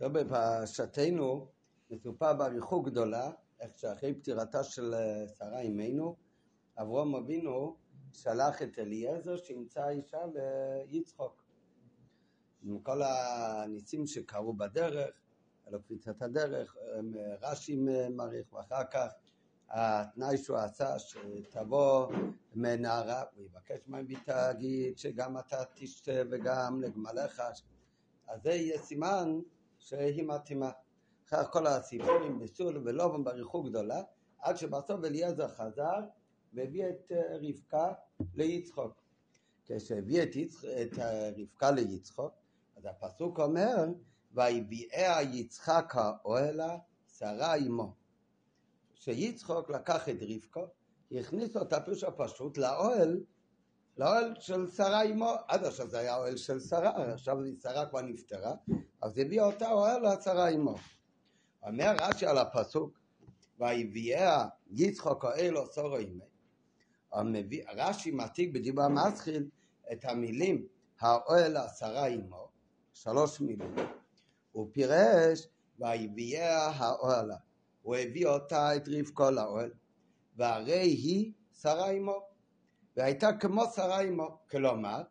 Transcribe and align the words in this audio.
זה 0.00 0.08
בפרשתנו 0.08 1.48
מסופר 1.90 2.34
באריכות 2.34 2.84
גדולה, 2.84 3.30
איך 3.60 3.78
שאחרי 3.78 4.14
פטירתה 4.14 4.64
של 4.64 4.94
אה, 4.94 5.28
שרה 5.38 5.60
אימנו, 5.60 6.16
אברום 6.78 7.14
אבינו 7.14 7.76
שלח 8.12 8.62
את 8.62 8.78
אליעזר 8.78 9.36
שימצא 9.36 9.88
אישה 9.88 10.18
ליצחוק. 10.90 11.42
עם 12.62 12.78
כל 12.78 13.02
הניסים 13.02 14.06
שקרו 14.06 14.52
בדרך, 14.52 15.10
אלו 15.68 15.82
קפיצת 15.82 16.22
הדרך, 16.22 16.76
רש"י 17.42 17.76
מעריך, 18.10 18.52
ואחר 18.52 18.84
כך 18.90 19.08
התנאי 19.68 20.38
שהוא 20.38 20.56
עשה 20.56 20.98
שתבוא 20.98 22.12
מנערה, 22.54 23.22
הוא 23.34 23.44
יבקש 23.44 23.78
מהביתה, 23.86 24.52
תגיד 24.54 24.98
שגם 24.98 25.38
אתה 25.38 25.62
תשתה 25.74 26.22
וגם 26.30 26.82
לגמליך, 26.82 27.42
אז 28.28 28.42
זה 28.42 28.50
יהיה 28.50 28.78
סימן 28.78 29.40
שהיא 29.80 30.24
מתאימה. 30.24 30.70
כל 31.50 31.66
הסיפורים 31.66 32.38
בסול 32.38 32.82
ולובן 32.84 33.24
באריכות 33.24 33.70
גדולה, 33.70 34.02
עד 34.38 34.56
שבסוף 34.56 35.04
אליעזר 35.04 35.48
חזר 35.48 36.00
והביא 36.52 36.84
את 36.88 37.12
אה, 37.12 37.36
רבקה 37.36 37.92
ליצחוק. 38.34 38.92
כשהביא 39.64 40.22
את, 40.22 40.36
יצח, 40.36 40.64
את 40.64 40.98
אה, 40.98 41.30
רבקה 41.38 41.70
ליצחוק, 41.70 42.32
אז 42.76 42.86
הפסוק 42.86 43.40
אומר, 43.40 43.86
ויביאה 44.32 45.22
יצחק 45.22 45.92
האוהלה 45.94 46.78
שרה 47.18 47.56
עמו. 47.56 47.94
שיצחוק 48.94 49.70
לקח 49.70 50.08
את 50.08 50.16
רבקה, 50.20 50.60
הכניס 51.12 51.56
אותה 51.56 51.76
הפשוט 52.06 52.58
לאוהל, 52.58 53.20
לאוהל 54.00 54.34
של 54.40 54.66
שרה 54.66 55.02
עמו, 55.02 55.34
עד 55.48 55.64
עכשיו 55.64 55.88
זה 55.88 55.98
היה 55.98 56.16
אוהל 56.16 56.36
של 56.36 56.60
שרה, 56.60 57.12
עכשיו 57.12 57.36
שרה 57.62 57.86
כבר 57.86 58.00
נפטרה, 58.00 58.54
אז 59.02 59.18
הביא 59.18 59.40
אותה 59.40 59.70
אוהל 59.70 60.12
לשרה 60.12 60.48
עמו. 60.48 60.74
אומר 61.62 61.94
רש"י 62.00 62.26
על 62.26 62.38
הפסוק, 62.38 62.98
ויביאה 63.58 64.46
יצחוק 64.70 65.24
האלו 65.24 65.66
סורו 65.66 65.96
עמי. 65.96 67.62
רש"י 67.76 68.10
מעתיק 68.10 68.54
בדיבר 68.54 68.82
המסחיל 68.82 69.48
את 69.92 70.04
המילים 70.04 70.66
האוהל 71.00 71.56
השרה 71.56 72.06
עמו, 72.06 72.48
שלוש 72.92 73.40
מילים. 73.40 73.74
הוא 74.52 74.68
פירש 74.72 75.46
ויביאה 75.78 76.66
האוהלה. 76.66 77.36
הוא 77.82 77.96
הביא 77.96 78.26
אותה 78.26 78.76
את 78.76 78.88
רבקו 78.88 79.30
לאוהל, 79.30 79.70
והרי 80.36 80.80
היא 80.80 81.32
שרה 81.52 81.90
עמו. 81.90 82.29
והייתה 83.00 83.32
כמו 83.32 83.64
שרה 83.74 84.00
עמו, 84.00 84.38
כלומר, 84.50 85.02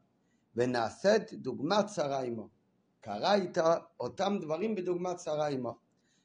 ונעשית 0.55 1.33
דוגמת 1.33 1.89
שרה 1.95 2.21
עמו. 2.21 2.49
קרה 3.01 3.35
איתה 3.35 3.77
אותם 3.99 4.37
דברים 4.41 4.75
בדוגמת 4.75 5.19
שרה 5.19 5.47
עמו. 5.47 5.77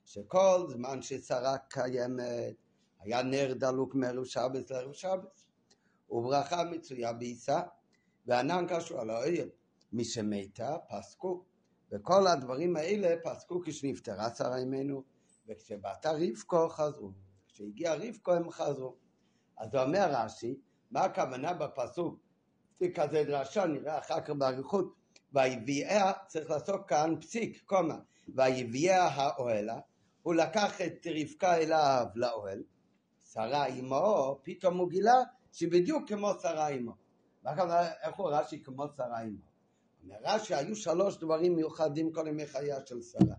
שכל 0.05 0.67
זמן 0.69 1.03
ששרה 1.03 1.59
קיימת, 1.59 2.55
היה 3.01 3.23
נר 3.23 3.55
דלוק 3.55 3.95
מערב 3.95 4.25
שבס 4.25 4.71
לערב 4.71 4.93
שבס, 4.93 5.47
וברכה 6.11 6.65
מצויה 6.65 7.13
בעיסה, 7.13 7.61
וענן 8.27 8.67
קשור 8.69 9.01
על 9.01 9.11
האוהל. 9.11 9.49
מי 9.93 10.05
שמתה, 10.05 10.77
פסקו. 10.89 11.45
וכל 11.93 12.27
הדברים 12.27 12.77
האלה 12.77 13.15
פסקו 13.25 13.61
כשנפטרה 13.65 14.35
שרה 14.35 14.57
אימנו, 14.57 15.03
וכשבאתה 15.49 16.13
רבקו 16.13 16.69
חזרו. 16.69 17.13
כשהגיע 17.49 17.95
רבקו 17.95 18.33
הם 18.33 18.51
חזרו. 18.51 18.97
אז 19.59 19.75
אומר 19.75 20.07
רש"י, 20.11 20.55
מה 20.95 21.05
הכוונה 21.05 21.53
בפסוק? 21.53 22.19
לפי 22.75 22.95
כזה 22.95 23.25
דרשה, 23.25 23.67
נראה 23.67 23.99
אחר 23.99 24.21
כך 24.21 24.31
באריכות. 24.31 24.95
ויביאה, 25.33 26.13
צריך 26.27 26.51
לעשות 26.51 26.81
כאן 26.89 27.15
פסיק, 27.21 27.63
קומה. 27.67 27.99
ויביאה 28.35 29.09
האוהלה, 29.09 29.79
הוא 30.23 30.35
לקח 30.35 30.81
את 30.81 31.07
רבקה 31.07 31.57
אליו 31.57 32.07
לאוהל, 32.15 32.63
שרה 33.33 33.67
אמו, 33.67 34.41
פתאום 34.43 34.79
הוא 34.79 34.91
גילה 34.91 35.15
שהיא 35.53 35.71
בדיוק 35.71 36.09
כמו 36.09 36.33
שרה 36.43 36.69
אמו. 36.69 36.93
איך 38.03 38.17
הוא 38.17 38.31
רש"י 38.31 38.63
כמו 38.63 38.85
שרה 38.97 39.23
אמו? 39.23 39.41
אומר 40.03 40.17
רש"י, 40.23 40.55
היו 40.55 40.77
שלוש 40.77 41.17
דברים 41.17 41.57
מיוחדים 41.57 42.13
כל 42.13 42.25
ימי 42.29 42.47
חייה 42.47 42.87
של 42.87 43.03
שרה. 43.03 43.37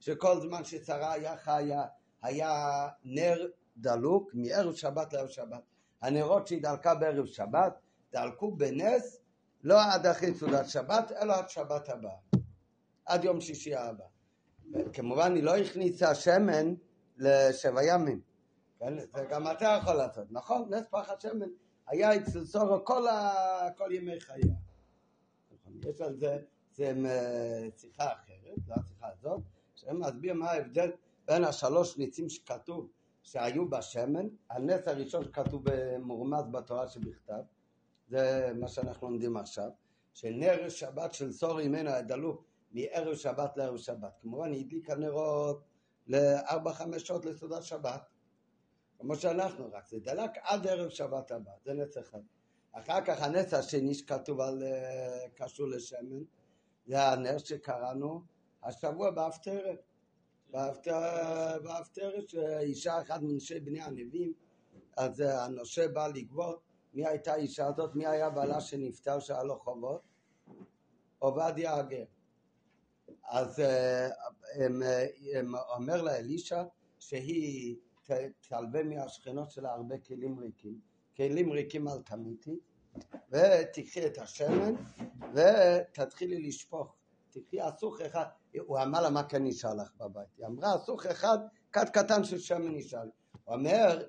שכל 0.00 0.40
זמן 0.40 0.64
ששרה 0.64 1.12
היה 1.12 1.36
חיה, 1.36 1.84
היה 2.22 2.88
נר 3.04 3.46
דלוק 3.76 4.30
מערב 4.34 4.74
שבת 4.74 5.12
לערב 5.12 5.28
שבת. 5.28 5.75
הנרות 6.02 6.46
שהיא 6.46 6.62
דלקה 6.62 6.94
בערב 6.94 7.26
שבת, 7.26 7.80
דלקו 8.12 8.56
בנס, 8.56 9.20
לא 9.62 9.76
עד 9.92 10.06
אחרי 10.06 10.34
סעודת 10.34 10.68
שבת, 10.68 11.12
אלא 11.12 11.34
עד 11.34 11.50
שבת 11.50 11.88
הבאה. 11.88 12.16
עד 13.06 13.24
יום 13.24 13.40
שישי 13.40 13.74
הבא. 13.74 14.04
כמובן 14.92 15.34
היא 15.34 15.42
לא 15.42 15.56
הכניסה 15.56 16.14
שמן 16.14 16.74
לשבע 17.16 17.84
ימים. 17.84 18.20
כן? 18.78 18.98
זה 18.98 19.24
גם 19.30 19.50
אתה 19.50 19.78
יכול 19.80 19.94
לעשות, 19.94 20.26
נכון? 20.30 20.74
נס 20.74 20.86
פחד 20.90 21.20
שמן 21.20 21.48
היה 21.86 22.16
אצל 22.16 22.44
סורו 22.44 22.84
כל, 22.84 23.06
ה... 23.06 23.32
כל 23.76 23.92
ימי 23.92 24.20
חייה. 24.20 24.54
נכון? 25.52 25.72
יש 25.90 26.00
על 26.00 26.16
זה, 26.16 26.38
זה 26.72 26.92
שיחה 27.76 28.12
אחרת, 28.12 28.58
לא 28.68 28.74
השיחה 28.74 29.06
הזאת, 29.18 29.40
שמסביר 29.74 30.34
מה 30.34 30.50
ההבדל 30.50 30.90
בין 31.26 31.44
השלוש 31.44 31.98
ניצים 31.98 32.28
שכתוב 32.28 32.88
שהיו 33.26 33.70
בשמן, 33.70 34.28
הנס 34.50 34.88
הראשון 34.88 35.24
שכתוב 35.24 35.62
במורמז 35.64 36.44
בתורה 36.50 36.88
שבכתב, 36.88 37.42
זה 38.08 38.52
מה 38.60 38.68
שאנחנו 38.68 39.10
לומדים 39.10 39.36
עכשיו, 39.36 39.70
שנר 40.12 40.68
שבת 40.68 41.14
של 41.14 41.32
סורי 41.32 41.68
ממנו 41.68 41.90
הדלוק 41.90 42.44
מערב 42.70 43.14
שבת 43.14 43.56
לערב 43.56 43.76
שבת. 43.76 44.18
כמובן 44.22 44.52
היא 44.52 44.64
הדליקה 44.64 44.94
נרות 44.94 45.64
לארבע 46.06 46.72
חמש 46.72 47.02
שעות 47.02 47.24
לסעודת 47.24 47.62
שבת, 47.62 48.02
כמו 48.98 49.16
שאנחנו, 49.16 49.72
רק 49.72 49.88
זה 49.88 49.98
דלק 49.98 50.30
עד 50.42 50.66
ערב 50.66 50.88
שבת 50.88 51.30
הבא, 51.30 51.50
זה 51.64 51.72
נץ 51.74 51.96
אחד. 51.96 52.20
אחר 52.72 53.04
כך 53.04 53.22
הנץ 53.22 53.54
השני 53.54 53.94
שכתוב 53.94 54.40
על 54.40 54.62
אה, 54.62 55.28
קשור 55.34 55.68
לשמן, 55.68 56.22
זה 56.86 57.02
הנר 57.02 57.38
שקראנו 57.38 58.22
השבוע 58.62 59.10
בהפטרת. 60.56 61.62
בהפטרת 61.62 62.28
שאישה 62.28 63.00
אחת 63.00 63.22
מנשי 63.22 63.60
בני 63.60 63.80
הנביאים, 63.80 64.32
אז 64.96 65.20
הנושה 65.20 65.88
בא 65.88 66.06
לגבות 66.06 66.60
מי 66.94 67.06
הייתה 67.06 67.32
האישה 67.32 67.66
הזאת, 67.66 67.94
מי 67.94 68.06
היה 68.06 68.30
בעלה 68.30 68.60
שנפטר 68.60 69.20
שהיה 69.20 69.42
לו 69.42 69.58
חובות? 69.58 70.00
עובדיה 71.18 71.74
הגר. 71.74 72.04
אז 73.24 73.60
אה, 73.60 74.08
אומר 75.76 76.02
לה 76.02 76.16
אלישע 76.16 76.62
שהיא 76.98 77.76
תלווה 78.48 78.82
מהשכנות 78.82 79.50
שלה 79.50 79.72
הרבה 79.72 79.98
כלים 79.98 80.38
ריקים, 80.38 80.80
כלים 81.16 81.52
ריקים 81.52 81.88
אל 81.88 82.02
תמיתי, 82.02 82.58
ותקחי 83.30 84.06
את 84.06 84.18
השמן 84.18 84.74
ותתחילי 85.34 86.48
לשפוך. 86.48 86.96
תקחי 87.30 87.68
אסוך 87.68 88.00
אחד, 88.00 88.24
הוא 88.58 88.78
אמר 88.82 89.02
לה 89.02 89.10
מה 89.10 89.22
כן 89.22 89.44
נשאר 89.44 89.74
לך 89.74 89.90
בבית, 90.00 90.28
היא 90.38 90.46
אמרה 90.46 90.76
אסוך 90.76 91.06
אחד, 91.06 91.38
כד 91.72 91.88
קטן 91.88 92.24
של 92.24 92.38
שמן 92.38 92.74
נשאר. 92.74 93.02
הוא 93.44 93.54
אומר 93.54 94.02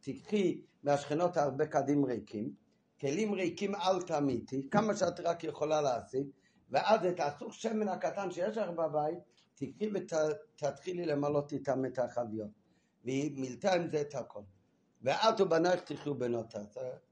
תקחי 0.00 0.60
מהשכנות 0.82 1.36
הרבה 1.36 1.66
כדים 1.66 2.04
ריקים, 2.04 2.52
כלים 3.00 3.34
ריקים 3.34 3.74
אל 3.74 4.02
תמיתי, 4.02 4.68
כמה 4.70 4.96
שאת 4.96 5.20
רק 5.20 5.44
יכולה 5.44 5.80
להשיג 5.80 6.26
ואז 6.70 7.06
את 7.06 7.20
הסוג 7.20 7.52
שמן 7.52 7.88
הקטן 7.88 8.30
שיש 8.30 8.56
לך 8.56 8.68
בבית, 8.68 9.18
תקחי 9.54 9.90
ותתחילי 9.94 11.06
למלות 11.06 11.52
איתם 11.52 11.84
את 11.84 11.98
החביות. 11.98 12.50
והיא 13.04 13.40
מילתה 13.40 13.74
עם 13.74 13.90
זה 13.90 14.00
את 14.00 14.14
הכל. 14.14 14.40
ואת 15.02 15.40
ובנייך 15.40 15.80
תחיו 15.80 16.14
בנותה. 16.14 16.58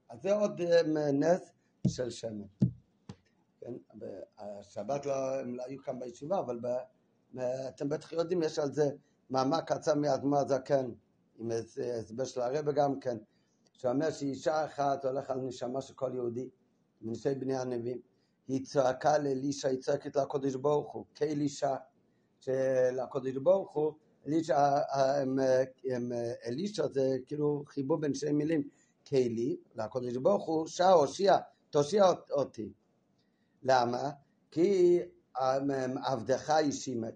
אז 0.09 0.21
זה 0.21 0.33
עוד 0.33 0.61
אה, 0.61 1.11
נס 1.11 1.51
של 1.87 2.09
שמן. 2.09 2.45
כן? 3.65 4.05
השבת 4.37 5.05
לא, 5.05 5.39
הם 5.39 5.55
לא 5.55 5.63
היו 5.63 5.83
כאן 5.83 5.99
בישיבה, 5.99 6.39
אבל 6.39 6.59
ב, 6.59 6.67
אתם 7.67 7.89
בטח 7.89 8.11
יודעים, 8.11 8.43
יש 8.43 8.59
על 8.59 8.71
זה 8.71 8.89
מאמר 9.29 9.61
קצר 9.61 9.95
מאדמו 9.95 10.37
הזקן, 10.37 10.91
עם 11.39 11.51
הסבר 11.99 12.25
של 12.25 12.41
הרבה 12.41 12.71
גם 12.71 12.99
כן, 12.99 13.17
שאומר 13.73 14.11
שאישה 14.11 14.65
אחת 14.65 15.05
הולך 15.05 15.29
על 15.29 15.39
נשמה 15.39 15.81
של 15.81 15.93
כל 15.93 16.11
יהודי, 16.13 16.49
מנשי 17.01 17.35
בני 17.35 17.57
הנביאים. 17.57 18.01
היא 18.47 18.65
צעקה 18.65 19.17
לאלישע, 19.17 19.67
היא 19.67 19.79
צועקת 19.79 20.15
לקודש 20.15 20.55
ברוך 20.55 20.93
הוא, 20.93 21.05
כאלישע, 21.15 21.75
שלקודש 22.39 23.35
ברוך 23.35 23.71
הוא, 23.71 23.93
אלישע, 24.27 24.77
אלישע 26.45 26.87
זה 26.87 27.17
כאילו 27.25 27.63
חיבור 27.67 27.97
בין 27.97 28.13
שתי 28.13 28.31
מילים, 28.31 28.69
כאלי, 29.05 29.57
לקודש 29.75 30.17
ברוך 30.17 30.45
הוא, 30.45 30.67
שע 30.67 30.89
הושיע, 30.89 31.37
תושיע 31.69 32.05
אותי. 32.31 32.73
למה? 33.65 34.09
כי 34.51 34.99
עבדך 36.03 36.53
אישי 36.59 36.95
מת. 36.95 37.15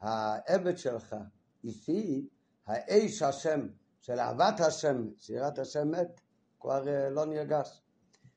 העבד 0.00 0.78
שלך 0.78 1.16
אישי, 1.64 2.28
האיש 2.66 3.22
השם 3.22 3.68
של 4.00 4.18
אהבת 4.20 4.60
השם, 4.60 5.08
שירת 5.18 5.58
השם 5.58 5.90
מת, 5.90 6.20
כבר 6.60 6.88
אה, 6.88 7.10
לא 7.10 7.26
נרגש. 7.26 7.82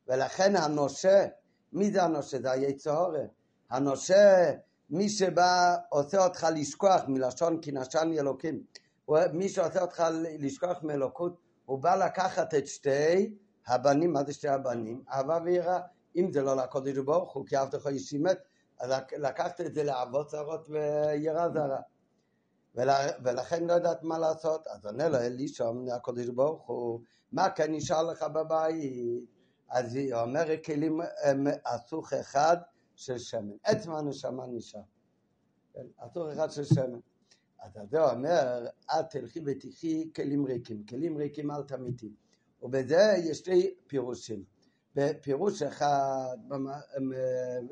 ולכן 0.08 0.56
הנושה 0.56 1.26
מי 1.74 1.92
זה 1.92 2.04
הנושה? 2.04 2.42
זה 2.42 2.52
היצהורה. 2.52 3.24
הנושה 3.70 4.52
מי 4.90 5.10
שבא 5.10 5.76
עושה 5.90 6.24
אותך 6.24 6.48
לשכוח 6.56 7.02
מלשון 7.08 7.62
כי 7.62 7.72
נשני 7.72 8.20
אלוקים, 8.20 8.64
מי 9.34 9.50
שעושה 9.50 9.82
אותך 9.82 10.04
לשכוח 10.40 10.84
מאלוקות, 10.84 11.38
הוא 11.66 11.80
בא 11.80 12.06
לקחת 12.06 12.54
את 12.54 12.68
שתי 12.68 13.36
הבנים, 13.68 14.14
מה 14.14 14.24
זה 14.24 14.34
שתי 14.34 14.48
הבנים? 14.48 15.04
אהבה 15.10 15.40
ויראה. 15.46 15.80
אם 16.16 16.32
זה 16.32 16.42
לא 16.42 16.56
לקודש 16.56 16.98
ברוך 16.98 17.34
הוא, 17.34 17.46
כי 17.46 17.58
אהבתך 17.58 17.88
אישי 17.88 18.18
מת, 18.18 18.40
אז 18.80 18.92
לקחת 19.18 19.62
את 19.62 19.74
זה 19.74 19.84
לאבות 19.84 20.30
זרות 20.30 20.70
ויראה 20.70 21.50
זרה. 21.50 21.82
ולכן 23.24 23.64
לא 23.64 23.74
יודעת 23.74 24.04
מה 24.04 24.20
לעשות. 24.20 24.68
אז 24.68 24.86
עונה 24.86 25.10
לו 25.10 25.18
אלישע, 25.18 25.72
הקודש 25.96 26.28
ברוך 26.28 26.68
הוא, 26.68 27.02
מה 27.32 27.50
כן 27.50 27.74
נשאר 27.74 28.04
לך 28.04 28.24
בבית? 28.24 29.24
אז 29.70 29.96
היא 29.96 30.14
אומרת, 30.14 30.66
כלים 30.66 31.00
אסוך 31.64 32.14
אחד 32.14 32.58
של 32.96 33.18
שמן. 33.18 33.56
עצם 33.64 33.92
הנשמה 33.92 34.48
נשאר. 34.48 34.82
כן? 35.74 35.86
אסוך 35.98 36.28
אחד 36.34 36.52
של 36.52 36.64
שמן. 36.64 37.00
אז 37.60 37.72
זה 37.90 38.12
אומר, 38.12 38.66
את 38.86 39.06
תלכי 39.10 39.40
ותחי 39.46 40.12
כלים 40.16 40.46
ריקים. 40.46 40.86
כלים 40.86 41.18
ריקים 41.18 41.52
אל 41.52 41.64
תמיתי. 41.64 42.14
ובזה 42.62 43.14
יש 43.18 43.38
שתי 43.38 43.74
פירושים. 43.88 44.44
בפירוש 44.96 45.62
אחד, 45.62 46.38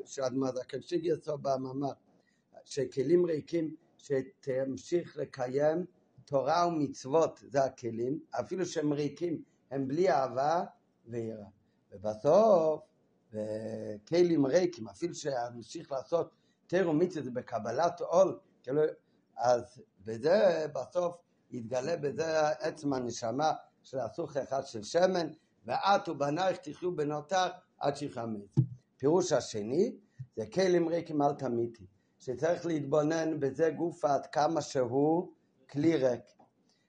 שאדמזקן 0.04 0.82
שיגייסו 0.82 1.38
במאמר, 1.38 1.92
שכלים 2.64 3.26
ריקים 3.26 3.76
שתמשיך 3.98 5.16
לקיים 5.16 5.84
תורה 6.24 6.66
ומצוות, 6.66 7.40
זה 7.48 7.64
הכלים, 7.64 8.20
אפילו 8.40 8.66
שהם 8.66 8.92
ריקים, 8.92 9.42
הם 9.70 9.88
בלי 9.88 10.10
אהבה 10.10 10.64
ויראה. 11.06 11.46
ובסוף, 11.92 12.82
כלים 14.08 14.46
ריקים, 14.46 14.88
אפילו 14.88 15.14
שאמשיך 15.14 15.92
לעשות 15.92 16.30
תר 16.66 16.90
ומצוות 16.90 17.24
זה 17.24 17.30
בקבלת 17.30 18.00
עול, 18.00 18.38
כאילו, 18.62 18.82
אז 19.36 19.82
בזה 20.04 20.66
בסוף 20.74 21.16
יתגלה 21.50 21.96
בזה 21.96 22.48
עצם 22.48 22.92
הנשמה 22.92 23.52
של 23.82 23.98
הסוך 23.98 24.36
אחד 24.36 24.66
של 24.66 24.82
שמן, 24.82 25.28
ואת 25.64 26.08
ובנייך 26.08 26.56
תחיו 26.56 26.96
בנותר 26.96 27.46
עד 27.78 27.96
שיחמץ. 27.96 28.54
פירוש 28.96 29.32
השני 29.32 29.96
זה 30.36 30.46
כלים 30.46 30.88
ריקים 30.88 31.22
אל 31.22 31.32
תמיתי, 31.34 31.86
שצריך 32.18 32.66
להתבונן 32.66 33.40
בזה 33.40 33.70
גוף 33.70 34.04
עד 34.04 34.26
כמה 34.26 34.60
שהוא 34.62 35.32
כלי 35.70 35.96
ריק. 35.96 36.20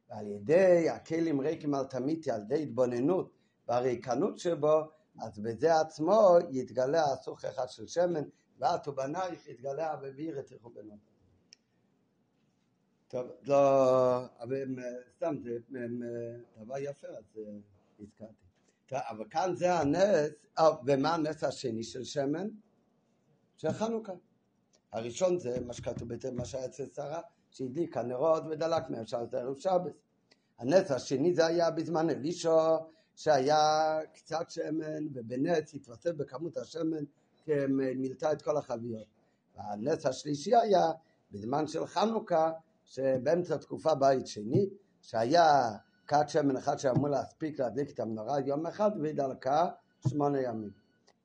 ועל 0.09 0.27
ידי 0.27 0.89
הכלים 0.89 1.41
ריקים 1.41 1.75
אל 1.75 1.83
תמיתי, 1.83 2.31
על 2.31 2.41
ידי 2.41 2.63
התבוננות 2.63 3.31
והריקנות 3.67 4.39
שבו, 4.39 4.81
אז 5.21 5.39
בזה 5.39 5.79
עצמו 5.79 6.37
יתגלה 6.49 7.03
הסוך 7.13 7.45
אחד 7.45 7.69
של 7.69 7.87
שמן, 7.87 8.23
ואת 8.59 8.87
ובנייך 8.87 9.47
יתגלה 9.47 9.93
אביביר 9.93 10.39
את 10.39 10.51
בנותר. 10.73 11.11
טוב, 13.07 13.27
לא, 13.43 14.25
אבל 14.39 14.75
סתם, 15.15 15.35
זה 15.43 15.57
דבר 16.63 16.77
יפה, 16.77 17.07
אז 17.07 17.39
הזכרתי. 17.99 18.50
אבל 18.93 19.25
כאן 19.29 19.55
זה 19.55 19.73
הנס, 19.73 20.29
אה, 20.59 20.69
ומה 20.85 21.13
הנס 21.13 21.43
השני 21.43 21.83
של 21.83 22.03
שמן? 22.03 22.47
של 23.57 23.71
חנוכה. 23.71 24.13
הראשון 24.91 25.39
זה 25.39 25.59
מה 25.59 25.73
שכתוב 25.73 26.09
מה 26.33 26.45
שהיה 26.45 26.65
אצל 26.65 26.85
שרה, 26.95 27.21
שהדליק 27.51 27.97
הנרות 27.97 28.43
ודלק 28.49 28.89
מהם 28.89 29.05
שעת 29.05 29.33
ערב 29.33 29.57
שבת. 29.57 29.93
הנס 30.59 30.91
השני 30.91 31.33
זה 31.33 31.45
היה 31.45 31.71
בזמן 31.71 32.09
אלישו, 32.09 32.59
שהיה 33.15 33.99
קצת 34.13 34.49
שמן, 34.49 35.07
ובנץ 35.13 35.73
התווסף 35.73 36.11
בכמות 36.11 36.57
השמן, 36.57 37.03
מילתה 37.69 38.31
את 38.31 38.41
כל 38.41 38.57
החביות. 38.57 39.07
והנס 39.55 40.05
השלישי 40.05 40.55
היה 40.55 40.91
בזמן 41.31 41.67
של 41.67 41.85
חנוכה, 41.85 42.51
שבאמצע 42.85 43.57
תקופה 43.57 43.95
בית 43.95 44.27
שני, 44.27 44.69
שהיה 45.01 45.71
כת 46.07 46.29
שמן 46.29 46.57
אחד 46.57 46.79
שאמור 46.79 47.09
להספיק 47.09 47.59
להדליק 47.59 47.91
את 47.91 47.99
המנורה 47.99 48.39
יום 48.39 48.67
אחד 48.67 48.91
והיא 49.01 49.15
דלקה 49.15 49.69
שמונה 50.07 50.41
ימים. 50.41 50.71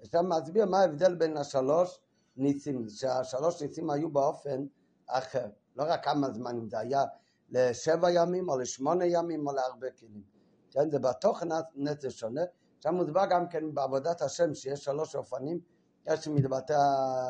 עכשיו 0.00 0.22
מסביר 0.22 0.66
מה 0.66 0.80
ההבדל 0.80 1.14
בין 1.14 1.36
השלוש 1.36 2.00
ניסים, 2.36 2.88
שהשלוש 2.88 3.62
ניסים 3.62 3.90
היו 3.90 4.10
באופן 4.10 4.66
אחר, 5.06 5.46
לא 5.76 5.84
רק 5.88 6.04
כמה 6.04 6.30
זמן, 6.30 6.56
אם 6.56 6.68
זה 6.68 6.78
היה 6.78 7.04
לשבע 7.50 8.10
ימים 8.10 8.48
או 8.48 8.58
לשמונה 8.58 9.06
ימים 9.06 9.46
או 9.46 9.52
להרבה 9.52 9.90
כלים. 9.90 10.22
כן, 10.70 10.90
זה 10.90 10.98
בתוכן 10.98 11.48
נצר 11.74 12.08
שונה, 12.08 12.40
שם 12.80 12.94
מוסבר 12.94 13.26
גם 13.30 13.48
כן 13.48 13.74
בעבודת 13.74 14.22
השם 14.22 14.54
שיש 14.54 14.84
שלוש 14.84 15.16
אופנים, 15.16 15.60
יש 16.06 16.28
מתבטא 16.28 16.76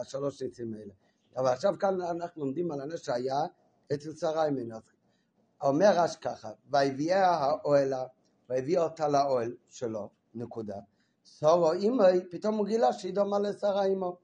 השלוש 0.01 0.43
ניסים 0.43 0.75
האלה. 0.75 0.93
אבל 1.37 1.49
עכשיו 1.49 1.75
כאן 1.79 2.01
אנחנו 2.01 2.45
לומדים 2.45 2.73
על 2.73 2.81
הנס 2.81 3.01
שהיה 3.01 3.41
אצל 3.95 4.15
שרה 4.15 4.49
ימינו. 4.49 4.77
אומר 5.63 5.93
רש 5.97 6.17
ככה, 6.17 6.51
והביאה 6.71 7.31
האוהלה, 7.31 8.05
והביאה 8.49 8.83
אותה 8.83 9.09
לאוהל 9.09 9.55
שלו, 9.69 10.11
נקודה. 10.35 10.77
סורו 11.25 11.73
אימי, 11.73 12.05
פתאום 12.31 12.57
הוא 12.57 12.67
גילה 12.67 12.93
שהיא 12.93 13.15
דומה 13.15 13.39
לשרה 13.39 13.85
אימו. 13.85 14.17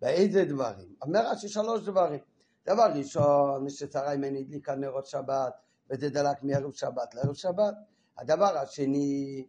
באיזה 0.00 0.44
דברים? 0.44 0.94
אומר 1.02 1.30
רש"י 1.30 1.48
שלוש 1.48 1.82
דברים. 1.82 2.20
דבר 2.66 2.86
ראשון, 2.94 3.68
ששרה 3.68 4.12
אימנו 4.12 4.38
הדליקה 4.38 4.74
נרות 4.74 5.06
שבת, 5.06 5.52
וזה 5.90 6.10
דלק 6.10 6.42
מערב 6.42 6.72
שבת 6.72 7.14
לערב 7.14 7.34
שבת. 7.34 7.74
הדבר 8.18 8.58
השני, 8.58 9.46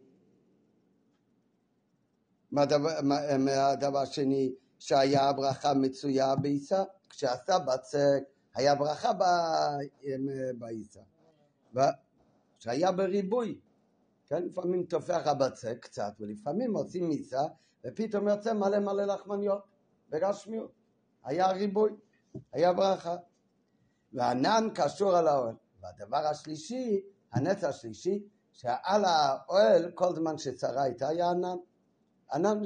מה 2.52 2.62
הדבר 3.70 3.98
השני, 3.98 4.54
שהיה 4.78 5.28
הברכה 5.28 5.74
מצויה 5.74 6.36
בעיסה, 6.36 6.82
כשעשה 7.10 7.58
בצק, 7.58 8.22
היה 8.54 8.74
ברכה 8.74 9.12
בעיסה. 10.58 11.00
שהיה 12.58 12.92
בריבוי, 12.92 13.60
כן? 14.26 14.42
לפעמים 14.44 14.84
תופח 14.84 15.22
הבצק 15.26 15.78
קצת, 15.80 16.12
ולפעמים 16.20 16.76
עושים 16.76 17.08
מיסה, 17.08 17.42
ופתאום 17.86 18.28
יוצא 18.28 18.52
מלא 18.52 18.78
מלא 18.78 19.04
לחמניות, 19.04 19.62
בגשמיות. 20.08 20.72
היה 21.24 21.50
ריבוי, 21.50 21.92
היה 22.52 22.72
ברכה. 22.72 23.16
והענן 24.12 24.68
קשור 24.74 25.16
על 25.16 25.28
האוהל. 25.28 25.54
והדבר 25.80 26.16
השלישי, 26.16 27.02
הנץ 27.32 27.64
השלישי, 27.64 28.28
שעל 28.52 29.04
האוהל, 29.04 29.90
כל 29.90 30.14
זמן 30.14 30.38
שצרה 30.38 30.82
הייתה, 30.82 31.08
היה 31.08 31.30
ענן. 31.30 31.56
ענן 32.32 32.58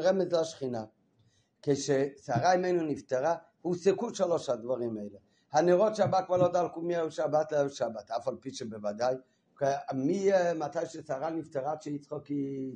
רמז 0.00 0.32
לשכינה. 0.32 0.84
כששרה 1.62 2.52
אימנו 2.52 2.82
נפטרה, 2.82 3.36
הופסקו 3.62 4.14
שלוש 4.14 4.48
הדברים 4.48 4.96
האלה. 4.96 5.18
הנרות 5.52 5.96
שבת 5.96 6.26
כבר 6.26 6.36
לא 6.36 6.48
דלקו 6.48 6.80
מערב 6.80 7.10
שבת 7.10 7.52
לערב 7.52 7.68
שבת, 7.68 8.10
אף 8.10 8.28
על 8.28 8.36
פי 8.40 8.54
שבוודאי, 8.54 9.14
מתי 10.54 10.86
ששרה 10.86 11.30
נפטרה 11.30 11.76
כשיצחוק 11.76 12.24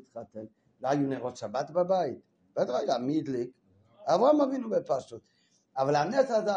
התחתן, 0.09 0.45
לא 0.81 0.89
היו 0.89 1.09
נרות 1.09 1.37
שבת 1.37 1.71
בבית? 1.71 2.19
בטח 2.57 2.75
היה, 2.75 2.99
מי 2.99 3.19
הדליק? 3.19 3.51
אברהם 4.07 4.41
אבינו 4.41 4.71
בפשוט. 4.71 5.23
אבל 5.77 5.97
הנס 5.97 6.31
הזה 6.31 6.53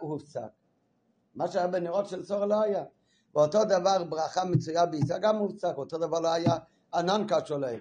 הוא 0.00 0.10
הופסק. 0.10 0.40
מה 1.34 1.48
שהיה 1.48 1.66
בנרות 1.66 2.08
של 2.08 2.24
צור 2.24 2.44
לא 2.44 2.62
היה. 2.62 2.84
ואותו 3.34 3.64
דבר 3.64 4.04
ברכה 4.04 4.44
מצויה 4.44 4.86
בעיסה 4.86 5.18
גם 5.18 5.36
הופסק, 5.36 5.74
אותו 5.76 5.98
דבר 5.98 6.20
לא 6.20 6.32
היה 6.32 6.56
ענן 6.94 7.26
להם. 7.58 7.80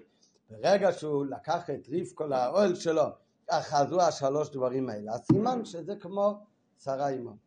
ברגע 0.49 0.91
שהוא 0.91 1.25
לקח 1.25 1.69
את 1.69 1.89
רבקו 1.91 2.27
לאוהל 2.27 2.75
שלו, 2.75 3.03
חזרו 3.51 4.01
השלוש 4.01 4.49
דברים 4.49 4.89
האלה. 4.89 5.13
הסימן 5.13 5.65
שזה 5.65 5.95
כמו 5.95 6.39
שרה 6.83 7.09
עמו. 7.09 7.46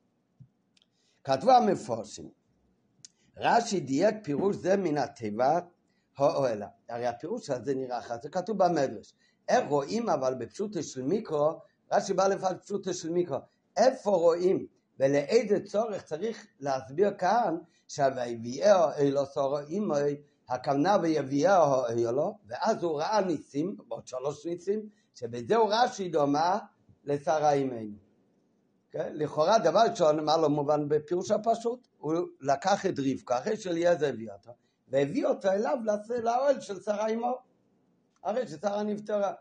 כתבו 1.24 1.50
המפורשים, 1.50 2.30
רש"י 3.36 3.80
דייק 3.80 4.14
פירוש 4.22 4.56
זה 4.56 4.76
מן 4.76 4.98
התיבת 4.98 5.64
האוהלה. 6.18 6.68
הרי 6.88 7.06
הפירוש 7.06 7.50
הזה 7.50 7.74
נראה 7.74 7.98
אחר, 7.98 8.14
זה 8.22 8.28
כתוב 8.28 8.58
במדרש. 8.58 9.14
איך 9.48 9.68
רואים 9.68 10.08
אבל 10.08 10.34
בפשוטו 10.34 10.82
של 10.82 11.02
מיקרו, 11.02 11.60
רש"י 11.92 12.14
בא 12.14 12.26
לפעול 12.26 12.54
פשוטו 12.54 12.94
של 12.94 13.10
מיקרו, 13.10 13.38
איפה 13.76 14.10
רואים 14.10 14.66
ולאיזה 14.98 15.64
צורך 15.64 16.02
צריך 16.02 16.46
להסביר 16.60 17.14
כאן 17.18 17.56
שה"ויביאהו 17.88 18.90
אלו 18.98 19.26
סורו 19.26 19.58
אימוי" 19.58 20.16
הכוונה 20.48 20.96
ויביאהו 21.02 21.86
אלו, 21.86 22.38
ואז 22.46 22.82
הוא 22.82 23.00
ראה 23.00 23.20
ניסים, 23.20 23.76
עוד 23.88 24.06
שלוש 24.06 24.46
ניסים, 24.46 24.88
שבזהו 25.14 25.66
רש"י 25.68 26.08
דומה 26.08 26.58
לשרה 27.04 27.52
אימנו. 27.52 28.09
כן? 28.90 29.12
לכאורה 29.14 29.58
דבר 29.58 29.80
ראשון, 29.90 30.24
מה 30.24 30.36
לא 30.36 30.48
מובן 30.48 30.88
בפירוש 30.88 31.30
הפשוט? 31.30 31.88
הוא 31.98 32.14
לקח 32.40 32.86
את 32.86 32.94
רבקה, 32.98 33.38
אחרי 33.38 33.56
שאליעזר 33.56 34.08
הביא 34.08 34.30
אותה, 34.32 34.50
והביא 34.88 35.26
אותה 35.26 35.54
אליו 35.54 35.78
לאוהל 36.22 36.60
של 36.60 36.80
שרה 36.80 37.06
אימו, 37.06 37.38
אחרי 38.22 38.48
ששרה 38.48 38.82
נפטרה. 38.82 39.32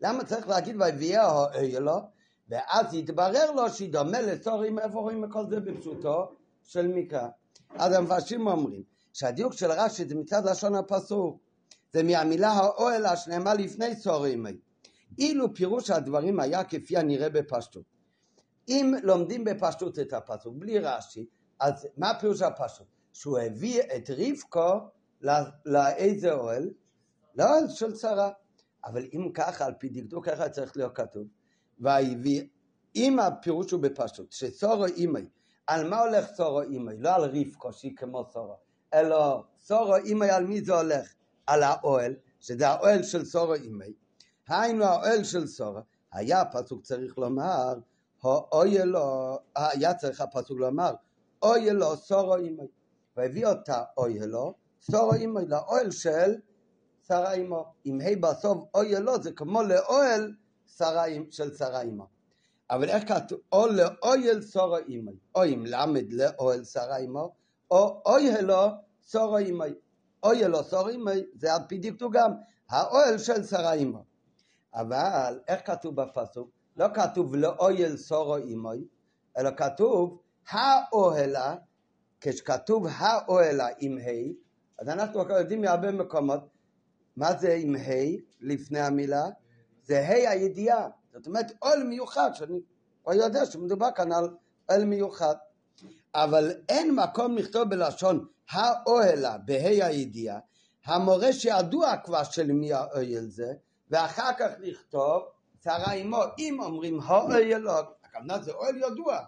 למה 0.00 0.24
צריך 0.24 0.48
להגיד 0.48 0.76
והביאה 0.78 1.44
אלו? 1.54 2.00
ואז 2.48 2.94
יתברר 2.94 3.50
לו 3.50 3.70
שהיא 3.70 3.92
דומה 3.92 4.20
לסורים, 4.20 4.78
איפה 4.78 4.98
רואים 4.98 5.24
את 5.24 5.28
כל 5.32 5.46
זה 5.50 5.60
בפשוטו 5.60 6.32
של 6.62 6.88
מקרא. 6.88 7.28
אז 7.74 7.92
המפרשים 7.92 8.46
אומרים 8.46 8.82
שהדיוק 9.12 9.52
של 9.52 9.70
רש"י 9.70 10.04
זה 10.04 10.14
מצד 10.14 10.48
לשון 10.48 10.74
הפסוק, 10.74 11.40
זה 11.92 12.02
מהמילה 12.02 12.48
האוהל 12.48 13.16
שנאמר 13.16 13.54
לפני 13.54 13.96
סורים. 13.96 14.46
אילו 15.18 15.54
פירוש 15.54 15.90
הדברים 15.90 16.40
היה 16.40 16.64
כפי 16.64 16.96
הנראה 16.96 17.28
בפשטות. 17.28 17.95
אם 18.68 18.94
לומדים 19.02 19.44
בפשטות 19.44 19.98
את 19.98 20.12
הפסוק, 20.12 20.54
בלי 20.56 20.78
רש"י, 20.78 21.26
אז 21.60 21.88
מה 21.96 22.12
פירוש 22.20 22.42
הפסוק? 22.42 22.86
שהוא 23.12 23.38
הביא 23.38 23.82
את 23.82 24.10
רבקו 24.10 24.88
לאיזה 25.66 26.32
אוהל? 26.32 26.70
לאוהל 27.34 27.68
של 27.68 27.94
שרה. 27.94 28.30
אבל 28.84 29.06
אם 29.14 29.30
ככה, 29.34 29.66
על 29.66 29.74
פי 29.78 29.88
דקדוק 29.88 30.28
ככה 30.28 30.48
צריך 30.48 30.76
להיות 30.76 30.96
כתוב. 30.96 31.26
והביא, 31.80 32.44
אם 32.96 33.18
הפירוש 33.18 33.70
הוא 33.70 33.82
בפשטות, 33.82 34.32
שסורו 34.32 34.86
אימי, 34.86 35.28
על 35.66 35.88
מה 35.88 36.00
הולך 36.00 36.26
סורו 36.34 36.62
אימי? 36.62 36.92
לא 36.98 37.14
על 37.14 37.24
רבקו 37.24 37.72
שהיא 37.72 37.96
כמו 37.96 38.24
סורו, 38.32 38.56
אלא 38.94 39.42
סורו 39.58 39.96
אימי 39.96 40.30
על 40.30 40.46
מי 40.46 40.60
זה 40.60 40.74
הולך? 40.74 41.14
על 41.46 41.62
האוהל, 41.62 42.14
שזה 42.40 42.68
האוהל 42.68 43.02
של 43.02 43.24
סורו 43.24 43.54
אימי. 43.54 43.92
היינו 44.48 44.84
האוהל 44.84 45.24
של 45.24 45.46
סורו, 45.46 45.80
היה 46.12 46.40
הפסוק 46.40 46.82
צריך 46.82 47.18
לומר, 47.18 47.74
אוי 48.52 48.82
אלו, 48.82 49.38
היה 49.56 49.94
צריך 49.94 50.20
הפסוק 50.20 50.58
לומר, 50.58 50.94
אוי 51.42 51.70
אלו 51.70 51.96
סורו 51.96 52.36
אימי. 52.36 52.66
והביא 53.16 53.46
אותה 53.46 53.84
אוי 53.96 54.22
אלו, 54.22 54.54
סורו 54.80 55.14
אימי, 55.14 55.46
לאוהל 55.46 55.90
של 55.90 56.34
שרה 57.08 57.32
אימו. 57.32 57.64
אם 57.86 57.98
ה' 58.00 58.20
בסוף 58.20 58.64
אוי 58.74 58.96
אלו 58.96 59.22
זה 59.22 59.32
כמו 59.32 59.62
לאוהל 59.62 60.34
של 61.30 61.54
שרה 61.56 61.80
אימו. 61.80 62.06
אבל 62.70 62.88
איך 62.88 63.08
כתוב? 63.08 63.38
או 63.52 63.66
לאוהל 63.66 64.42
סורו 64.42 64.76
אימי. 64.76 65.12
או 65.34 65.44
אם 65.44 65.64
למד 65.66 66.12
לאוהל 66.12 66.64
שרה 66.64 66.96
אימו, 66.96 67.34
או 67.70 68.02
אוי 68.06 68.36
אלו 68.36 68.62
סורו 69.02 69.36
אימי. 69.36 69.74
אוי 70.22 70.44
אלו 70.44 70.64
סורו 70.64 70.88
אימי 70.88 71.22
זה 71.34 71.54
על 71.54 71.60
פי 71.68 71.78
דקדוק 71.78 72.12
גם 72.12 72.30
האוהל 72.70 73.18
של 73.18 73.44
שרה 73.44 73.72
אימו. 73.72 74.04
אבל 74.74 75.40
איך 75.48 75.60
כתוב 75.64 75.94
בפסוק? 76.02 76.55
לא 76.76 76.86
כתוב 76.94 77.36
לאויל 77.36 77.96
סורו 77.96 78.36
אימוי, 78.36 78.86
אלא 79.38 79.50
כתוב 79.56 80.18
האוהלה, 80.50 81.54
כשכתוב 82.20 82.86
האוהלה 82.90 83.68
עם 83.78 83.98
ה', 83.98 84.32
אז 84.78 84.88
אנחנו 84.88 85.20
יודעים 85.20 85.60
מהרבה 85.60 85.92
מקומות, 85.92 86.40
מה 87.16 87.34
זה 87.34 87.54
עם 87.54 87.74
ה' 87.74 88.16
לפני 88.40 88.80
המילה? 88.80 89.24
זה 89.84 90.00
ה' 90.00 90.30
הידיעה, 90.30 90.88
זאת 91.12 91.26
אומרת 91.26 91.46
אוהל 91.62 91.82
מיוחד, 91.82 92.30
שאני 92.34 92.60
לא 93.06 93.24
יודע 93.24 93.46
שמדובר 93.46 93.88
כאן 93.94 94.12
על 94.12 94.28
אוהל 94.68 94.84
מיוחד. 94.84 95.34
אבל 96.14 96.52
אין 96.68 96.94
מקום 96.94 97.36
לכתוב 97.36 97.68
בלשון 97.68 98.26
האוהלה 98.50 99.38
בה' 99.38 99.86
הידיעה, 99.86 100.38
המורה 100.84 101.32
שידוע 101.32 101.96
כבר 101.96 102.24
של 102.24 102.52
מי 102.52 102.72
האוהל 102.72 103.26
זה, 103.26 103.52
ואחר 103.90 104.30
כך 104.38 104.50
לכתוב 104.58 105.22
צרה 105.66 105.92
עמו, 105.92 106.22
אם 106.38 106.60
אומרים 106.60 107.00
האוהל 107.00 107.58
לא, 107.58 107.80
הכוונה 108.04 108.42
זה 108.42 108.52
אוהל 108.52 108.76
ידוע. 108.76 109.20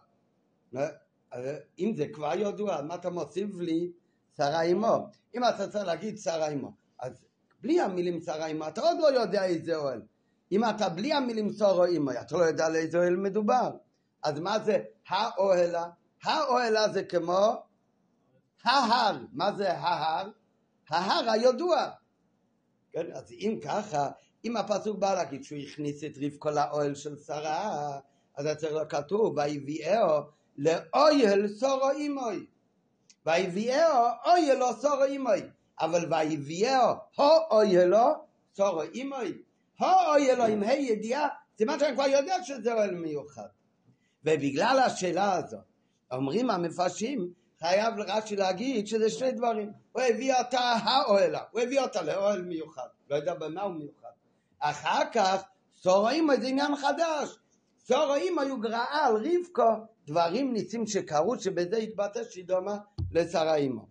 אם 1.78 1.92
זה 1.96 2.08
כבר 2.12 2.32
ידוע, 2.34 2.82
מה 2.82 2.94
אתה 2.94 3.10
מוסיף 3.10 3.56
לי 3.56 3.92
צרה 4.32 4.62
עמו? 4.62 5.08
אם 5.34 5.44
אתה 5.44 5.68
צריך 5.68 5.84
להגיד 5.84 6.16
צרה 6.16 6.48
עמו, 6.48 6.72
אז 6.98 7.24
בלי 7.60 7.80
המילים 7.80 8.20
צרה 8.20 8.46
עמו, 8.46 8.68
אתה 8.68 8.80
עוד 8.80 8.98
לא 8.98 9.20
יודע 9.20 9.44
איזה 9.44 9.76
אוהל. 9.76 10.02
אם 10.52 10.64
אתה 10.64 10.88
בלי 10.88 11.12
המילים 11.12 11.50
צרה 11.50 11.88
עמו, 11.88 12.10
אתה 12.10 12.36
לא 12.36 12.44
יודע 12.44 12.66
על 12.66 12.76
איזה 12.76 12.98
אוהל 12.98 13.16
מדובר. 13.16 13.70
אז 14.22 14.38
מה 14.38 14.58
זה 14.58 14.78
האוהלה? 15.08 15.86
האוהלה 16.22 16.92
זה 16.92 17.04
כמו 17.04 17.62
ההר. 18.64 19.18
מה 19.32 19.52
זה 19.56 19.72
ההר? 19.72 20.30
ההר 20.90 21.30
הידוע. 21.30 21.90
כן, 22.92 23.12
אז 23.12 23.32
אם 23.32 23.58
ככה, 23.64 24.10
אם 24.48 24.56
הפסוק 24.56 24.98
בא 24.98 25.14
להגיד 25.14 25.44
שהוא 25.44 25.58
הכניס 25.58 26.04
את 26.04 26.18
רבקו 26.22 26.50
לאוהל 26.50 26.94
של 26.94 27.16
שרה, 27.16 27.98
אז 28.36 28.44
זה 28.44 28.54
צריך 28.54 28.72
להיות 28.72 28.90
כתוב, 28.90 29.38
ויביאהו 29.38 30.22
לאוהל 30.58 31.48
סורו 31.48 31.90
אימוי. 31.90 32.46
ויביאהו 33.26 34.04
אוהלו 34.26 34.72
סורו 34.80 35.04
אימוי. 35.04 35.42
אבל 35.80 36.12
ויביאהו 36.12 36.94
אוהלו 37.50 38.06
סורו 38.56 38.82
אימוי. 38.82 39.38
אוהלו 39.80 40.44
עם 40.44 40.62
ה' 40.62 40.72
ידיעה, 40.72 41.28
מה 41.66 41.78
שאני 41.78 41.94
כבר 41.94 42.06
יודע 42.06 42.36
שזה 42.44 42.72
אוהל 42.72 42.94
מיוחד. 42.94 43.48
ובגלל 44.24 44.78
השאלה 44.86 45.32
הזאת, 45.32 45.60
אומרים 46.10 46.50
המפרשים, 46.50 47.32
חייב 47.60 47.94
רש"י 47.98 48.36
להגיד 48.36 48.86
שזה 48.86 49.10
שני 49.10 49.32
דברים. 49.32 49.72
הוא 49.92 50.02
הביא 50.02 50.34
אותה 50.34 50.60
האוהלה, 50.60 51.42
הוא 51.50 51.60
הביא 51.60 51.80
אותה 51.80 52.02
לאוהל 52.02 52.42
מיוחד. 52.42 52.86
לא 53.10 53.16
יודע 53.16 53.34
במה 53.34 53.62
הוא 53.62 53.74
מיוחד. 53.74 53.97
אחר 54.58 55.02
כך 55.12 55.42
סורואים 55.76 56.28
זה 56.40 56.46
עניין 56.46 56.76
חדש. 56.76 57.38
סורואים 57.78 58.38
היו 58.38 58.60
גרעה 58.60 59.06
על 59.06 59.14
רבקו 59.16 59.86
דברים 60.06 60.52
ניסים 60.52 60.86
שקרו 60.86 61.40
שבזה 61.40 61.76
התבטא 61.76 62.20
שהיא 62.30 62.44
דומה 62.44 62.76
לשרה 63.12 63.54
אימו. 63.54 63.88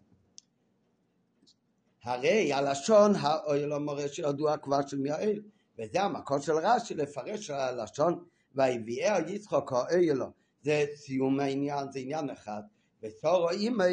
הרי 2.04 2.54
הלשון 2.54 3.12
האוהל 3.16 3.74
המורה 3.74 4.08
שידוע 4.08 4.58
כבר 4.58 4.88
של 4.88 4.98
מיעאל 4.98 5.42
וזה 5.80 6.02
המקור 6.02 6.40
של 6.40 6.54
רש"י 6.54 6.94
לפרש 6.94 7.50
על 7.50 7.80
הלשון 7.80 8.24
ויביאר 8.56 9.30
יצחוק 9.30 9.74
האוהל 9.74 10.22
זה 10.62 10.86
סיום 10.96 11.40
העניין 11.40 11.92
זה 11.92 12.00
עניין 12.00 12.30
אחד 12.30 12.62
וסורו 13.04 13.48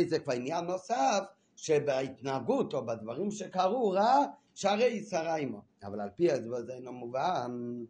זה 0.09 0.19
כבר 0.19 0.33
עניין 0.33 0.65
נוסף 0.65 1.21
שבהתנהגות 1.57 2.75
או 2.75 2.87
בדברים 2.87 3.31
שקרו 3.31 3.91
רע 3.91 4.25
שהרי 4.55 5.03
שרה 5.03 5.37
עמו. 5.37 5.63
אבל 5.83 6.01
על 6.01 6.11
פי 6.17 6.31
הדבר 6.31 6.63
זה 6.63 6.75
אינו 6.75 6.93
מובן, 6.93 7.85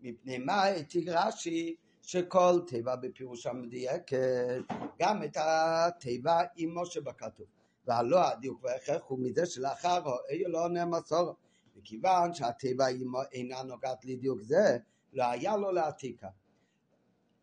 מפני 0.00 0.38
מה 0.38 0.64
הציג 0.64 1.08
רש"י 1.08 1.76
שכל 2.02 2.60
תיבה 2.66 2.96
בפירוש 2.96 3.46
המדייקת, 3.46 4.62
גם 4.98 5.22
את 5.22 5.36
התיבה 5.36 6.40
עמו 6.56 6.86
שבכתוב. 6.86 7.46
והלא 7.86 8.28
הדיוק 8.28 8.64
וההכרח 8.64 9.02
הוא 9.06 9.18
מזה 9.22 9.46
שלאחר 9.46 10.02
אוי 10.04 10.42
לא 10.46 10.64
עונה 10.64 10.86
מסור. 10.86 11.34
וכיוון 11.76 12.34
שהתיבה 12.34 12.86
עמו 12.86 13.20
אינה 13.32 13.62
נוגעת 13.62 14.04
לדיוק 14.04 14.40
זה, 14.40 14.78
לא 15.12 15.24
היה 15.24 15.56
לו 15.56 15.72
לעתיקה. 15.72 16.28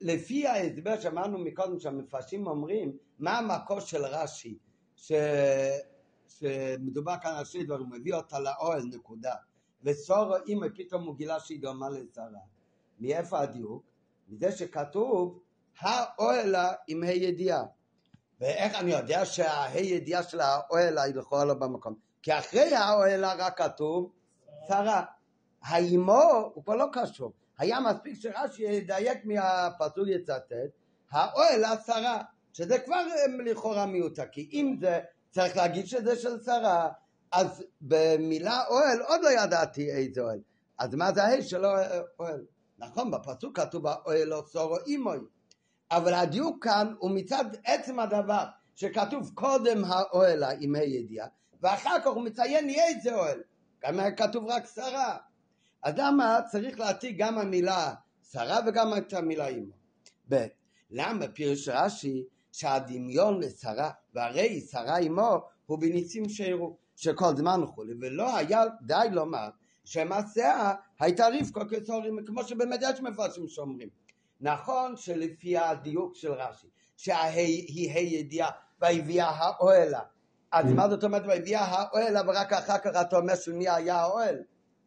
לפי 0.01 0.47
ההסבר 0.47 0.99
שאמרנו 0.99 1.37
מקודם 1.37 1.79
שהמפרשים 1.79 2.47
אומרים 2.47 2.97
מה 3.19 3.37
המקור 3.37 3.79
של 3.79 4.05
רש"י 4.05 4.57
ש... 4.97 5.11
שמדובר 6.27 7.15
כאן 7.21 7.35
על 7.35 7.45
שני 7.45 7.63
דברים, 7.63 7.85
הוא 7.85 7.97
מביא 7.97 8.13
אותה 8.13 8.39
לאוהל, 8.39 8.83
נקודה. 8.83 9.33
וסורו 9.83 10.35
אימא 10.47 10.67
פתאום 10.75 11.03
הוא 11.03 11.15
גילה 11.15 11.39
שהיא 11.39 11.61
דומה 11.61 11.89
לשרה. 11.89 12.39
מאיפה 12.99 13.39
הדיוק? 13.39 13.83
מזה 14.27 14.67
כתוב 14.71 15.39
האוהלה 15.79 16.73
עם 16.87 17.03
ה' 17.03 17.11
ידיעה. 17.11 17.63
ואיך 18.41 18.75
אני 18.75 18.91
יודע 18.91 19.25
שהה' 19.25 19.79
ידיעה 19.79 20.23
של 20.23 20.39
האוהלה 20.39 21.01
היא 21.01 21.15
לכאורה 21.15 21.45
לא 21.45 21.53
במקום? 21.53 21.95
כי 22.21 22.37
אחרי 22.37 22.75
האוהלה 22.75 23.33
רק 23.33 23.57
כתוב 23.57 24.11
שרה. 24.67 25.03
האימו 25.61 26.51
הוא 26.53 26.63
כבר 26.63 26.75
לא 26.75 26.85
קשור. 26.93 27.33
היה 27.57 27.79
מספיק 27.79 28.21
שרש"י 28.21 28.63
ידייק 28.63 29.25
מהפסוק 29.25 30.07
יצטט, 30.07 30.53
האוהלה 31.11 31.77
שרה, 31.85 32.21
שזה 32.57 32.79
כבר 32.79 33.03
לכאורה 33.45 33.85
מיותר, 33.85 34.23
כי 34.31 34.49
אם 34.53 34.75
זה 34.81 34.99
צריך 35.31 35.57
להגיד 35.57 35.85
שזה 35.85 36.15
של 36.15 36.43
שרה. 36.43 36.89
אז 37.31 37.63
במילה 37.81 38.67
אוהל 38.69 39.01
עוד 39.01 39.21
לא 39.23 39.29
ידעתי 39.29 39.91
איזה 39.91 40.21
אוהל. 40.21 40.39
אז 40.77 40.95
מה 40.95 41.13
זה 41.13 41.23
ההי 41.23 41.43
שלא 41.43 41.67
אוהל? 42.19 42.45
נכון, 42.77 43.11
בפסוק 43.11 43.59
כתוב 43.59 43.87
האוהל 43.87 44.27
לא 44.27 44.43
סורו 44.47 44.77
אימוי. 44.87 45.17
אבל 45.91 46.13
הדיוק 46.13 46.63
כאן 46.63 46.93
הוא 46.99 47.11
מצד 47.11 47.45
עצם 47.65 47.99
הדבר 47.99 48.45
שכתוב 48.75 49.31
קודם 49.33 49.85
האוהלה 49.85 50.49
עם 50.59 50.75
ה' 50.75 50.83
ידיעה 50.83 51.27
ואחר 51.61 51.99
כך 51.99 52.07
הוא 52.07 52.23
מציין 52.23 52.69
איזה 52.69 53.15
אוהל. 53.15 53.39
גם 53.83 53.99
היה 53.99 54.11
כתוב 54.11 54.45
רק 54.47 54.65
שרה. 54.75 55.17
אז 55.83 55.93
למה 55.97 56.39
צריך 56.51 56.79
להעתיק 56.79 57.17
גם 57.17 57.37
המילה 57.37 57.93
שרה 58.31 58.59
וגם 58.67 58.97
את 58.97 59.13
המילה 59.13 59.47
אימו? 59.47 59.73
ב. 60.29 60.45
למה 60.91 61.27
פירש 61.27 61.69
רש"י 61.69 62.23
שהדמיון 62.51 63.39
לשרה, 63.39 63.91
והרי 64.13 64.61
שרה 64.61 64.97
עמו 64.97 65.41
הוא 65.65 65.79
בניסים 65.79 66.29
שירו, 66.29 66.77
שכל 66.95 67.35
זמן 67.35 67.63
וכולי, 67.63 67.93
ולא 68.01 68.37
היה 68.37 68.63
די 68.81 69.07
לומר 69.11 69.49
שמעשיה 69.83 70.73
הייתה 70.99 71.27
רבקו 71.39 71.61
כצורים, 71.69 72.25
כמו 72.25 72.43
שבאמת 72.43 72.79
יש 72.81 73.01
מפרשים 73.01 73.47
שאומרים. 73.47 73.89
נכון 74.41 74.97
שלפי 74.97 75.57
הדיוק 75.57 76.15
של 76.15 76.31
רש"י, 76.31 76.67
שההיא 76.97 77.65
היא 77.67 77.91
ה' 77.91 77.99
ידיעה 77.99 78.49
והביאה 78.81 79.29
האוהלה, 79.29 79.99
אז 80.51 80.65
מה 80.65 80.89
זאת 80.89 81.03
אומרת 81.03 81.23
והביאה 81.27 81.65
האוהלה 81.65 82.21
ורק 82.27 82.53
אחר 82.53 82.77
כך 82.77 83.01
אתה 83.01 83.17
אומר 83.17 83.35
של 83.35 83.53
מי 83.53 83.69
היה 83.69 83.95
האוהל? 83.95 84.35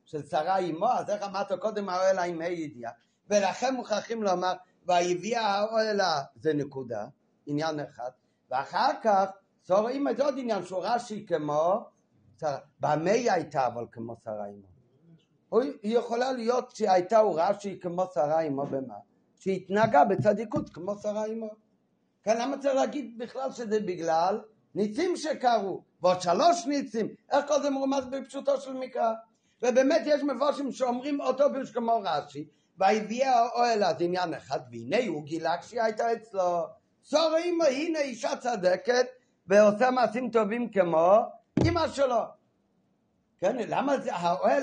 של 0.04 0.22
שרה 0.22 0.58
עמו, 0.58 0.88
אז 0.88 1.10
איך 1.10 1.22
אמרת 1.22 1.52
קודם 1.52 1.88
האוהלה 1.88 2.22
עם 2.22 2.40
ה' 2.40 2.48
ידיעה? 2.48 2.92
ולכן 3.30 3.74
מוכרחים 3.74 4.22
לומר 4.22 4.52
והביאה 4.86 5.46
האוהלה 5.46 6.22
זה 6.40 6.52
נקודה 6.54 7.06
עניין 7.46 7.80
אחד, 7.80 8.10
ואחר 8.50 8.90
כך 9.02 9.30
שרה 9.66 9.90
אימא 9.90 10.12
זה 10.14 10.24
עוד 10.24 10.34
עניין 10.38 10.64
שהוא 10.64 10.80
רש"י 10.82 11.26
כמו. 11.26 11.84
במה 12.80 13.10
היא 13.10 13.30
הייתה 13.30 13.66
אבל 13.66 13.86
כמו 13.92 14.16
שרה 14.24 14.46
אימא? 14.46 14.66
היא 15.82 15.98
יכולה 15.98 16.32
להיות 16.32 16.76
שהייתה 16.76 17.18
הוא 17.18 17.40
רש"י 17.40 17.78
כמו 17.80 18.04
שרה 18.14 18.40
אימא 18.40 18.64
במה? 18.64 18.94
שהתנהגה 19.40 20.04
בצדיקות 20.04 20.70
כמו 20.70 20.94
שרה 21.02 21.24
אימו. 21.24 21.50
כן, 22.22 22.40
למה 22.40 22.58
צריך 22.58 22.74
להגיד 22.74 23.18
בכלל 23.18 23.52
שזה 23.52 23.80
בגלל 23.80 24.40
ניצים 24.74 25.16
שקרו, 25.16 25.82
ועוד 26.02 26.20
שלוש 26.20 26.66
ניצים, 26.66 27.08
איך 27.30 27.46
כל 27.48 27.62
זה 27.62 27.70
מרומז 27.70 28.06
בפשוטו 28.06 28.60
של 28.60 28.72
מקרא? 28.72 29.12
ובאמת 29.62 30.02
יש 30.04 30.22
מפורשים 30.22 30.72
שאומרים 30.72 31.20
אותו 31.20 31.44
פירוש 31.52 31.70
כמו 31.70 32.02
רש"י, 32.04 32.48
והביאה 32.78 33.38
האוהל 33.38 33.84
אז 33.84 33.96
עניין 34.00 34.34
אחד, 34.34 34.60
והנה 34.70 35.06
הוא 35.08 35.24
גילה 35.24 35.58
כשהיא 35.58 35.82
הייתה 35.82 36.12
אצלו. 36.12 36.79
צור 37.02 37.36
אימו, 37.36 37.64
הנה 37.64 37.98
אישה 37.98 38.36
צדקת, 38.36 39.06
ועושה 39.46 39.90
מעשים 39.90 40.30
טובים 40.30 40.70
כמו 40.70 41.18
אמא 41.66 41.88
שלו. 41.88 42.20
כן, 43.38 43.56
למה 43.68 43.94
האוהל, 44.10 44.62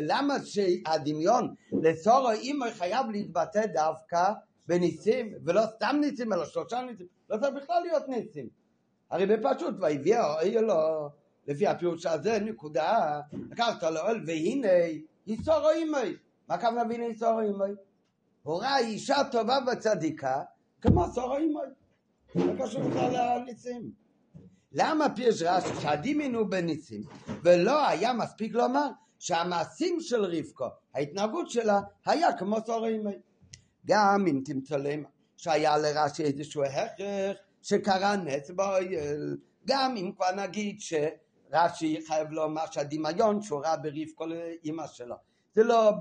למה 0.00 0.34
שהדמיון 0.44 1.54
לצור 1.72 2.32
אימו 2.32 2.64
חייב 2.78 3.10
להתבטא 3.10 3.66
דווקא 3.66 4.32
בניסים, 4.68 5.34
ולא 5.44 5.62
סתם 5.76 5.96
ניסים, 6.00 6.32
אלא 6.32 6.44
שלושה 6.44 6.82
ניסים, 6.82 7.06
לא 7.30 7.36
צריך 7.38 7.54
בכלל 7.54 7.82
להיות 7.82 8.08
ניסים. 8.08 8.48
הרי 9.10 9.26
בפשוט, 9.26 9.74
והביאה 9.80 10.60
לו, 10.60 11.08
לפי 11.46 11.66
הפירוש 11.66 12.06
הזה, 12.06 12.38
נקודה, 12.38 13.20
לקחת 13.50 13.82
לאוהל, 13.82 14.20
והנה, 14.26 14.68
יסורו 15.26 15.70
אימי. 15.70 16.16
מה 16.48 16.54
הכוונה 16.54 16.82
והנה 16.88 17.04
יסורו 17.04 17.40
אימי? 17.40 17.74
הורה 18.42 18.78
אישה 18.78 19.16
טובה 19.32 19.58
וצדיקה, 19.72 20.42
כמו 20.80 21.06
סורו 21.14 21.36
אימי. 21.36 21.60
זה 22.34 22.52
קשור 22.58 22.82
בכלל 22.82 23.40
לניסים. 23.40 23.90
למה 24.72 25.14
פירש 25.16 25.42
רש"י 25.42 25.80
שהדימין 25.80 26.34
הוא 26.34 26.46
בניסים, 26.46 27.02
ולא 27.44 27.88
היה 27.88 28.12
מספיק 28.12 28.54
לומר 28.54 28.88
שהמעשים 29.18 30.00
של 30.00 30.24
רבקו, 30.24 30.68
ההתנהגות 30.94 31.50
שלה, 31.50 31.80
היה 32.06 32.32
כמו 32.38 32.56
סורו 32.66 32.86
אימי. 32.86 33.18
גם 33.86 34.24
אם 34.28 34.40
תמצא 34.44 34.76
למה 34.76 35.08
שהיה 35.36 35.78
לרש"י 35.78 36.22
איזשהו 36.22 36.64
הכרח 36.64 37.36
שקרה 37.62 38.16
נץ 38.16 38.50
באויל, 38.50 39.36
גם 39.66 39.96
אם 39.96 40.12
כבר 40.16 40.34
נגיד 40.36 40.76
שרש"י 40.80 41.98
חייב 42.06 42.30
לומר 42.30 42.64
שהדמיון 42.70 43.42
שהוא 43.42 43.60
ראה 43.60 43.76
ברבקו 43.76 44.26
לאימא 44.26 44.86
שלו, 44.86 45.16
זה 45.54 45.64
לא 45.64 45.92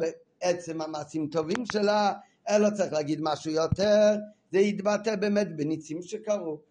בעצם 0.42 0.82
המעשים 0.82 1.28
טובים 1.28 1.66
שלה, 1.66 2.14
אלא 2.50 2.70
צריך 2.70 2.94
להגיד 2.94 3.20
משהו 3.22 3.52
יותר, 3.52 4.16
זה 4.56 4.62
יתבטא 4.62 5.16
באמת 5.16 5.56
בניצים 5.56 6.02
שקרו. 6.02 6.62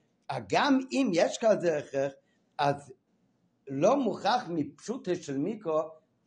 גם 0.48 0.78
אם 0.92 1.10
יש 1.14 1.38
כזה 1.40 1.78
הכרח, 1.78 2.12
אז 2.58 2.92
לא 3.68 3.96
מוכרח 3.96 4.44
מפשוטה 4.48 5.14
של 5.14 5.38
מיקרו, 5.38 5.82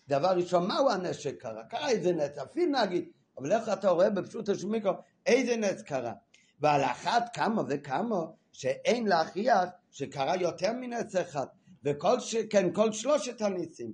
דבר 0.08 0.28
ראשון, 0.28 0.68
מהו 0.68 0.90
הנס 0.90 1.18
שקרה? 1.18 1.64
קרה 1.64 1.90
איזה 1.90 2.14
נס, 2.14 2.38
אפילו 2.38 2.82
נגיד, 2.82 3.10
אבל 3.38 3.52
איך 3.52 3.70
אתה 3.70 3.90
רואה 3.90 4.10
בפשוטו 4.10 4.56
של 4.56 4.68
מיקרו 4.68 4.94
איזה 5.26 5.58
נס 5.58 5.82
קרה? 5.82 6.14
ועל 6.60 6.84
אחת 6.84 7.24
כמה 7.34 7.64
וכמה 7.70 8.26
שאין 8.52 9.08
להכריח 9.08 9.70
שקרה 9.92 10.36
יותר 10.36 10.74
מנס 10.74 11.16
אחד 11.16 11.46
וכל 11.84 12.20
שכן 12.20 12.74
כל 12.74 12.92
שלושת 12.92 13.42
הניסים 13.42 13.94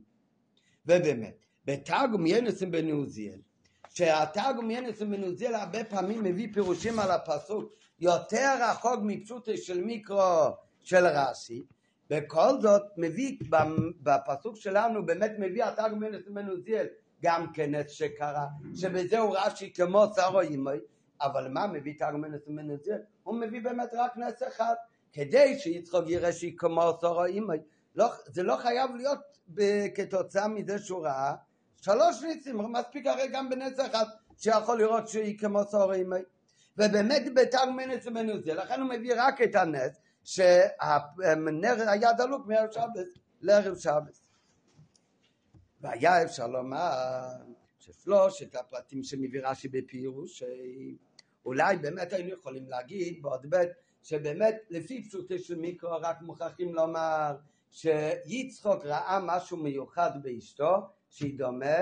ובאמת 0.86 1.36
בתרגום 1.66 2.26
ינסים 2.26 2.72
בניוזיאל 2.72 3.40
שהתרגום 3.94 4.72
ינסים 4.72 5.12
בניוזיאל 5.12 5.56
הרבה 5.56 5.84
פעמים 5.84 6.24
מביא 6.24 6.48
פירושים 6.54 7.00
על 7.00 7.12
הפסוק 7.12 7.74
יותר 8.00 8.56
רחוק 8.62 9.00
מפשוטו 9.04 9.58
של 9.58 9.82
מיקרו 9.84 10.50
של 10.82 11.06
רש"י 11.06 11.64
בכל 12.10 12.62
זאת 12.62 12.82
מביא 12.98 13.38
בפסוק 14.02 14.56
שלנו 14.56 15.06
באמת 15.06 15.32
מביא 15.40 15.64
התרגום 15.64 16.04
ינסים 16.04 16.34
בניוזיאל 16.34 16.88
גם 17.24 17.54
כנס 17.54 17.92
שקרה, 17.92 18.48
שבזהו 18.76 19.32
רש"י 19.32 19.74
כמו 19.74 20.06
שרו 20.16 20.42
אימוי, 20.42 20.80
אבל 21.22 21.48
מה 21.48 21.68
מביא 21.68 21.94
תרגמנס 22.00 22.42
ומנזיר? 22.48 22.98
הוא 23.24 23.36
מביא 23.36 23.62
באמת 23.62 23.90
רק 23.94 24.18
נס 24.18 24.44
אחד, 24.48 24.74
כדי 25.14 25.60
שיצחוק 25.60 26.04
יראה 26.08 26.32
שהיא 26.32 26.58
כמו 26.58 26.92
שרו 27.02 27.26
אימוי. 27.26 27.58
לא, 27.96 28.08
זה 28.26 28.44
לא 28.44 28.56
חייב 28.56 28.96
להיות 28.96 29.20
כתוצאה 29.96 30.48
מזה 30.48 30.80
שהוא 30.80 31.04
ראה 31.04 31.36
שלוש 31.84 32.24
ניסים, 32.24 32.58
מספיק 32.72 33.08
הרי 33.08 33.28
גם 33.28 33.50
בנס 33.50 33.80
אחד 33.80 34.06
שיכול 34.38 34.78
לראות 34.78 35.08
שהיא 35.08 35.40
כמו 35.40 35.64
שרו 35.72 35.94
אימוי. 35.94 36.22
ובאמת 36.78 37.34
בתרגמנס 37.36 38.08
ומנזיר, 38.08 38.64
לכן 38.64 38.82
הוא 38.82 38.90
מביא 38.90 39.14
רק 39.18 39.42
את 39.42 39.56
הנס 39.56 40.02
שהנר 40.24 41.90
היה 41.90 42.14
דלוק 42.14 42.48
מערב 42.48 42.72
שבת 42.72 43.08
לערב 43.42 43.78
שבת. 43.78 44.20
והיה 45.82 46.24
אפשר 46.24 46.48
לומר 46.48 46.92
ששלושת 47.80 48.56
הפרטים 48.56 49.04
שמביא 49.04 49.42
רש"י 49.44 49.68
בפירוש, 49.68 50.44
אולי 51.46 51.78
באמת 51.78 52.14
היינו 52.14 52.30
יכולים 52.30 52.70
להגיד 52.70 53.22
בעוד 53.22 53.46
ב' 53.50 53.64
שבאמת 54.04 54.56
לפי 54.70 55.04
פשוטי 55.08 55.40
של 55.40 55.56
מיקרו 55.56 55.98
רק 56.02 56.22
מוכרחים 56.22 56.76
לומר 56.76 57.36
שיצחוק 57.72 58.86
ראה 58.86 59.20
משהו 59.24 59.58
מיוחד 59.58 60.12
באשתו 60.24 60.90
שהיא 61.14 61.38
דומה 61.38 61.78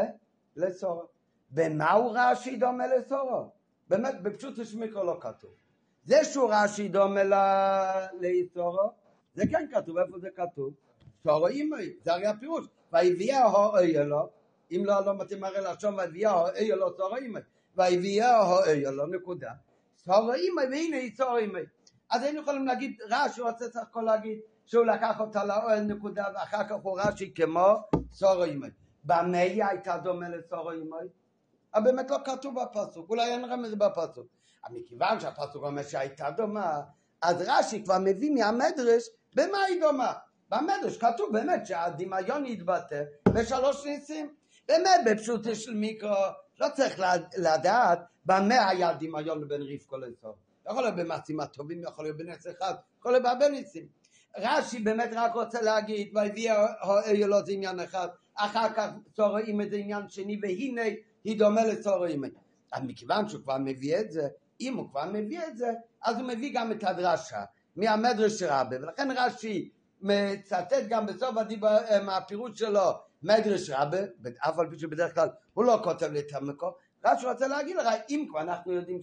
לסורו. 0.56 1.04
במה 1.52 1.91
הוא 1.91 2.12
ראה 2.12 2.36
שהיא 2.36 2.60
דומה 2.60 2.88
לסורו? 2.88 3.52
באמת 3.88 4.22
בפשוטו 4.22 4.65
של 4.65 4.80
מיקרו 4.80 5.04
לא 5.04 5.17
כתוב. 5.22 5.52
זה 6.06 6.24
שהוא 6.24 6.50
ראה 6.50 6.67
שהיא 6.67 6.91
דומה 6.91 7.24
לסורו, 8.20 8.91
זה 9.36 9.44
כן 9.52 9.67
כתוב, 9.72 9.98
איפה 9.98 10.20
זה 10.20 10.30
כתוב? 10.36 10.74
סורו 11.24 11.48
אימי, 11.48 11.94
זה 12.04 12.13
הרי 12.13 12.28
הפירוש. 12.28 12.67
ויביאה 12.94 13.39
האויה 13.39 14.04
לו, 14.04 14.30
אם 14.72 14.82
לא, 14.86 15.06
לא 15.06 15.17
מתאים 15.17 15.44
הרי 15.44 15.62
לשון 15.62 16.00
ויביאה 16.00 16.32
האויה 16.32 16.76
לו 16.76 16.98
סורו 16.98 17.15
אימי, 17.15 17.39
ויביאה 17.76 18.38
האויה 18.38 18.91
לו, 18.91 19.06
נקודה. 19.06 19.52
סורו 19.98 20.34
אימי, 20.34 20.62
והנה 20.72 20.98
היא 20.98 21.15
סורו 21.15 21.38
אימי. 21.38 21.60
אז 22.10 22.24
היינו 22.24 22.41
יכולים 22.41 22.67
להגיד, 22.67 23.02
רש"י 23.10 23.41
רוצה 23.41 23.70
סך 23.70 23.82
הכל 23.82 24.02
להגיד 24.02 24.39
שהוא 24.65 24.86
לקח 24.86 25.20
אותה 25.20 25.46
לאוהל 25.46 25.80
נקודה 25.80 26.26
ואחר 26.36 26.63
כך 26.63 26.76
הוא 26.84 27.00
רש"י 27.00 27.34
כמו 27.34 27.76
סורו 28.12 28.44
אימי. 28.44 28.67
במה 29.04 29.38
היא 29.38 29.64
הייתה 29.64 29.98
דומה 29.98 30.30
לסורו 30.30 30.72
אימי? 30.72 30.96
אבל 31.74 31.84
באמת 31.84 32.12
לא 32.12 32.18
כתוב 32.26 32.56
בפסוק, 32.62 33.10
אולי 33.10 33.32
אין 33.32 33.46
רמז 33.46 33.76
בפסוק. 33.76 34.28
אבל 34.66 34.76
מכיוון 34.76 35.20
שהפסוק 35.20 35.64
אומר 35.64 35.84
שהייתה 35.84 36.32
דומה, 36.32 36.82
אז 37.22 37.44
רש"י 37.48 37.84
כבר 37.84 37.98
מביא 38.04 38.32
מהמדרש 38.32 39.04
במה 39.36 39.58
היא 39.68 39.82
דומה. 39.82 40.14
במדרש 40.50 40.98
כתוב 40.98 41.34
באמת 41.34 41.66
שהדמיון 41.66 42.46
יתבטא 42.46 43.04
בשלוש 43.34 43.86
ניסים. 43.86 44.34
באמת 44.68 45.02
בפשוטו 45.06 45.56
של 45.56 45.74
מיקרו 45.74 46.16
לא 46.60 46.68
צריך 46.76 47.02
לדעת 47.38 48.00
במה 48.26 48.70
היה 48.70 48.94
דמיון 48.94 49.48
בין 49.48 49.62
רבקו 49.62 49.98
לסוף. 49.98 50.36
יכול 50.70 50.84
להיות 50.84 50.96
במעשים 50.96 51.40
הטובים, 51.40 51.84
יכול 51.84 52.06
להיות 52.06 52.18
בנס 52.18 52.48
אחד, 52.48 52.74
יכול 53.00 53.12
להיות 53.12 53.24
בהרבה 53.24 53.50
ניסים. 53.50 53.86
רש"י 54.38 54.80
באמת 54.80 55.10
רק 55.14 55.34
רוצה 55.34 55.62
להגיד, 55.62 56.12
והביא 56.16 56.52
לו 57.26 57.46
זה 57.46 57.52
עניין 57.52 57.80
אחד, 57.80 58.08
אחר 58.45 58.73
כך 58.73 58.89
צורעים 59.15 59.69
זה 59.69 59.75
עניין 59.75 60.10
שני, 60.10 60.39
והנה 60.41 60.82
היא 61.23 61.39
דומה 61.39 61.65
לצורעים. 61.65 62.23
אז 62.71 62.84
מכיוון 62.84 63.30
שהוא 63.30 63.43
כבר 63.43 63.58
מביא 63.58 63.99
את 63.99 64.12
זה, 64.12 64.27
אם 64.62 64.77
הוא 64.77 64.89
כבר 64.89 65.06
מביא 65.13 65.39
את 65.47 65.58
זה, 65.58 65.71
אז 66.01 66.17
הוא 66.17 66.27
מביא 66.27 66.54
גם 66.54 66.71
את 66.71 66.84
הדרשה 66.84 67.43
מהמדרש 67.75 68.43
רבה, 68.43 68.75
ולכן 68.82 69.10
רש"י 69.15 69.69
מצטט 70.01 70.88
גם 70.89 71.06
בסוף 71.06 71.38
הדיבר 71.38 71.77
אה, 71.77 72.04
מהפירוש 72.04 72.60
שלו 72.60 72.91
מדרש 73.23 73.69
רבה, 73.69 73.97
אף 74.38 74.60
על 74.60 74.69
פי 74.69 74.80
שבדרך 74.80 75.15
כלל 75.15 75.30
הוא 75.54 75.65
לא 75.65 75.80
כותב 75.84 76.12
לי 76.12 76.19
את 76.19 76.34
המקור, 76.34 76.71
שהוא 77.19 77.32
רוצה 77.32 77.47
להגיד 77.47 77.75
לך, 77.75 77.88
אם 78.10 78.25
כבר 78.30 78.41
אנחנו 78.41 78.73
יודעים 78.73 78.99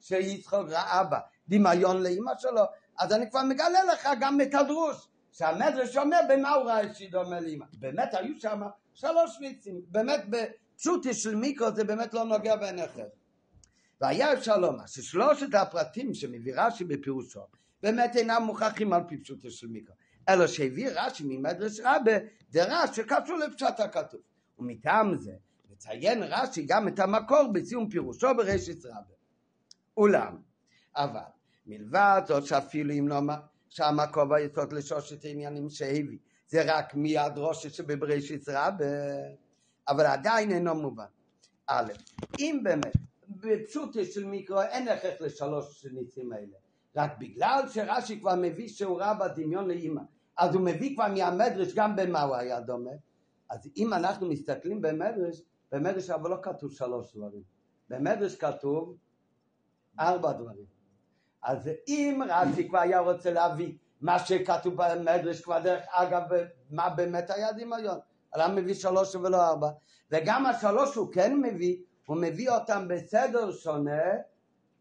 שיצחוק 0.00 0.68
ראה 0.68 1.04
בה 1.04 1.18
דמיון 1.48 2.02
לאימא 2.02 2.32
שלו, 2.38 2.62
אז 2.98 3.12
אני 3.12 3.30
כבר 3.30 3.42
מגלה 3.42 3.84
לך 3.92 4.08
גם 4.20 4.40
את 4.40 4.54
הדרוש, 4.54 5.08
שהמדרש 5.38 5.96
אומר 5.96 6.20
במה 6.28 6.50
הוא 6.50 6.64
ראה 6.64 6.94
שהיא 6.94 7.10
דומה 7.10 7.40
לאימא. 7.40 7.66
באמת 7.78 8.14
היו 8.14 8.40
שם 8.40 8.62
שלוש 8.94 9.40
ניצים, 9.40 9.80
באמת 9.88 10.20
בפשוטי 10.30 11.14
של 11.14 11.34
מיקרו 11.34 11.72
זה 11.72 11.84
באמת 11.84 12.14
לא 12.14 12.24
נוגע 12.24 12.54
אחר. 12.84 13.06
והיה 14.00 14.32
אפשר 14.32 14.58
לומר 14.58 14.86
ששלושת 14.86 15.54
הפרטים 15.54 16.14
שמביא 16.14 16.52
רש"י 16.56 16.84
בפירושו 16.84 17.40
באמת 17.82 18.16
אינם 18.16 18.42
מוכרחים 18.42 18.92
על 18.92 19.02
פי 19.08 19.16
פשוטו 19.16 19.50
של 19.50 19.66
מיקרו. 19.66 19.94
אלא 20.28 20.46
שהביא 20.46 20.88
רש"י 20.94 21.24
ממדרש 21.26 21.80
רבה 21.80 22.12
דרש 22.50 22.96
שקשור 22.96 23.36
לפשט 23.36 23.80
הכתוב. 23.80 24.20
ומטעם 24.58 25.16
זה 25.16 25.32
מציין 25.70 26.22
רש"י 26.22 26.66
גם 26.66 26.88
את 26.88 26.98
המקור 26.98 27.52
בסיום 27.52 27.90
פירושו 27.90 28.28
ברשת 28.36 28.86
רבה. 28.86 29.14
אולם, 29.96 30.36
אבל 30.96 31.20
מלבד 31.66 32.22
זאת 32.26 32.46
שאפילו 32.46 32.94
אם 32.94 33.08
נאמר 33.08 33.36
שהמקור 33.76 34.30
והיסוד 34.30 34.72
לשושת 34.72 35.24
העניינים 35.24 35.70
שהביא 35.70 36.18
זה 36.46 36.62
רק 36.66 36.94
מיד 36.94 37.32
ראש 37.36 37.66
שבבראשית 37.66 38.48
רבה 38.48 38.84
אבל 39.88 40.06
עדיין 40.06 40.52
אינו 40.52 40.74
מובן. 40.74 41.04
א', 41.66 41.92
אם 42.38 42.60
באמת 42.64 42.96
בפשוטו 43.28 44.04
של 44.04 44.24
מיקרו 44.24 44.62
אין 44.62 44.88
הכרח 44.88 45.20
לשלוש 45.20 45.86
ניסים 45.92 46.32
האלה 46.32 46.56
רק 46.96 47.10
בגלל 47.18 47.62
שרש"י 47.68 48.20
כבר 48.20 48.34
מביא 48.34 48.68
שהוא 48.68 49.00
ראה 49.00 49.14
בדמיון 49.14 49.68
לאימא 49.68 50.02
אז 50.38 50.54
הוא 50.54 50.62
מביא 50.62 50.94
כבר 50.94 51.06
מהמדרש 51.08 51.74
גם 51.74 51.96
במה 51.96 52.22
הוא 52.22 52.36
היה 52.36 52.60
דומה. 52.60 52.90
אז 53.50 53.68
אם 53.76 53.94
אנחנו 53.94 54.28
מסתכלים 54.28 54.80
במדרש, 54.80 55.42
במדרש 55.72 56.10
אבל 56.10 56.30
לא 56.30 56.36
כתוב 56.42 56.72
שלוש 56.72 57.16
דברים. 57.16 57.42
במדרש 57.88 58.36
כתוב 58.36 58.96
ארבע 60.00 60.32
דברים. 60.32 60.75
אז 61.46 61.70
אם 61.88 62.22
רש"י 62.28 62.68
כבר 62.68 62.78
היה 62.78 63.00
רוצה 63.00 63.32
להביא 63.32 63.76
מה 64.00 64.18
שכתוב 64.18 64.74
במדרש 64.74 65.40
כבר 65.40 65.60
דרך 65.60 65.84
אגב, 65.90 66.22
מה 66.70 66.90
באמת 66.90 67.30
היה 67.30 67.52
דמיון? 67.52 67.98
למה 68.36 68.54
מביא 68.54 68.74
שלוש 68.74 69.14
ולא 69.14 69.46
ארבע? 69.46 69.68
וגם 70.10 70.46
השלוש 70.46 70.94
הוא 70.94 71.12
כן 71.12 71.40
מביא, 71.42 71.76
הוא 72.06 72.16
מביא 72.16 72.50
אותם 72.50 72.88
בסדר 72.88 73.52
שונה 73.52 74.02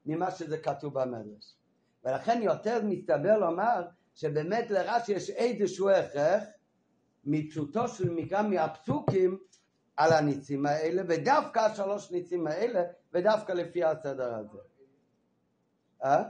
ממה 0.05 0.31
שזה 0.31 0.57
כתוב 0.57 0.99
במדרש. 0.99 1.55
ולכן 2.03 2.41
יותר 2.41 2.79
מסתבר 2.83 3.37
לומר 3.37 3.85
שבאמת 4.15 4.71
לרש"י 4.71 5.11
יש 5.11 5.29
איזשהו 5.29 5.89
הכרח 5.89 6.43
מפשוטו 7.25 7.87
של 7.87 8.09
מקרא 8.09 8.41
מהפסוקים 8.41 9.37
על 9.97 10.13
הניצים 10.13 10.65
האלה, 10.65 11.01
ודווקא 11.07 11.59
השלוש 11.59 12.11
ניצים 12.11 12.47
האלה, 12.47 12.83
ודווקא 13.13 13.51
לפי 13.51 13.83
הסדר 13.83 14.33
הזה. 14.35 14.57
אה? 16.03 16.23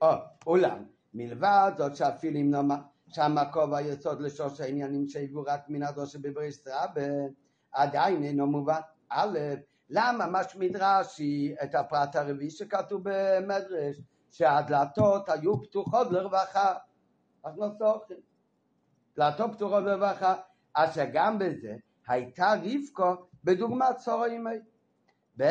או, 0.00 0.08
אולם, 0.46 0.84
מלבד 1.14 1.72
זאת 1.78 1.96
שאפילו 1.96 2.40
אם 2.40 2.50
נאמר 2.50 2.76
שהמקור 3.08 3.70
והיסוד 3.70 4.20
לשלוש 4.20 4.60
העניינים 4.60 5.08
שהיוו 5.08 5.44
רק 5.46 5.60
מן 5.68 5.82
הדרוש 5.82 6.12
שבברית 6.12 6.64
רבה, 6.66 7.02
עדיין 7.72 8.24
אינו 8.24 8.46
מובן. 8.46 8.80
א', 9.08 9.38
למה 9.90 10.26
משמיד 10.26 10.76
רש"י 10.76 11.54
את 11.62 11.74
הפרט 11.74 12.16
הרביעי 12.16 12.50
שכתוב 12.50 13.02
במדרש, 13.04 13.96
שהדלתות 14.30 15.28
היו 15.28 15.62
פתוחות 15.62 16.10
לרווחה. 16.10 16.74
אנחנו 17.46 17.78
צורכים. 17.78 18.16
דלתות 19.16 19.50
פתוחות 19.52 19.84
לרווחה, 19.84 20.34
אשר 20.74 21.04
גם 21.12 21.38
בזה 21.38 21.76
הייתה 22.08 22.54
רבקו 22.62 23.26
בדוגמת 23.44 23.96
צור 23.96 24.24
אימי. 24.24 24.50
ב', 25.38 25.44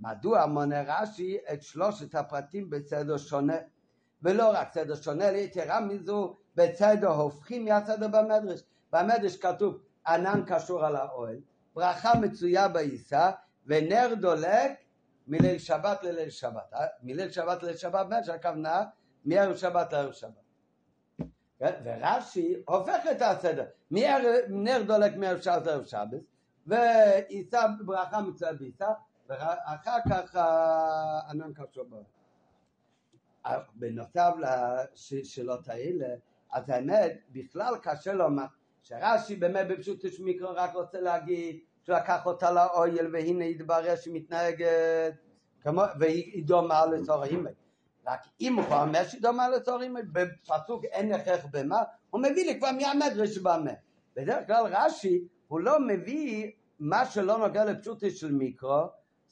מדוע 0.00 0.46
מונה 0.46 0.82
רש"י 0.86 1.38
את 1.52 1.62
שלושת 1.62 2.14
הפרטים 2.14 2.70
בסדר 2.70 3.16
שונה? 3.16 3.56
ולא 4.22 4.50
רק 4.52 4.72
סדר 4.72 4.94
שונה, 4.94 5.30
ליתרה 5.30 5.80
מזו 5.80 6.36
בסדר 6.54 7.08
הופכים 7.08 7.64
מהסדר 7.64 8.08
במדרש. 8.08 8.62
במדרש 8.92 9.36
כתוב 9.36 9.78
ענן 10.06 10.42
קשור 10.46 10.84
על 10.84 10.96
האוהל, 10.96 11.36
ברכה 11.74 12.14
מצויה 12.14 12.68
בעיסה 12.68 13.30
ונר 13.66 14.14
דולק 14.20 14.72
מליל 15.28 15.58
שבת 15.58 16.02
לליל 16.02 16.30
שבת. 16.30 16.74
אה? 16.74 16.86
מליל 17.02 17.30
שבת 17.30 17.62
לליל 17.62 17.76
שבת, 17.76 18.06
באמת 18.06 18.24
שהכוונה 18.24 18.84
מערב 19.24 19.56
שבת 19.56 19.92
לערב 19.92 20.12
שבת. 20.12 20.30
כן? 21.58 21.72
ורש"י 21.84 22.54
הופך 22.66 23.02
את 23.10 23.22
הסדר, 23.22 23.64
נר 23.90 24.82
דולק 24.86 25.16
מערב 25.16 25.40
שבת 25.40 25.66
לערב 25.66 25.84
שבת, 25.84 26.20
ועיסה 26.66 27.66
ברכה 27.84 28.20
מצויה 28.20 28.52
בעיסה, 28.52 28.88
ואחר 29.28 29.98
כך 30.10 30.36
ענן 31.30 31.52
קשור 31.52 31.84
באוהל. 31.84 32.04
בנוסף 33.74 34.32
לשאלות 35.10 35.68
האלה, 35.68 36.06
אז 36.52 36.70
האמת, 36.70 37.12
בכלל 37.30 37.74
קשה 37.82 38.12
לומר 38.12 38.44
שרש"י 38.82 39.36
באמת 39.36 39.68
בפשוט 39.68 40.04
מיקרו 40.18 40.50
רק 40.54 40.74
רוצה 40.74 41.00
להגיד 41.00 41.60
שהוא 41.82 41.96
לקח 41.96 42.26
אותה 42.26 42.50
לאויל 42.50 43.06
והנה 43.12 43.44
התברר 43.44 43.96
שהיא 43.96 44.14
מתנהגת 44.14 45.14
כמו, 45.60 45.82
והיא 46.00 46.44
דומה 46.46 46.86
לצור 46.86 47.22
האימא. 47.22 47.50
רק 48.06 48.20
אם 48.40 48.54
הוא 48.54 48.64
אומר 48.64 49.04
שהיא 49.04 49.22
דומה 49.22 49.48
לצור 49.48 49.80
האימא, 49.80 50.00
בפסוק 50.12 50.84
אין 50.84 51.12
הכרח 51.12 51.44
במה, 51.50 51.82
הוא 52.10 52.20
מביא 52.20 52.46
לי 52.46 52.58
כבר 52.58 52.70
מהמדרש 52.72 53.38
במה. 53.38 53.72
בדרך 54.16 54.46
כלל 54.46 54.64
רש"י 54.70 55.24
הוא 55.48 55.60
לא 55.60 55.80
מביא 55.80 56.52
מה 56.80 57.06
שלא 57.06 57.38
נוגע 57.38 57.64
לפשוטי 57.64 58.10
של 58.10 58.32
מיקרו, 58.32 58.86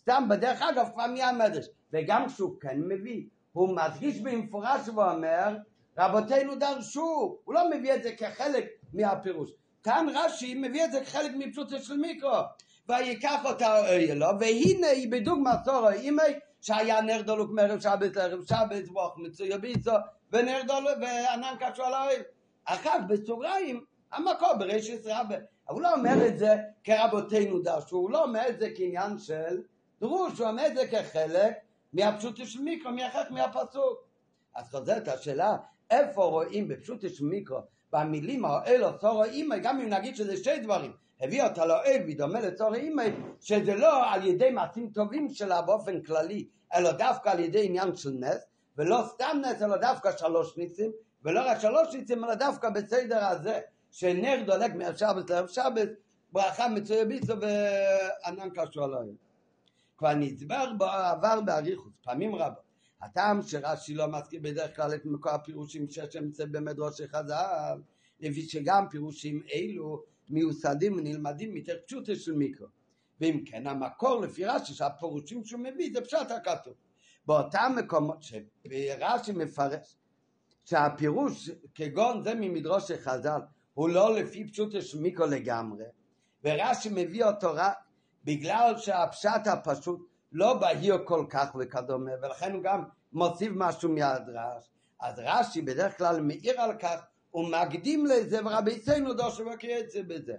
סתם 0.04 0.24
בדרך 0.28 0.62
אגב 0.62 0.88
כבר 0.94 1.06
מהמדרש. 1.06 1.66
וגם 1.92 2.26
כשהוא 2.28 2.60
כן 2.60 2.80
מביא, 2.80 3.22
הוא 3.52 3.76
מדגיש 3.76 4.20
במפורש 4.20 4.88
ואומר 4.88 5.56
רבותינו 5.98 6.54
דרשו, 6.54 7.38
הוא 7.44 7.54
לא 7.54 7.70
מביא 7.70 7.94
את 7.94 8.02
זה 8.02 8.12
כחלק 8.12 8.64
מהפירוש. 8.94 9.50
כאן 9.82 10.06
רש"י 10.14 10.54
מביא 10.54 10.84
את 10.84 10.92
זה 10.92 11.00
כחלק 11.00 11.32
מפשוטו 11.38 11.78
של 11.78 11.96
מיקרו. 11.96 12.40
ויקח 12.88 13.44
אותה 13.44 13.88
אלו, 13.88 14.26
והנה 14.40 14.86
היא 14.86 15.12
בדוגמא 15.12 15.50
צורו 15.64 15.88
אימי, 15.88 16.22
שהיה 16.60 17.00
נר 17.00 17.22
דולוק 17.22 17.50
מערב 17.50 17.80
שבת 17.80 18.16
לערב 18.16 18.44
שבת, 18.48 18.88
ווח 18.88 19.18
מצויה 19.18 19.58
ביצו, 19.58 19.92
ונר 20.32 20.60
דולוק, 20.66 20.98
וענן 21.00 21.54
קשו 21.60 21.82
על 21.84 21.94
האוהל. 21.94 22.22
אחר 22.64 22.98
בסוגריים, 23.08 23.84
המקור 24.12 24.54
ברשת 24.58 25.06
רבה. 25.06 25.36
אבל 25.68 25.74
הוא 25.74 25.82
לא 25.82 25.94
אומר 25.94 26.26
את 26.26 26.38
זה 26.38 26.56
כרבותינו 26.84 27.58
דרשו, 27.58 27.96
הוא 27.96 28.10
לא 28.10 28.24
אומר 28.24 28.48
את 28.48 28.58
זה 28.58 28.68
כעניין 28.76 29.18
של 29.18 29.62
דרוש, 30.04 30.38
הוא 30.38 30.48
זה 30.74 30.86
כחלק 30.86 31.54
מהפשוטו 31.92 32.46
של 32.46 32.60
מיקרו, 32.60 32.92
מהחלק 32.92 33.30
מהפסוק. 33.30 33.98
אז 34.54 34.70
חוזרת 34.70 35.08
השאלה, 35.08 35.56
איפה 35.90 36.24
רואים 36.24 36.68
בפשוט 36.68 37.04
יש 37.04 37.20
מיקרו, 37.20 37.58
במילים 37.92 38.44
האל 38.44 38.84
או 38.84 38.98
צור 38.98 39.22
האימא, 39.22 39.56
גם 39.58 39.80
אם 39.80 39.88
נגיד 39.88 40.16
שזה 40.16 40.36
שתי 40.36 40.58
דברים, 40.58 40.92
הביא 41.20 41.42
אותה 41.42 41.66
לאל 41.66 42.02
ודומה 42.08 42.40
לצור 42.40 42.72
האימא, 42.74 43.04
שזה 43.40 43.74
לא 43.74 44.12
על 44.12 44.26
ידי 44.26 44.50
מעשים 44.50 44.90
טובים 44.90 45.28
שלה 45.28 45.62
באופן 45.62 46.02
כללי, 46.02 46.48
אלא 46.74 46.92
דווקא 46.92 47.28
על 47.28 47.40
ידי 47.40 47.66
עניין 47.66 47.96
של 47.96 48.10
נס, 48.20 48.46
ולא 48.78 49.04
סתם 49.08 49.42
נס, 49.42 49.62
אלא 49.62 49.76
דווקא 49.76 50.16
שלוש 50.16 50.56
ניסים, 50.56 50.92
ולא 51.24 51.40
רק 51.46 51.58
שלוש 51.58 51.94
ניסים, 51.94 52.24
אלא 52.24 52.34
דווקא 52.34 52.70
בסדר 52.70 53.24
הזה, 53.24 53.60
שנר 53.90 54.42
דולק 54.46 54.74
מהשבת 54.74 55.30
לערב 55.30 55.46
שבת, 55.46 55.88
ברכה 56.32 56.68
מצויה 56.68 57.04
ביצו 57.04 57.34
וענן 57.40 58.48
קשור 58.54 58.84
האל. 58.84 59.24
כבר 59.98 60.14
נסבר 60.14 60.72
בעבר 60.78 61.40
באריכות, 61.40 61.92
פעמים 62.02 62.34
רבות. 62.34 62.64
הטעם 63.02 63.42
שרש"י 63.42 63.94
לא 63.94 64.06
מזכיר 64.06 64.40
בדרך 64.42 64.76
כלל 64.76 64.94
את 64.94 65.04
מקור 65.04 65.32
הפירושים 65.32 65.88
שיש 65.88 66.16
אמצע 66.16 66.44
במדרוש 66.44 67.00
חז"ל, 67.00 67.80
לפי 68.20 68.42
שגם 68.42 68.88
פירושים 68.90 69.42
אלו 69.54 70.02
מיוסדים 70.28 70.96
ונלמדים 70.96 71.54
מתוך 71.54 71.74
פשוטו 71.86 72.16
של 72.16 72.32
מיקרו. 72.32 72.66
ואם 73.20 73.42
כן 73.46 73.66
המקור 73.66 74.20
לפי 74.20 74.44
רש"י 74.44 74.74
שהפירושים 74.74 75.44
שהוא 75.44 75.60
מביא 75.60 75.90
זה 75.92 76.00
פשט 76.00 76.30
הכתוב. 76.30 76.74
באותם 77.26 77.72
מקומות 77.76 78.22
שרש"י 78.22 79.32
מפרש 79.32 79.96
שהפירוש 80.64 81.50
כגון 81.74 82.22
זה 82.22 82.34
ממדרוש 82.34 82.92
חז"ל 82.92 83.40
הוא 83.74 83.88
לא 83.88 84.14
לפי 84.14 84.48
פשוטו 84.50 84.82
של 84.82 85.00
מיקרו 85.00 85.26
לגמרי 85.26 85.84
ורש"י 86.44 86.88
מביא 86.92 87.24
אותו 87.24 87.50
רק 87.54 87.76
בגלל 88.24 88.74
שהפשט 88.78 89.46
הפשוט 89.46 90.00
לא 90.32 90.54
בהיר 90.54 90.98
כל 91.04 91.26
כך 91.30 91.56
וכדומה, 91.60 92.10
ולכן 92.22 92.52
הוא 92.52 92.62
גם 92.62 92.84
מוסיף 93.12 93.52
משהו 93.54 93.88
מהדרש. 93.88 94.70
אז 95.00 95.14
רש"י 95.18 95.62
בדרך 95.62 95.98
כלל 95.98 96.20
מעיר 96.20 96.60
על 96.60 96.78
כך, 96.78 97.04
הוא 97.30 97.48
מקדים 97.48 98.06
לזה, 98.06 98.38
ורבי 98.44 98.80
ציינו 98.80 99.14
דושו 99.14 99.44
וכייצא 99.54 100.02
בזה. 100.02 100.34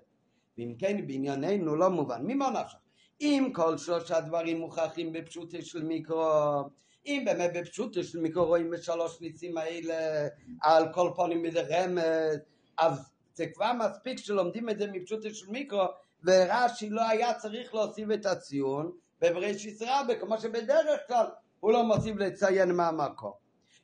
ואם 0.57 0.75
כן 0.79 1.07
בענייננו 1.07 1.75
לא 1.75 1.89
מובן, 1.89 2.21
ממה 2.23 2.49
נפשך? 2.49 2.77
אם 3.21 3.51
כל 3.53 3.77
שלושה 3.77 4.21
דברים 4.21 4.59
מוכרחים 4.59 5.13
בפשוטו 5.13 5.61
של 5.61 5.83
מיקרו, 5.83 6.61
אם 7.05 7.23
באמת 7.25 7.51
בפשוטו 7.53 8.03
של 8.03 8.19
מיקרו 8.19 8.45
רואים 8.45 8.69
בשלוש 8.69 9.21
ניצים 9.21 9.57
האלה 9.57 10.27
על 10.61 10.93
כל 10.93 11.11
פנים 11.15 11.41
מזה 11.41 11.61
רמז, 11.61 12.39
אז 12.77 13.11
זה 13.33 13.45
כבר 13.47 13.71
מספיק 13.73 14.17
שלומדים 14.17 14.69
את 14.69 14.77
זה 14.77 14.87
מפשוטו 14.91 15.29
של 15.29 15.51
מיקרו, 15.51 15.85
ורש"י 16.25 16.89
לא 16.89 17.09
היה 17.09 17.33
צריך 17.33 17.73
להוסיף 17.73 18.07
את 18.13 18.25
הציון, 18.25 18.91
בבראשית 19.21 19.81
רבה, 19.81 20.15
כמו 20.15 20.37
שבדרך 20.37 20.99
כלל 21.07 21.25
הוא 21.59 21.71
לא 21.71 21.83
מוסיף 21.83 22.15
לציין 22.15 22.71
מה 22.71 22.87
המקור. 22.87 23.37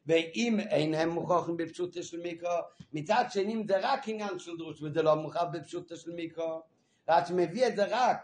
ואם 0.06 0.60
אין 0.60 0.94
הם 0.94 1.10
מוכרחים 1.10 1.58
בפשוטו 1.58 2.04
של 2.04 2.22
מיקרו, 2.22 2.50
מצד 2.94 3.26
שני 3.30 3.64
זה 3.68 3.80
רק 3.82 4.08
עניין 4.08 4.40
של 4.40 4.58
דרוש 4.58 4.82
וזה 4.82 5.02
לא 5.02 5.16
מוכרח 5.16 5.44
בפשוטו 5.52 5.98
של 5.98 6.12
מיקרו, 6.12 6.62
רק 7.10 7.28
שמביא 7.28 7.68
את 7.68 7.76
זה 7.76 7.86
רק 7.90 8.18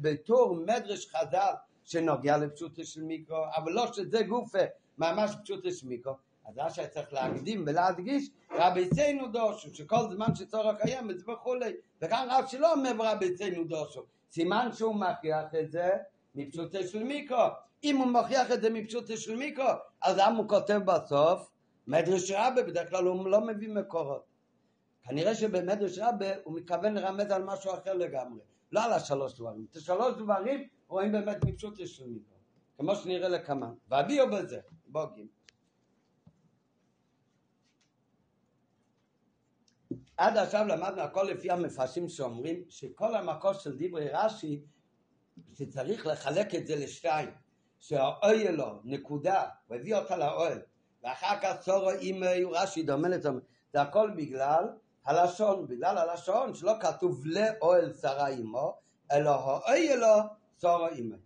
בתור 0.00 0.56
מדרש 0.56 1.06
חז"ל 1.06 1.52
שנוגע 1.84 2.36
לפשוטו 2.36 2.84
של 2.84 3.02
מיקרו, 3.02 3.44
אבל 3.56 3.72
לא 3.72 3.92
שזה 3.92 4.22
גופה 4.22 4.64
ממש 4.98 5.30
פשוטו 5.44 5.70
של 5.70 5.86
מיקרו. 5.86 6.29
אז 6.50 6.56
מה 6.56 6.70
שצריך 6.70 7.12
להקדים 7.12 7.64
ולהדגיש, 7.66 8.30
רבי 8.52 8.88
ציינו 8.88 9.26
דושו, 9.26 9.74
שכל 9.74 10.10
זמן 10.10 10.34
שצורך 10.34 10.76
קיימת 10.82 11.28
וכולי, 11.28 11.72
וכאן 12.02 12.28
רב 12.30 12.44
שלא 12.46 12.72
אומר 12.72 12.92
רבי 12.98 13.34
ציינו 13.34 13.64
דושו, 13.64 14.02
סימן 14.30 14.68
שהוא 14.72 14.94
מכריח 14.94 15.54
את 15.60 15.70
זה 15.70 15.90
מפשוטו 16.34 16.82
של 16.82 17.04
מיקרו. 17.04 17.46
אם 17.84 17.96
הוא 17.96 18.06
מוכיח 18.06 18.50
את 18.50 18.62
זה 18.62 18.70
מפשוטו 18.70 19.16
של 19.16 19.36
מיקרו, 19.36 19.64
אז 20.02 20.16
למה 20.18 20.38
הוא 20.38 20.48
כותב 20.48 20.80
בסוף? 20.84 21.50
מדרש 21.86 22.30
רבה, 22.30 22.62
בדרך 22.62 22.90
כלל 22.90 23.04
הוא 23.04 23.28
לא 23.28 23.40
מביא 23.40 23.68
מקורות. 23.68 24.24
כנראה 25.02 25.34
שבמדרש 25.34 25.98
רבה 25.98 26.26
הוא 26.44 26.54
מתכוון 26.54 26.94
לרמז 26.94 27.30
על 27.30 27.44
משהו 27.44 27.74
אחר 27.74 27.94
לגמרי, 27.94 28.40
לא 28.72 28.84
על 28.84 28.92
השלוש 28.92 29.34
דברים. 29.34 29.66
את 29.70 29.76
השלוש 29.76 30.14
דברים 30.14 30.68
רואים 30.88 31.12
באמת 31.12 31.44
מפשוטו 31.44 31.86
של 31.86 32.06
מיקרו, 32.06 32.36
כמו 32.78 32.94
שנראה 32.94 33.28
לכמה. 33.28 33.70
והביאו 33.88 34.30
בזה, 34.30 34.60
בוגים. 34.86 35.39
עד 40.20 40.36
עכשיו 40.36 40.66
למדנו 40.66 41.00
הכל 41.02 41.22
לפי 41.22 41.50
המפרשים 41.50 42.08
שאומרים 42.08 42.64
שכל 42.68 43.16
המקור 43.16 43.52
של 43.52 43.76
דברי 43.78 44.08
רש"י 44.12 44.62
שצריך 45.54 46.06
לחלק 46.06 46.54
את 46.54 46.66
זה 46.66 46.76
לשתיים 46.76 47.30
שהאוהל 47.78 48.50
לו, 48.50 48.80
נקודה, 48.84 49.44
הוא 49.66 49.76
הביא 49.76 49.96
אותה 49.96 50.16
לאוהל, 50.16 50.58
ואחר 51.02 51.40
כך 51.42 51.56
צורו 51.60 51.90
עם 52.00 52.22
רש"י 52.52 52.82
דומה 52.82 53.08
לזה, 53.08 53.28
זה 53.72 53.82
הכל 53.82 54.10
בגלל 54.16 54.64
הלשון, 55.04 55.66
בגלל 55.66 55.98
הלשון 55.98 56.54
שלא 56.54 56.72
כתוב 56.80 57.26
לאוהל 57.26 57.92
שרה 57.92 58.28
עמו, 58.28 58.78
אלא 59.12 59.30
האוהל 59.30 59.98
לו 59.98 60.22
צורו 60.56 60.86
עמו. 60.86 61.16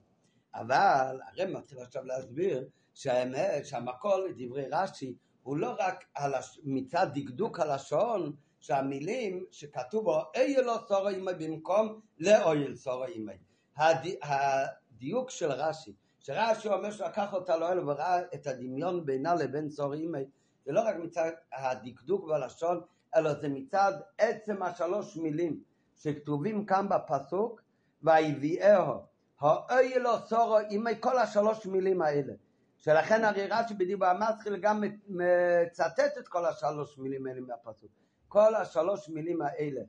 אבל 0.54 1.20
הרי 1.28 1.52
מתחיל 1.52 1.78
עכשיו 1.78 2.04
להסביר 2.04 2.64
שהאמת, 2.94 3.66
שהמקור 3.66 4.16
לדברי 4.16 4.66
רש"י 4.72 5.14
הוא 5.42 5.56
לא 5.56 5.76
רק 5.78 6.04
הלש... 6.16 6.60
מצד 6.64 7.06
דקדוק 7.14 7.60
הלשון 7.60 8.32
שהמילים 8.64 9.44
שכתוב 9.50 10.04
בו 10.04 10.20
אוי 10.36 10.56
לא 10.56 10.78
סורו 10.88 11.08
אימי 11.08 11.32
במקום 11.38 12.00
לאויל 12.18 12.74
סורו 12.74 13.04
אימי. 13.04 13.32
הד... 13.76 14.06
הדיוק 14.22 15.30
של 15.30 15.52
רש"י, 15.52 15.92
שרש"י 16.20 16.68
אומר 16.68 16.90
שלקח 16.90 17.32
אותה 17.32 17.56
לאוהל 17.56 17.88
וראה 17.88 18.20
את 18.34 18.46
הדמיון 18.46 19.06
בינה 19.06 19.34
לבין 19.34 19.70
סורו 19.70 19.92
אימי, 19.92 20.24
זה 20.66 20.72
לא 20.72 20.80
רק 20.80 20.96
מצד 20.96 21.30
הדקדוק 21.52 22.28
בלשון, 22.28 22.80
אלא 23.16 23.34
זה 23.34 23.48
מצד 23.48 23.92
עצם 24.18 24.62
השלוש 24.62 25.16
מילים 25.16 25.60
שכתובים 25.96 26.66
כאן 26.66 26.86
בפסוק, 26.88 27.62
ויביאהו, 28.02 29.00
האוי 29.40 29.98
לא 29.98 30.18
סורו 30.26 30.58
אימי, 30.58 31.00
כל 31.00 31.18
השלוש 31.18 31.66
מילים 31.66 32.02
האלה. 32.02 32.32
שלכן 32.78 33.24
הרי 33.24 33.46
רש"י 33.46 33.74
בדיבור 33.74 34.08
המתחיל 34.08 34.56
גם 34.56 34.82
מצטט 35.08 36.18
את 36.18 36.28
כל 36.28 36.46
השלוש 36.46 36.98
מילים 36.98 37.26
האלה 37.26 37.40
מהפסוק. 37.40 38.03
כל 38.34 38.54
השלוש 38.54 39.08
מילים 39.08 39.42
האלה, 39.42 39.80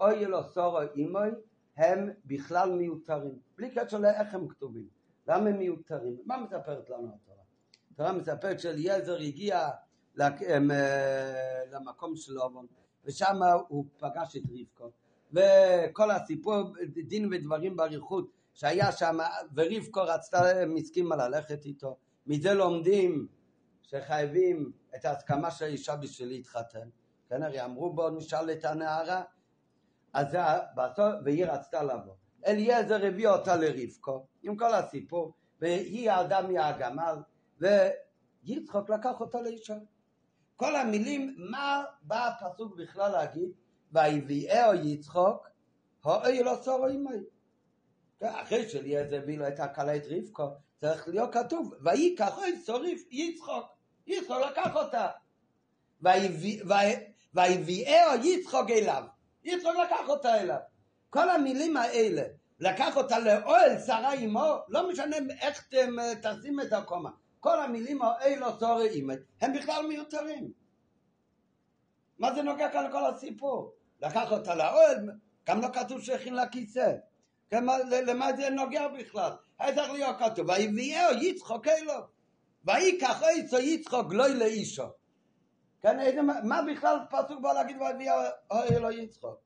אוי 0.00 0.24
לו 0.24 0.44
סורו 0.44 0.80
אימוי, 0.94 1.30
הם 1.76 2.10
בכלל 2.24 2.70
מיותרים. 2.70 3.38
בלי 3.56 3.70
קשר 3.70 3.98
לאיך 3.98 4.34
הם 4.34 4.48
כתובים. 4.48 4.88
למה 5.28 5.48
הם 5.48 5.58
מיותרים? 5.58 6.16
מה 6.24 6.36
מספרת 6.40 6.90
לנו 6.90 7.08
התורה? 7.14 7.42
התורה 7.92 8.12
מספרת 8.12 8.60
שאליעזר 8.60 9.18
הגיע 9.18 9.68
אה, 10.20 10.58
למקום 11.72 12.16
של 12.16 12.38
אובון, 12.38 12.66
ושם 13.04 13.36
הוא 13.68 13.84
פגש 13.98 14.36
את 14.36 14.42
רבקו. 14.50 14.90
וכל 15.32 16.10
הסיפור, 16.10 16.62
דין 17.06 17.28
ודברים 17.32 17.76
באריכות, 17.76 18.30
שהיה 18.54 18.92
שם, 18.92 19.18
ורבקו 19.54 20.02
רצתה, 20.02 20.42
הסכימה 20.78 21.16
ללכת 21.16 21.64
איתו. 21.64 21.96
מזה 22.26 22.54
לומדים 22.54 23.26
שחייבים 23.82 24.72
את 24.96 25.04
ההסכמה 25.04 25.50
של 25.50 25.64
האישה 25.64 25.96
בשביל 25.96 26.28
להתחתן. 26.28 26.88
כן, 27.28 27.42
הרי 27.42 27.64
אמרו 27.64 27.92
בואו 27.92 28.10
נשאל 28.10 28.50
את 28.50 28.64
הנערה. 28.64 29.22
אז 30.12 30.36
בסוף, 30.76 31.14
והיא 31.24 31.46
רצתה 31.46 31.82
לבוא. 31.82 32.14
אליעזר 32.46 33.06
הביא 33.06 33.28
אותה 33.28 33.56
לרבקו, 33.56 34.26
עם 34.42 34.56
כל 34.56 34.74
הסיפור, 34.74 35.34
והיא 35.60 36.10
ירדה 36.10 36.40
מהגמל, 36.42 37.16
ויצחוק 37.60 38.90
לקח 38.90 39.20
אותה 39.20 39.40
לאישה. 39.40 39.76
כל 40.56 40.76
המילים, 40.76 41.34
מה 41.38 41.84
בא 42.02 42.28
הפסוק 42.28 42.76
בכלל 42.76 43.12
להגיד? 43.12 43.50
ויביאהו 43.92 44.74
יצחוק, 44.74 45.48
הואי 46.02 46.42
לא 46.42 46.56
צורו 46.60 46.86
עמי. 46.86 47.18
אחרי 48.22 48.68
שאליעזר 48.68 49.16
הביא 49.16 49.38
לו 49.38 49.48
את 49.48 49.60
הכלה 49.60 49.96
את 49.96 50.02
רבקו, 50.10 50.48
צריך 50.76 51.08
להיות 51.08 51.34
כתוב, 51.34 51.74
ויקח 51.84 52.38
אוי 52.38 52.62
צוריף 52.62 53.08
יצחוק, 53.10 53.66
יצחוק 54.06 54.38
לקח 54.50 54.76
אותה. 54.76 55.08
ויביאהו 57.36 58.24
יצחוק 58.24 58.70
אליו, 58.70 59.04
יצחוק 59.44 59.74
לקח 59.84 60.08
אותה 60.08 60.40
אליו. 60.40 60.58
כל 61.10 61.30
המילים 61.30 61.76
האלה, 61.76 62.22
לקח 62.60 62.96
אותה 62.96 63.18
לאוהל 63.18 63.78
שרה 63.86 64.12
עמו, 64.12 64.56
לא 64.68 64.90
משנה 64.90 65.16
איך 65.40 65.64
אתם 65.68 65.96
תשים 66.22 66.60
את 66.60 66.72
הקומה. 66.72 67.10
כל 67.40 67.60
המילים 67.60 68.02
האלו 68.02 68.58
צורי 68.58 68.88
אימא, 68.88 69.14
הם 69.40 69.52
בכלל 69.52 69.86
מיותרים. 69.86 70.50
מה 72.18 72.34
זה 72.34 72.42
נוגע 72.42 72.68
כאן 72.70 72.86
לכל 72.86 73.06
הסיפור? 73.06 73.74
לקח 74.02 74.32
אותה 74.32 74.54
לאוהל, 74.54 75.10
גם 75.48 75.60
לא 75.60 75.68
כתוב 75.72 76.00
שהכין 76.00 76.34
לה 76.34 76.48
כיסא. 76.48 76.92
למה 77.52 78.36
זה 78.36 78.50
נוגע 78.50 78.88
בכלל? 78.88 79.30
היה 79.58 79.74
צריך 79.74 79.90
להיות 79.92 80.16
כתוב, 80.18 80.48
ויביאהו 80.48 81.14
יצחוק 81.22 81.68
אלו, 81.68 81.94
ויקח 82.64 83.22
איצו 83.22 83.58
יצחוק 83.58 84.10
גלוי 84.10 84.34
לאישו. 84.34 84.86
כן, 85.86 86.00
איזה, 86.00 86.22
מה 86.22 86.62
בכלל 86.62 86.96
פסוק 87.10 87.40
בא 87.40 87.52
להגיד 87.52 87.76
ויביאהו 87.80 88.20
אלו 88.70 88.90
יצחוק? 88.90 89.40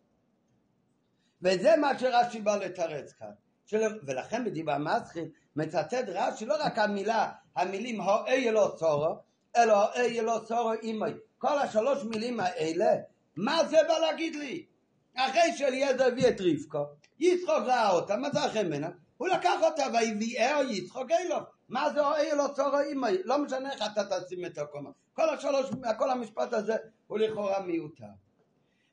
וזה 1.42 1.76
מה 1.76 1.98
שרש"י 1.98 2.40
בא 2.40 2.56
לתרץ 2.56 3.12
כאן. 3.12 3.30
של... 3.66 3.98
ולכן 4.06 4.44
בדיבה 4.44 4.78
מסחיל 4.78 5.28
מצטט 5.56 6.04
רש"י 6.08 6.46
לא 6.46 6.54
רק 6.60 6.78
המילה, 6.78 7.32
המילים 7.56 8.00
הואי 8.00 8.48
אלו 8.48 8.76
צורו, 8.76 9.16
אלא 9.56 9.72
הואי 9.72 10.20
אלו 10.20 10.44
צורו 10.44 10.72
אימי. 10.72 11.10
כל 11.38 11.58
השלוש 11.58 12.04
מילים 12.04 12.40
האלה, 12.40 12.94
מה 13.36 13.64
זה 13.64 13.78
בא 13.88 13.98
להגיד 13.98 14.36
לי? 14.36 14.66
אחרי 15.14 15.52
שאליעזר 15.56 16.06
הביא 16.06 16.28
את 16.28 16.40
רבקו, 16.40 16.84
יצחוק 17.18 17.64
ראה 17.66 17.90
אותה, 17.90 18.16
מצא 18.16 18.48
חן 18.48 18.66
ממנה, 18.66 18.88
הוא 19.16 19.28
לקח 19.28 19.62
אותה 19.62 19.82
ויביאהו 19.92 20.62
יצחוק 20.62 21.10
אלו. 21.10 21.36
מה 21.70 21.90
זה 21.90 22.06
אוי 22.06 22.32
אלו 22.32 22.54
צורו 22.54 22.78
אימי? 22.80 23.22
לא 23.24 23.38
משנה 23.38 23.72
איך 23.72 23.82
אתה 23.92 24.20
תשים 24.20 24.44
את 24.46 24.58
הקומה. 24.58 24.90
כל 25.12 25.28
השלוש, 25.34 25.70
כל 25.98 26.10
המשפט 26.10 26.52
הזה 26.52 26.76
הוא 27.06 27.18
לכאורה 27.18 27.60
מיותר. 27.60 28.06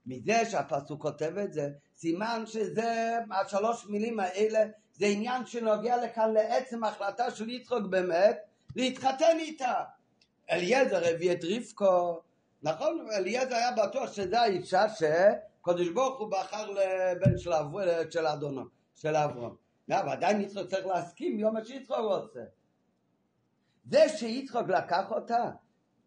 מזה 0.06 0.46
שהפסוק 0.52 1.02
כותב 1.02 1.38
את 1.38 1.54
זה, 1.54 1.70
סימן 1.96 2.44
שזה, 2.46 3.20
השלוש 3.32 3.86
מילים 3.90 4.20
האלה, 4.20 4.60
זה 4.94 5.06
עניין 5.06 5.46
שנוגע 5.46 6.04
לכאן 6.04 6.34
לעצם 6.34 6.84
ההחלטה 6.84 7.32
של 7.32 7.50
יצחוק 7.50 7.86
באמת, 7.90 8.38
להתחתן 8.76 9.38
איתה. 9.40 9.74
אליעזר 10.52 11.02
הביא 11.06 11.32
את 11.32 11.40
רבקו, 11.44 12.22
נכון? 12.64 13.08
אליעזר 13.12 13.56
היה 13.56 13.72
בטוח 13.72 14.14
שזו 14.14 14.38
האישה 14.38 14.90
ש... 14.90 15.04
הקדוש 15.62 15.90
ברוך 15.90 16.20
הוא 16.20 16.32
בחר 16.32 16.72
לבן 16.72 17.38
של, 18.10 18.26
אדונו, 18.26 18.64
של 18.96 19.16
אברהם. 19.16 19.56
אבל 19.92 20.10
עדיין 20.10 20.42
יצחוק 20.42 20.68
צריך 20.68 20.86
להסכים 20.86 21.40
יום 21.40 21.56
שיצחוק 21.66 21.98
רוצה. 21.98 22.40
זה 23.90 24.10
שיצחוק 24.10 24.68
לקח 24.68 25.12
אותה, 25.12 25.52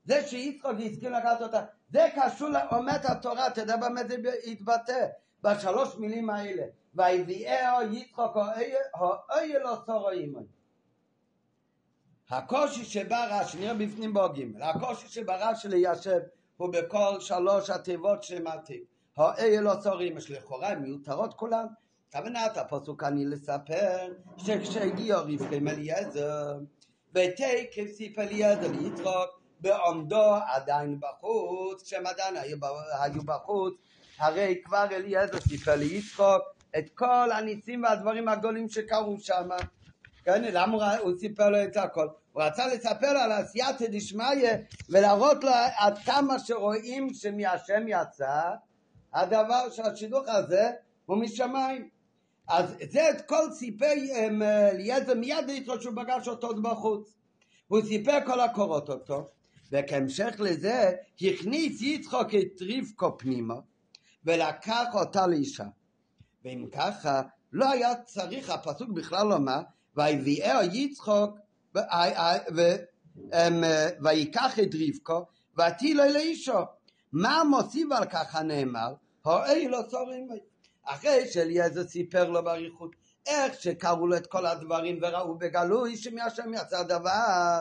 זה 0.05 0.29
שיצחוק 0.29 0.73
הסכים 0.87 1.13
לקחת 1.13 1.43
אותה, 1.43 1.65
זה 1.91 2.09
קשור 2.17 2.49
לעומד 2.49 2.99
התורה, 3.05 3.47
אתה 3.47 3.61
יודע 3.61 3.77
במה 3.77 4.01
זה 4.09 4.17
יתבטא, 4.45 5.07
בשלוש 5.43 5.97
מילים 5.97 6.31
האלה. 6.31 6.63
ויביאהו 6.95 7.83
יצחוק 7.93 8.37
אוי 9.31 9.53
לא 9.65 9.77
צורו 9.87 10.11
עמי. 10.11 10.47
הקושי 12.31 12.85
שבא 12.85 13.27
רש"י, 13.31 13.59
נראה 13.59 13.75
בפנים 13.75 14.15
בו 14.15 14.29
ג', 14.29 14.63
הקושי 14.63 15.09
שבא 15.09 15.51
רש"י 15.51 15.69
ליישב 15.69 16.21
הוא 16.57 16.73
בכל 16.73 17.21
שלוש 17.21 17.71
התיבות 17.71 18.23
שמתאים. 18.23 18.83
האלה 19.17 19.61
לא 19.61 19.81
צורים, 19.81 20.17
יש 20.17 20.31
לכאורה 20.31 20.75
מיותרות 20.75 21.35
כולן. 21.35 21.67
כוונת 22.13 22.57
הפסוק 22.57 23.05
אני 23.05 23.25
לספר 23.25 24.13
שכשהגיע 24.37 25.17
רבקי 25.17 25.57
עם 25.57 25.69
אליעזר 25.69 26.59
ותקף 27.15 27.93
סיף 27.97 28.19
אליעזר 28.19 28.71
ליצחוק 28.73 29.41
בעומדו 29.61 30.35
עדיין 30.47 31.01
בחוץ, 31.01 31.83
כשהם 31.83 32.07
עדיין 32.07 32.35
היו 33.01 33.23
בחוץ, 33.25 33.75
הרי 34.19 34.61
כבר 34.65 34.87
אליעזר 34.93 35.41
סיפר 35.41 35.77
ליצחוק 35.77 36.43
את 36.79 36.91
כל 36.95 37.33
הניסים 37.33 37.83
והדברים 37.83 38.29
הגדולים 38.29 38.69
שקרו 38.69 39.17
שם. 39.21 39.49
כן, 40.25 40.43
למה 40.53 40.97
הוא 40.97 41.13
סיפר 41.19 41.51
לו 41.51 41.65
את 41.65 41.77
הכל? 41.77 42.09
הוא 42.33 42.43
רצה 42.43 42.67
לספר 42.67 43.07
על 43.07 43.33
עשייתא 43.33 43.87
דשמיא 43.91 44.49
ולהראות 44.89 45.45
לו 45.45 45.51
עד 45.79 45.99
כמה 45.99 46.39
שרואים 46.39 47.15
שמהשם 47.15 47.85
יצא 47.89 48.51
הדבר 49.15 49.71
שהשידוך 49.71 50.25
הזה 50.27 50.71
הוא 51.07 51.17
משמיים. 51.17 51.89
אז 52.51 52.75
זה 52.91 53.11
את 53.11 53.21
כל 53.29 53.53
סיפר 53.53 53.93
אליעזר 54.73 55.15
מיד 55.15 55.49
איתו 55.49 55.83
שהוא 55.83 55.95
פגש 55.97 56.29
אותו 56.29 56.63
בחוץ. 56.63 57.13
הוא 57.69 57.81
סיפר 57.83 58.19
כל 58.27 58.41
הקורות 58.41 58.89
אותו, 58.89 59.29
וכהמשך 59.73 60.35
לזה 60.39 60.93
הכניס 61.21 61.83
יצחוק 61.83 62.35
את 62.35 62.63
רבקו 62.63 63.19
פנימה 63.19 63.55
ולקח 64.25 64.87
אותה 64.95 65.27
לאישה. 65.27 65.65
ואם 66.45 66.67
ככה 66.73 67.23
לא 67.53 67.71
היה 67.71 67.95
צריך 67.95 68.51
הפסוק 68.51 68.91
בכלל 68.91 69.27
לומר 69.27 69.61
ויביאהו 69.97 70.63
יצחוק 70.73 71.39
ויקח 74.01 74.59
את 74.59 74.75
רבקו 74.75 75.27
ותהי 75.55 75.95
לאישו 75.95 76.59
מה 77.13 77.43
מוסיף 77.45 77.93
על 77.93 78.05
כך 78.05 78.37
הנאמר? 78.37 78.95
הואי 79.23 79.69
לא 79.69 79.83
צורים 79.89 80.29
אחרי 80.93 81.29
שאליעזר 81.29 81.89
סיפר 81.89 82.31
לו 82.31 82.45
באריכות 82.45 82.91
איך 83.27 83.61
שקראו 83.61 84.07
לו 84.07 84.17
את 84.17 84.27
כל 84.27 84.47
הדברים 84.47 84.99
וראו 85.03 85.39
בגלוי 85.39 85.97
שמהשם 85.97 86.55
יצא 86.55 86.79
הדבר 86.79 87.61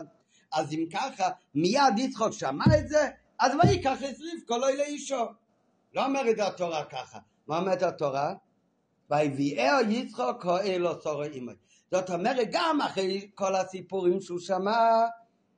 אז 0.53 0.73
אם 0.73 0.85
ככה 0.93 1.29
מיד 1.55 1.97
יצחוק 1.97 2.33
שמע 2.33 2.65
את 2.79 2.89
זה 2.89 3.09
אז 3.39 3.51
ויקח 3.63 4.03
את 4.03 4.15
רבקו 4.33 4.57
לא 4.57 4.71
לאישו 4.71 5.25
לא 5.93 6.05
אומרת 6.05 6.39
התורה 6.39 6.85
ככה 6.85 7.19
מה 7.47 7.57
אומרת 7.57 7.83
התורה? 7.83 8.33
ויביאהו 9.09 9.91
יצחוק 9.91 10.45
הואי 10.45 10.79
לא 10.79 10.93
צורו 11.03 11.23
עמי 11.23 11.53
זאת 11.91 12.09
אומרת, 12.09 12.47
גם 12.51 12.81
אחרי 12.81 13.29
כל 13.35 13.55
הסיפורים 13.55 14.21
שהוא 14.21 14.39
שמע 14.39 15.05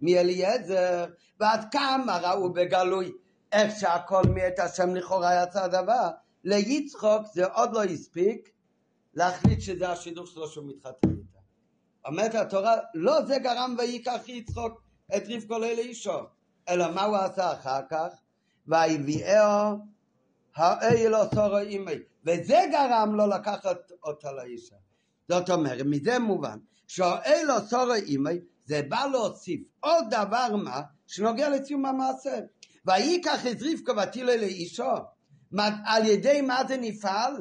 מאליעזר, 0.02 1.06
ועד 1.40 1.66
כמה 1.72 2.18
ראו 2.18 2.54
בגלוי 2.54 3.12
איך 3.52 3.80
שהכל 3.80 4.24
מאת 4.24 4.60
השם 4.60 4.96
לכאורה 4.96 5.44
יצא 5.44 5.68
דבר, 5.68 6.10
ליצחוק 6.44 7.28
זה 7.34 7.46
עוד 7.46 7.74
לא 7.74 7.84
הספיק 7.84 8.50
להחליט 9.14 9.62
שזה 9.62 9.90
השידוך 9.90 10.28
שלו 10.28 10.48
שהוא 10.48 10.70
מתחתן 10.70 11.10
איתה. 11.10 11.40
אומרת 12.06 12.36
התורה, 12.36 12.76
לא 12.94 13.26
זה 13.26 13.40
גרם 13.40 13.76
ויקח 13.78 14.22
יצחוק 14.28 14.82
את 15.16 15.24
רבקו 15.28 15.60
לאישו, 15.60 16.20
אלא 16.70 16.92
מה 16.92 17.04
הוא 17.04 17.18
עשה 17.18 17.54
אחר 17.54 17.80
כך? 17.90 18.08
ויביאהו 18.68 19.78
האל 20.56 21.14
סורו 21.36 21.58
אימי, 21.58 21.96
וזה 22.26 22.60
גרם 22.72 23.16
לו 23.16 23.28
לקחת 23.28 23.92
אותה 24.04 24.32
לאישה. 24.32 24.76
זאת 25.30 25.50
אומרת, 25.50 25.86
מזה 25.86 26.20
מובן 26.20 26.60
שהאל 26.88 27.48
סורו 27.70 27.94
אימי 27.94 28.40
זה 28.66 28.82
בא 28.90 29.06
להוסיף 29.12 29.62
עוד 29.80 30.06
דבר 30.10 30.56
מה 30.56 30.82
שנוגע 31.08 31.50
לסיום 31.50 31.86
המעשה. 31.86 32.40
ויקח 32.86 33.48
את 33.48 33.58
רבקו 33.62 34.02
ותילה 34.02 34.38
לאישו. 34.38 34.94
על 35.86 36.06
ידי 36.06 36.42
מה 36.42 36.62
זה 36.68 36.78
נפעל? 36.78 37.34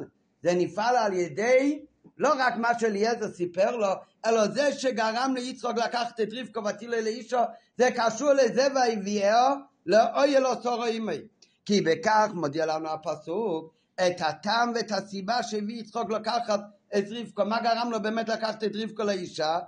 זה 0.43 0.53
נפעל 0.53 0.95
על 0.95 1.13
ידי 1.13 1.85
לא 2.17 2.33
רק 2.37 2.57
מה 2.57 2.79
שאליעזר 2.79 3.31
סיפר 3.31 3.75
לו, 3.75 3.87
אלא 4.25 4.47
זה 4.47 4.73
שגרם 4.73 5.33
ליצחוק 5.35 5.77
לקחת 5.77 6.19
את 6.19 6.27
רבקו 6.31 6.63
ותילה 6.63 7.01
לאישו, 7.01 7.37
זה 7.77 7.89
קשור 7.95 8.33
לזה 8.33 8.67
והביאו 8.75 9.37
לאוי 9.85 10.37
אלו 10.37 10.63
סורו 10.63 10.85
אימי. 10.85 11.17
כי 11.65 11.81
בכך 11.81 12.29
מודיע 12.33 12.65
לנו 12.65 12.89
הפסוק 12.89 13.73
את 13.95 14.21
הטעם 14.21 14.71
ואת 14.75 14.91
הסיבה 14.91 15.43
שהביא 15.43 15.79
יצחוק 15.79 16.11
לקחת 16.11 16.59
את 16.97 17.03
רבקו. 17.11 17.45
מה 17.45 17.61
גרם 17.61 17.91
לו 17.91 18.01
באמת 18.01 18.29
לקחת 18.29 18.63
את 18.63 18.71
רבקו 18.75 19.03
לאישה? 19.03 19.59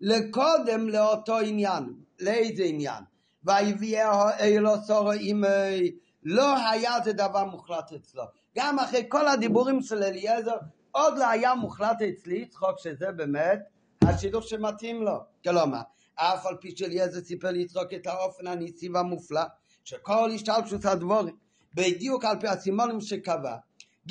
לקודם 0.00 0.88
לאותו 0.88 1.38
עניין. 1.38 1.94
לאיזה 2.20 2.64
עניין? 2.64 3.04
ויביאהו 3.44 4.28
אלו 4.40 4.82
סורו 4.86 5.12
אימי 5.12 5.90
לא 6.24 6.68
היה 6.70 6.92
זה 7.04 7.12
דבר 7.12 7.44
מוחלט 7.44 7.92
אצלו. 7.92 8.22
גם 8.56 8.78
אחרי 8.78 9.04
כל 9.08 9.28
הדיבורים 9.28 9.82
של 9.82 10.02
אליעזר, 10.02 10.56
עוד 10.92 11.18
לא 11.18 11.28
היה 11.28 11.54
מוחלט 11.54 12.02
אצלי 12.02 12.36
יצחוק 12.36 12.78
שזה 12.78 13.12
באמת 13.12 13.60
השידוך 14.02 14.48
שמתאים 14.48 15.02
לו. 15.02 15.18
כלומר, 15.44 15.80
אף 16.14 16.46
על 16.46 16.56
פי 16.60 16.76
שאליעזר 16.76 17.20
סיפר 17.20 17.50
ליצחוק 17.50 17.94
את 17.94 18.06
האופן 18.06 18.46
הניסי 18.46 18.88
והמופלא, 18.88 19.42
שכל 19.84 20.30
השתלשלות 20.34 20.84
הדבורים, 20.84 21.36
בדיוק 21.74 22.24
על 22.24 22.40
פי 22.40 22.48
הסימונים 22.48 23.00
שקבע, 23.00 23.56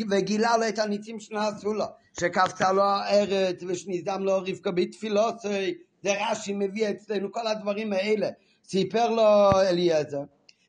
וגילה 0.09 0.57
לו 0.57 0.67
את 0.67 0.79
הניסים 0.79 1.19
שנעשו 1.19 1.73
לו, 1.73 1.85
שקפצה 2.19 2.71
לו 2.71 2.83
הארץ 2.83 3.63
ושניזם 3.67 4.23
לו 4.23 4.37
רבקה 4.37 4.71
בתפילוסי, 4.71 5.73
זה 6.03 6.13
רש"י 6.19 6.53
מביא 6.53 6.89
אצלנו 6.89 7.31
כל 7.31 7.47
הדברים 7.47 7.93
האלה, 7.93 8.29
סיפר 8.67 9.09
לו 9.09 9.51
אליעזר, 9.61 10.23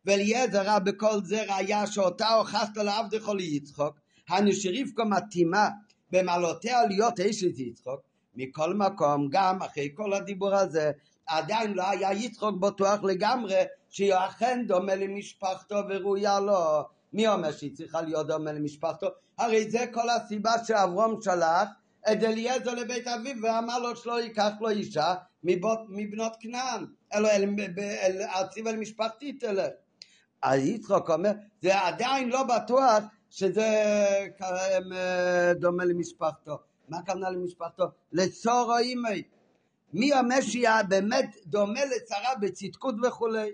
ואליעזר 0.06 0.62
ראה 0.62 0.78
בכל 0.78 1.24
זה 1.24 1.42
ראיה 1.42 1.86
שאותה 1.86 2.28
הוכחת 2.28 2.76
לעבדך 2.76 3.28
ליצחוק, 3.28 3.96
הנו 4.28 4.52
שרבקה 4.52 5.04
מתאימה 5.04 5.68
במעלותיה 6.10 6.86
להיות 6.86 7.20
אשת 7.20 7.58
יצחוק, 7.58 8.00
מכל 8.34 8.74
מקום, 8.74 9.28
גם 9.30 9.62
אחרי 9.62 9.88
כל 9.94 10.12
הדיבור 10.12 10.54
הזה, 10.54 10.90
עדיין 11.26 11.74
לא 11.74 11.90
היה 11.90 12.12
יצחוק 12.12 12.60
בטוח 12.60 13.02
לגמרי 13.02 13.60
שהיא 13.90 14.14
אכן 14.14 14.64
דומה 14.66 14.94
למשפחתו 14.94 15.76
וראויה 15.88 16.40
לו. 16.40 16.82
מי 17.12 17.28
אומר 17.28 17.52
שהיא 17.52 17.76
צריכה 17.76 18.02
להיות 18.02 18.26
דומה 18.26 18.52
למשפחתו? 18.52 19.06
הרי 19.38 19.70
זה 19.70 19.84
כל 19.92 20.10
הסיבה 20.10 20.52
שאברום 20.66 21.22
שלח 21.22 21.68
את 22.12 22.22
אליעזר 22.22 22.74
לבית 22.74 23.06
אביו 23.06 23.36
ואמר 23.42 23.78
לו 23.78 23.96
שלא 23.96 24.20
ייקח 24.20 24.50
לו 24.60 24.68
אישה 24.68 25.14
מבנות 25.88 26.32
כנען, 26.40 26.86
אלא 27.14 27.28
אל, 27.28 27.44
אל, 27.78 28.22
אציב 28.22 28.66
אל 28.66 28.76
משפחתי 28.76 29.32
תלך. 29.32 29.70
אז 30.44 30.60
יצחוק 30.66 31.10
אומר, 31.10 31.32
זה 31.62 31.80
עדיין 31.80 32.28
לא 32.28 32.42
בטוח 32.42 33.04
שזה 33.30 33.66
אה, 34.42 35.52
דומה 35.54 35.84
למשפחתו. 35.84 36.58
מה 36.88 36.98
הכוונה 36.98 37.30
למשפחתו? 37.30 37.84
לצורו 38.12 38.78
אימי. 38.78 39.22
מי 39.92 40.12
אומר 40.12 40.40
שהיא 40.40 40.68
באמת 40.88 41.36
דומה 41.46 41.80
לצרה 41.84 42.34
בצדקות 42.40 42.94
וכולי. 43.06 43.50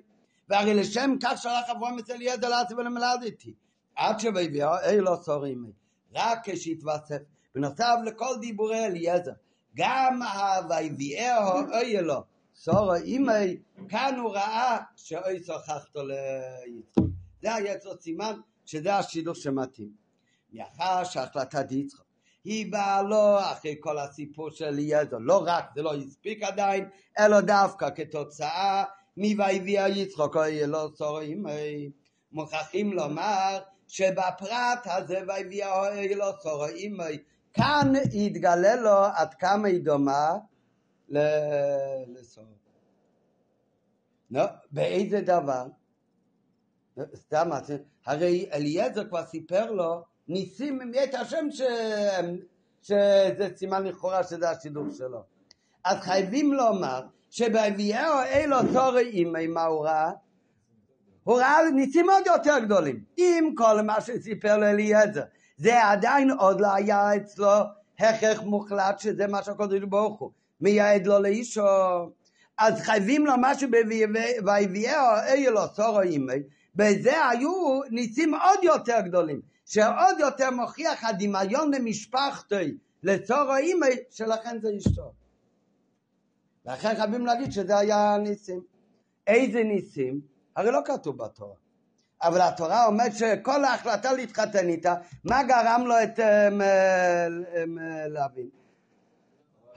והרי 0.49 0.75
לשם 0.75 1.15
כך 1.23 1.43
שלח 1.43 1.71
אברהם 1.71 1.99
את 1.99 2.11
אליעזר 2.11 2.49
לארץ 2.49 2.73
ולמלדתי. 2.73 3.55
עד 3.97 4.21
שוויביאו 4.21 4.71
אי 4.89 5.01
לא 5.01 5.17
צור 5.23 5.47
אימי. 5.47 5.73
רק 6.15 6.39
כשהתווסף, 6.45 7.19
בנוסף 7.55 7.95
לכל 8.05 8.35
דיבורי 8.41 8.87
אליעזר, 8.87 9.33
גם 9.77 10.23
ה"ויביאהו 10.23 11.59
אוי 11.73 12.03
לו 12.03 12.23
צור 12.63 12.95
אימי, 12.95 13.57
כאן 13.89 14.19
הוא 14.23 14.31
ראה 14.31 14.79
שאוי 14.97 15.43
שוחחתו 15.45 16.01
ליצחוק. 16.07 17.07
זה 17.43 17.55
היה 17.55 17.75
אצלו 17.75 17.93
סימן 18.01 18.41
שזה 18.67 18.97
השידור 18.97 19.35
שמתאים. 19.35 19.91
מאחר 20.53 21.05
שהחלטת 21.05 21.73
יצחוק 21.73 22.07
היא 22.45 22.73
באה 22.73 23.03
לו 23.03 23.39
אחרי 23.41 23.77
כל 23.81 23.99
הסיפור 23.99 24.51
של 24.51 24.65
אליעזר, 24.65 25.17
לא 25.21 25.43
רק, 25.47 25.65
זה 25.75 25.83
לא 25.83 25.95
הספיק 25.95 26.43
עדיין, 26.43 26.89
אלא 27.19 27.41
דווקא 27.41 27.89
כתוצאה 27.95 28.85
מ"ויביאה 29.17 29.89
יצחוק 29.89 30.37
אוי 30.37 30.65
אלו 30.65 30.93
צורים 30.93 31.47
מוכרחים 32.33 32.93
לומר 32.93 33.59
שבפרט 33.89 34.87
הזה 34.87 35.21
"ויביאה 35.29 35.81
אוי 35.81 36.09
אלו 36.09 36.39
צורים 36.39 36.97
כאן 37.53 37.93
יתגלה 38.13 38.77
לו 38.77 39.05
עד 39.15 39.35
כמה 39.35 39.69
היא 39.69 39.85
דומה 39.85 40.37
לסור. 41.11 42.45
לא, 44.31 44.45
באיזה 44.71 45.21
דבר? 45.21 45.67
סתם, 47.15 47.51
הרי 48.07 48.51
אליעזר 48.53 49.09
כבר 49.09 49.27
סיפר 49.27 49.71
לו 49.71 50.03
ניסים 50.29 50.79
מאת 50.91 51.15
השם 51.15 51.51
ש... 51.51 51.63
שזה 52.83 53.49
סימן 53.57 53.85
לכאורה 53.85 54.23
שזה 54.25 54.51
השידור 54.51 54.85
שלו. 54.91 55.23
אז 55.85 55.99
חייבים 55.99 56.53
לומר 56.53 57.01
שבהביאהו 57.31 58.21
אלו 58.21 58.57
תורי 58.73 59.09
אימי 59.09 59.47
מה 59.47 59.65
הוא 59.65 59.85
ראה? 59.85 60.13
הוא 61.25 61.39
ראה 61.39 61.71
ניסים 61.75 62.11
עוד 62.11 62.27
יותר 62.27 62.59
גדולים. 62.65 63.05
עם 63.17 63.55
כל 63.55 63.83
מה 63.83 64.01
שסיפר 64.01 64.57
לאליעזר, 64.57 65.23
זה 65.57 65.85
עדיין 65.85 66.31
עוד 66.31 66.61
לא 66.61 66.75
היה 66.75 67.17
אצלו 67.17 67.49
הכרח 67.99 68.43
מוחלט 68.43 68.99
שזה 68.99 69.27
מה 69.27 69.43
שהקודש 69.43 69.81
ברוך 69.83 70.21
הוא 70.21 70.31
מייעד 70.61 71.07
לו 71.07 71.19
לאישו. 71.19 71.63
אז 72.59 72.81
חייבים 72.81 73.27
לומר 73.27 73.55
שבהביאהו 73.55 75.07
אלו 75.29 75.67
תורי 75.67 76.09
אימי 76.09 76.43
בזה 76.75 77.29
היו 77.29 77.81
ניסים 77.91 78.35
עוד 78.35 78.65
יותר 78.65 79.01
גדולים. 79.01 79.41
שעוד 79.71 80.21
יותר 80.21 80.51
מוכיח 80.51 81.05
הדמיון 81.05 81.75
למשפחתי, 81.75 82.77
לצורו 83.03 83.57
אימי, 83.57 83.87
שלכן 84.11 84.59
זה 84.63 84.69
אשתו. 84.79 85.13
לכן 86.67 86.97
חייבים 86.97 87.27
להגיד 87.27 87.53
שזה 87.53 87.79
היה 87.79 88.17
ניסים. 88.19 88.61
איזה 89.27 89.63
ניסים? 89.63 90.21
הרי 90.57 90.71
לא 90.71 90.81
כתוב 90.85 91.19
בתורה. 91.19 91.55
אבל 92.23 92.41
התורה 92.41 92.87
אומרת 92.87 93.13
שכל 93.17 93.65
ההחלטה 93.65 94.13
להתחתן 94.13 94.69
איתה, 94.69 94.95
מה 95.25 95.43
גרם 95.43 95.83
לו 95.87 95.95
את 96.03 96.21
להבין? 98.09 98.60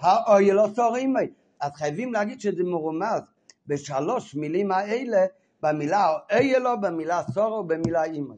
האוי 0.03 0.51
לא 0.51 0.67
צור 0.75 0.95
אימי. 0.95 1.27
אז 1.61 1.71
חייבים 1.75 2.13
להגיד 2.13 2.41
שזה 2.41 2.63
מרומז 2.63 3.21
בשלוש 3.67 4.35
מילים 4.35 4.71
האלה, 4.71 5.25
במילה 5.61 6.17
אוי 6.31 6.59
לו, 6.59 6.81
במילה 6.81 7.21
סורו 7.33 7.55
ובמילה 7.55 8.03
אימי. 8.03 8.35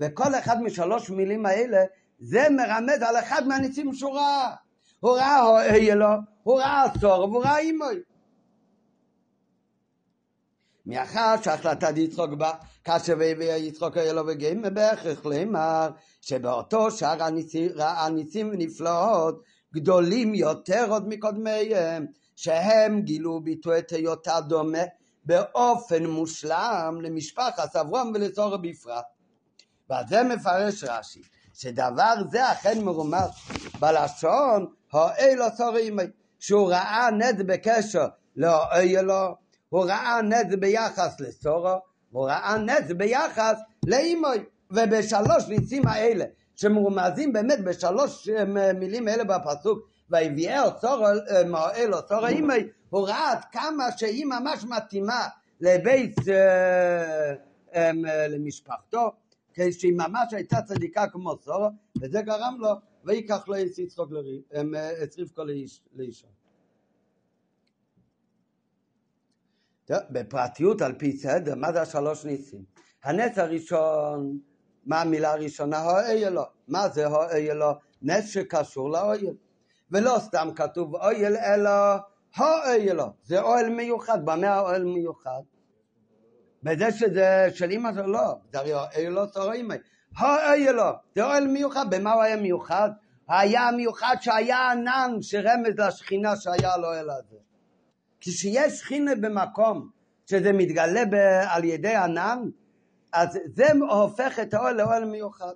וכל 0.00 0.34
אחד 0.34 0.62
משלוש 0.62 1.10
מילים 1.10 1.46
האלה 1.46 1.84
זה 2.18 2.46
מרמז 2.50 3.02
על 3.02 3.16
אחד 3.18 3.46
מהניסים 3.46 3.94
שהוא 3.94 4.14
ראה. 4.14 4.54
הוא 5.00 5.16
ראה 5.16 5.70
אהיה 5.70 5.94
לו, 5.94 6.06
הוא 6.42 6.60
ראה 6.60 6.84
סור 7.00 7.30
והוא 7.30 7.44
ראה 7.44 7.58
אימוי. 7.58 8.02
מאחר 10.86 11.34
שהחלטת 11.42 11.96
יצחוק 11.96 12.30
בה, 12.30 12.52
כאשר 12.84 13.14
והביא 13.18 13.52
יצחוק 13.52 13.96
היה 13.96 14.12
לו 14.12 14.22
וגאים 14.26 14.62
בהכרח 14.74 15.26
לאמר 15.26 15.90
שבאותו 16.20 16.90
שער 16.90 17.22
הניסים, 17.78 18.48
ונפלאות 18.52 19.42
גדולים 19.74 20.34
יותר 20.34 20.86
עוד 20.90 21.08
מקודמיהם 21.08 22.06
שהם 22.36 23.00
גילו 23.00 23.40
ביטוי 23.40 23.78
את 23.78 23.92
היותה 23.92 24.40
דומה 24.40 24.82
באופן 25.24 26.06
מושלם 26.06 26.98
למשפחת 27.02 27.76
אברהם 27.76 28.12
ולצורך 28.14 28.60
בפרט. 28.62 29.04
ועל 29.90 30.04
זה 30.08 30.22
מפרש 30.22 30.84
רש"י, 30.84 31.22
שדבר 31.54 32.14
זה 32.30 32.52
אכן 32.52 32.84
מרומז 32.84 33.30
בלשון 33.80 34.66
האלו 34.92 35.44
סורימי, 35.56 36.02
שהוא 36.38 36.70
ראה 36.70 37.10
נד 37.10 37.42
בקשר 37.46 38.06
לאוילו, 38.36 39.34
הוא 39.68 39.84
ראה 39.84 40.22
נד 40.22 40.60
ביחס 40.60 41.20
לסורו, 41.20 41.74
הוא 42.10 42.26
ראה 42.28 42.58
נד 42.58 42.92
ביחס 42.92 43.58
לאימוי, 43.86 44.44
ובשלוש 44.70 45.48
ניסים 45.48 45.86
האלה, 45.86 46.24
שמרומזים 46.56 47.32
באמת 47.32 47.64
בשלוש 47.64 48.28
מילים 48.74 49.08
האלה 49.08 49.24
בפסוק, 49.24 49.88
והביאה 50.10 50.62
אוצור 50.64 51.06
מועל 51.46 51.94
אוצור 51.94 52.26
אימי, 52.26 52.54
הוא 52.90 53.08
ראה 53.08 53.32
עד 53.32 53.44
כמה 53.52 53.84
שהיא 53.96 54.26
ממש 54.26 54.64
מתאימה 54.64 55.28
לבית, 55.60 56.28
אה, 56.28 57.34
אה, 57.74 58.28
למשפחתו, 58.28 59.12
כשהיא 59.54 59.92
ממש 59.92 60.32
הייתה 60.32 60.62
צדיקה 60.62 61.06
כמו 61.06 61.36
סורו, 61.36 61.68
וזה 62.02 62.22
גרם 62.22 62.56
לו, 62.58 62.68
ויקח 63.04 63.48
לו 63.48 63.54
את 63.54 63.78
יצחוק 63.78 64.10
את 65.02 65.18
רבקו 65.18 65.42
לאישה. 65.94 66.26
בפרטיות 69.90 70.82
על 70.82 70.92
פי 70.92 71.16
סדר, 71.16 71.54
מה 71.54 71.72
זה 71.72 71.82
השלוש 71.82 72.24
ניסים? 72.24 72.64
הנס 73.04 73.38
הראשון, 73.38 74.38
מה 74.86 75.00
המילה 75.00 75.32
הראשונה? 75.32 75.78
האויל 75.78 76.28
לו. 76.28 76.42
מה 76.68 76.88
זה 76.88 77.06
האויל 77.06 77.52
לו? 77.52 77.72
נס 78.02 78.28
שקשור 78.28 78.90
לאויל. 78.90 79.34
ולא 79.90 80.16
סתם 80.18 80.48
כתוב 80.56 80.94
אויל 80.94 81.36
אלא 81.36 81.70
האויל 82.36 82.92
לו. 82.92 83.12
זה 83.22 83.42
אוהל 83.42 83.68
מיוחד. 83.68 84.24
במה 84.24 84.48
האוהל 84.48 84.84
מיוחד? 84.84 85.42
בזה 86.62 86.92
שזה 86.92 87.48
של 87.54 87.70
אימא 87.70 87.92
שלו, 87.94 88.06
לא. 88.06 88.34
זה 88.52 88.58
הרי 88.58 88.74
אוהל 88.74 89.08
לו 89.08 89.30
צורים. 89.30 89.70
האויל 90.16 90.72
לו. 90.72 90.90
זה 91.14 91.24
אוהל 91.24 91.46
מיוחד. 91.46 91.94
במה 91.94 92.12
הוא 92.12 92.22
היה 92.22 92.36
מיוחד? 92.36 92.90
היה 93.28 93.70
מיוחד 93.76 94.16
שהיה 94.20 94.70
ענן 94.70 95.16
שרמז 95.20 95.78
לשכינה 95.78 96.36
שהיה 96.36 96.74
על 96.74 96.84
האוהל 96.84 97.10
הזה. 97.10 97.36
כשיש 98.20 98.72
שכינה 98.72 99.14
במקום 99.14 99.90
שזה 100.26 100.52
מתגלה 100.52 101.02
על 101.48 101.64
ידי 101.64 101.94
ענן, 101.94 102.42
אז 103.12 103.38
זה 103.54 103.66
הופך 103.90 104.38
את 104.38 104.54
האוהל 104.54 104.76
לאוהל 104.76 105.04
מיוחד. 105.04 105.52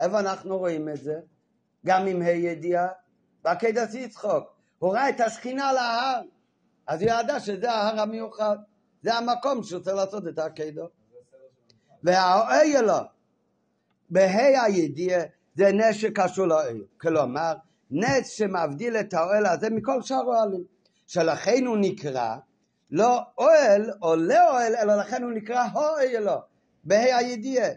איפה 0.00 0.20
אנחנו 0.20 0.58
רואים 0.58 0.88
את 0.88 1.02
זה? 1.02 1.20
גם 1.86 2.06
עם 2.06 2.22
ה' 2.22 2.30
ידיעה, 2.30 2.88
בעקדת 3.42 3.94
יצחוק. 3.94 4.56
הוא 4.78 4.94
ראה 4.94 5.08
את 5.08 5.20
השכינה 5.20 5.68
על 5.68 5.76
ההר, 5.76 6.22
אז 6.86 7.02
הוא 7.02 7.10
ידע 7.10 7.40
שזה 7.40 7.72
ההר 7.72 8.00
המיוחד. 8.00 8.56
זה 9.02 9.14
המקום 9.14 9.62
שהוא 9.62 9.82
צריך 9.82 9.96
לעשות 9.96 10.28
את 10.28 10.38
העקדו. 10.38 10.88
והאוהל 12.02 12.84
לו, 12.86 12.98
בה' 14.10 14.62
הידיעה, 14.64 15.22
זה 15.54 15.72
נשק 15.72 16.20
קשור 16.20 16.46
לאוהל. 16.46 16.84
כלומר, 17.00 17.52
נס 17.90 18.28
שמבדיל 18.28 18.96
את 18.96 19.14
האוהל 19.14 19.46
הזה 19.46 19.70
מכל 19.70 20.02
שאר 20.02 20.22
אוהלים. 20.26 20.64
שלכן 21.06 21.66
הוא 21.66 21.76
נקרא 21.80 22.36
לא 22.90 23.20
אוהל 23.38 23.90
או 24.02 24.16
לאוהל, 24.16 24.76
אלא 24.76 24.96
לכן 24.96 25.22
הוא 25.22 25.32
נקרא 25.32 25.64
האוהלו, 25.72 26.36
בה"א 26.84 27.16
הידיעה. 27.16 27.68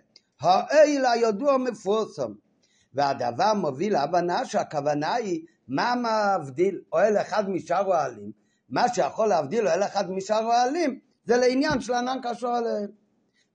האוהל 0.41 1.05
הידוע 1.05 1.57
מפורסם. 1.57 2.31
והדבר 2.93 3.53
מוביל 3.53 3.93
להבנה 3.93 4.45
שהכוונה 4.45 5.13
היא 5.13 5.45
מה 5.67 5.95
מבדיל 6.39 6.81
אוהל 6.93 7.17
אחד 7.17 7.49
משאר 7.49 7.85
אוהלים. 7.85 8.31
מה 8.69 8.93
שיכול 8.93 9.27
להבדיל 9.27 9.67
אוהל 9.67 9.83
אחד 9.83 10.11
משאר 10.11 10.45
אוהלים 10.45 10.99
זה 11.25 11.37
לעניין 11.37 11.81
של 11.81 11.93
ענן 11.93 12.17
קשור 12.23 12.55
עליהם. 12.55 12.87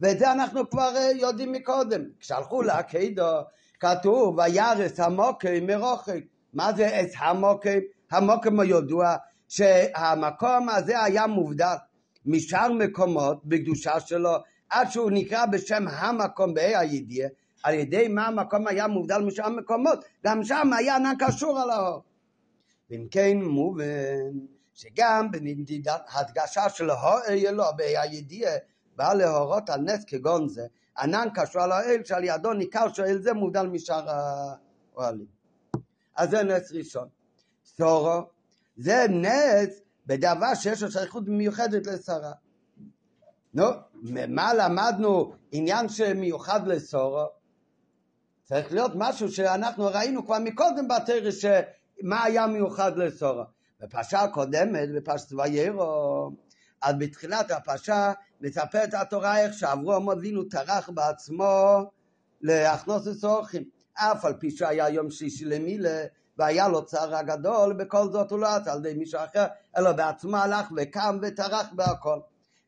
ואת 0.00 0.18
זה 0.18 0.32
אנחנו 0.32 0.70
כבר 0.70 0.96
אה, 0.96 1.10
יודעים 1.10 1.52
מקודם. 1.52 2.02
כשהלכו 2.20 2.62
לעקדו 2.62 3.40
כתוב 3.80 4.38
וירס 4.38 5.00
המוקי 5.00 5.60
מרוחק. 5.60 6.20
מה 6.52 6.72
זה 6.72 6.86
עץ 6.86 7.12
המוקי? 7.18 7.78
המוקי 8.10 8.48
הידוע 8.58 9.16
שהמקום 9.48 10.68
הזה 10.68 11.02
היה 11.02 11.26
מובדל 11.26 11.74
משאר 12.26 12.72
מקומות 12.72 13.44
בקדושה 13.44 14.00
שלו 14.00 14.36
עד 14.70 14.90
שהוא 14.90 15.10
נקרא 15.10 15.46
בשם 15.46 15.84
המקום 15.88 16.54
בה"א 16.54 16.78
הידיעה 16.78 17.28
על 17.62 17.74
ידי 17.74 18.08
מה 18.08 18.26
המקום 18.26 18.66
היה 18.66 18.86
מובדל 18.86 19.18
משאר 19.18 19.48
מקומות? 19.48 20.04
גם 20.24 20.44
שם 20.44 20.72
היה 20.72 20.96
ענן 20.96 21.14
קשור 21.18 21.60
על 21.60 21.70
האור. 21.70 22.02
ואם 22.90 23.06
כן 23.10 23.36
מובן 23.42 24.32
שגם 24.74 25.30
בנדידת 25.30 26.02
הדגשה 26.12 26.68
של 26.68 26.90
האל 26.90 27.46
אלוה 27.46 27.72
בה"א 27.72 28.00
הידיעה 28.00 28.52
בא 28.96 29.14
להורות 29.14 29.70
על 29.70 29.80
נס 29.80 30.04
כגון 30.04 30.48
זה. 30.48 30.66
ענן 30.98 31.28
קשור 31.34 31.62
על 31.62 31.72
האל 31.72 32.04
שעל 32.04 32.24
ידו 32.24 32.52
ניכר 32.52 32.92
שאל 32.92 33.18
זה 33.18 33.32
מובדל 33.32 33.66
משאר 33.66 34.06
האוהלים. 34.10 35.26
אז 36.16 36.30
זה 36.30 36.42
נס 36.42 36.72
ראשון. 36.72 37.08
סורו 37.64 38.22
זה 38.76 39.06
נס 39.10 39.80
בדבר 40.06 40.54
שיש 40.54 40.82
לו 40.82 40.90
שייכות 40.90 41.28
מיוחדת 41.28 41.86
לשרה. 41.86 42.32
נו, 43.54 43.64
מה 44.28 44.54
למדנו 44.54 45.32
עניין 45.52 45.88
שמיוחד 45.88 46.66
לסורו? 46.66 47.24
צריך 48.42 48.72
להיות 48.72 48.92
משהו 48.94 49.32
שאנחנו 49.32 49.84
ראינו 49.84 50.26
כבר 50.26 50.38
מקודם 50.38 50.88
בתרא 50.88 51.30
שמה 51.30 52.24
היה 52.24 52.46
מיוחד 52.46 52.96
לסורו. 52.96 53.42
בפרשה 53.80 54.20
הקודמת, 54.20 54.88
בפרשת 54.96 55.32
ויירו, 55.32 56.30
אז 56.82 56.94
בתחילת 56.98 57.50
הפרשה 57.50 58.12
מספרת 58.40 58.94
התורה 58.94 59.40
איך 59.40 59.54
שאברום 59.54 60.10
אבינו 60.10 60.44
טרח 60.44 60.88
בעצמו 60.88 61.82
להכנוס 62.40 63.06
לסורכים. 63.06 63.64
אף 63.94 64.24
על 64.24 64.34
פי 64.34 64.50
שהיה 64.50 64.88
יום 64.88 65.10
שלישי 65.10 65.44
למילה 65.44 66.04
והיה 66.38 66.68
לו 66.68 66.84
צער 66.84 67.16
הגדול, 67.16 67.72
בכל 67.72 68.10
זאת 68.10 68.30
הוא 68.30 68.38
לא 68.38 68.56
עשה 68.56 68.72
על 68.72 68.78
ידי 68.78 68.94
מישהו 68.94 69.20
אחר, 69.20 69.44
אלא 69.76 69.92
בעצמו 69.92 70.36
הלך 70.36 70.66
וקם 70.76 71.18
וטרח 71.22 71.66
בהכל. 71.72 72.18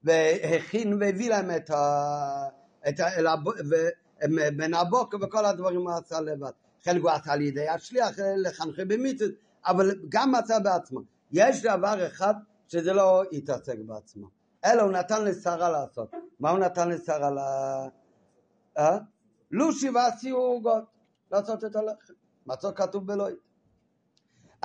והכין 0.05 0.99
והביא 1.01 1.31
להם 1.31 1.51
את 1.51 1.71
ה... 1.71 2.49
את 2.89 3.01
ה... 3.01 3.35
בן 4.57 4.75
הבוקר 4.75 5.17
וכל 5.23 5.45
הדברים 5.45 5.81
הוא 5.81 5.91
עשה 5.91 6.21
לבד. 6.21 6.51
חלק 6.85 7.03
הוא 7.03 7.11
עשה 7.11 7.33
על 7.33 7.41
ידי 7.41 7.69
השליח 7.69 8.19
לחנכי 8.37 8.85
במיתוס, 8.85 9.29
אבל 9.67 9.95
גם 10.09 10.33
מצא 10.33 10.59
בעצמו. 10.59 11.01
יש 11.33 11.63
דבר 11.63 12.07
אחד 12.07 12.35
שזה 12.69 12.93
לא 12.93 13.23
יתעסק 13.33 13.79
בעצמו, 13.87 14.29
אלא 14.65 14.83
הוא 14.83 14.93
נתן 14.93 15.25
לשרה 15.25 15.69
לעשות. 15.69 16.15
מה 16.41 16.51
הוא 16.51 16.59
נתן 16.59 16.89
לשרה 16.89 17.31
ל... 17.31 17.39
אה? 18.79 18.99
לושי 19.51 19.91
ועשיו 19.91 20.37
עוגות, 20.37 20.85
לעשות 21.33 21.65
את 21.65 21.77
הלחם. 21.77 22.13
מצוא 22.47 22.73
כתוב 22.73 23.07
בלואי. 23.07 23.33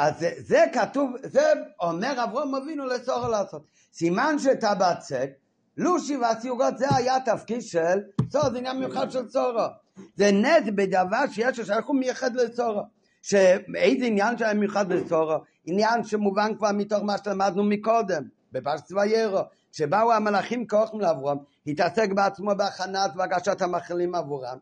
אז 0.02 0.20
זה, 0.20 0.32
זה 0.38 0.66
כתוב, 0.74 1.16
זה 1.24 1.42
אומר 1.80 2.24
אברום 2.24 2.56
אבינו 2.56 2.86
לסורו 2.86 3.28
לעשות. 3.28 3.66
סימן 3.94 4.40
שאתה 4.40 4.74
בצק, 4.76 5.30
לושי 5.78 6.18
והסיוגות 6.18 6.78
זה 6.78 6.86
היה 6.96 7.20
תפקיד 7.20 7.62
של 7.62 8.00
סורו, 8.32 8.52
זה 8.52 8.58
עניין 8.58 8.80
מיוחד 8.80 9.12
של 9.12 9.30
סורו. 9.30 9.66
זה 10.16 10.32
נס 10.32 10.64
בדבר 10.76 11.24
שיש 11.32 11.60
לו 11.60 11.66
שייכות 11.66 11.96
מייחד 11.96 12.36
לסורו. 12.36 12.82
שאיזה 13.22 14.06
עניין 14.06 14.38
שהיה 14.38 14.54
מיוחד 14.54 14.94
לסורו? 14.94 15.38
עניין 15.66 16.04
שמובן 16.04 16.56
כבר 16.58 16.72
מתוך 16.74 17.04
מה 17.04 17.18
שלמדנו 17.18 17.64
מקודם, 17.64 18.24
בפרשת 18.52 18.86
צביירו, 18.86 19.42
שבאו 19.72 20.14
המלאכים 20.14 20.68
כוחם 20.68 21.00
לאברום, 21.00 21.44
התעסק 21.68 22.10
בעצמו 22.16 22.52
בהכנת 22.58 23.12
והגשת 23.16 23.62
המאכלים 23.62 24.16
עבורם. 24.16 24.58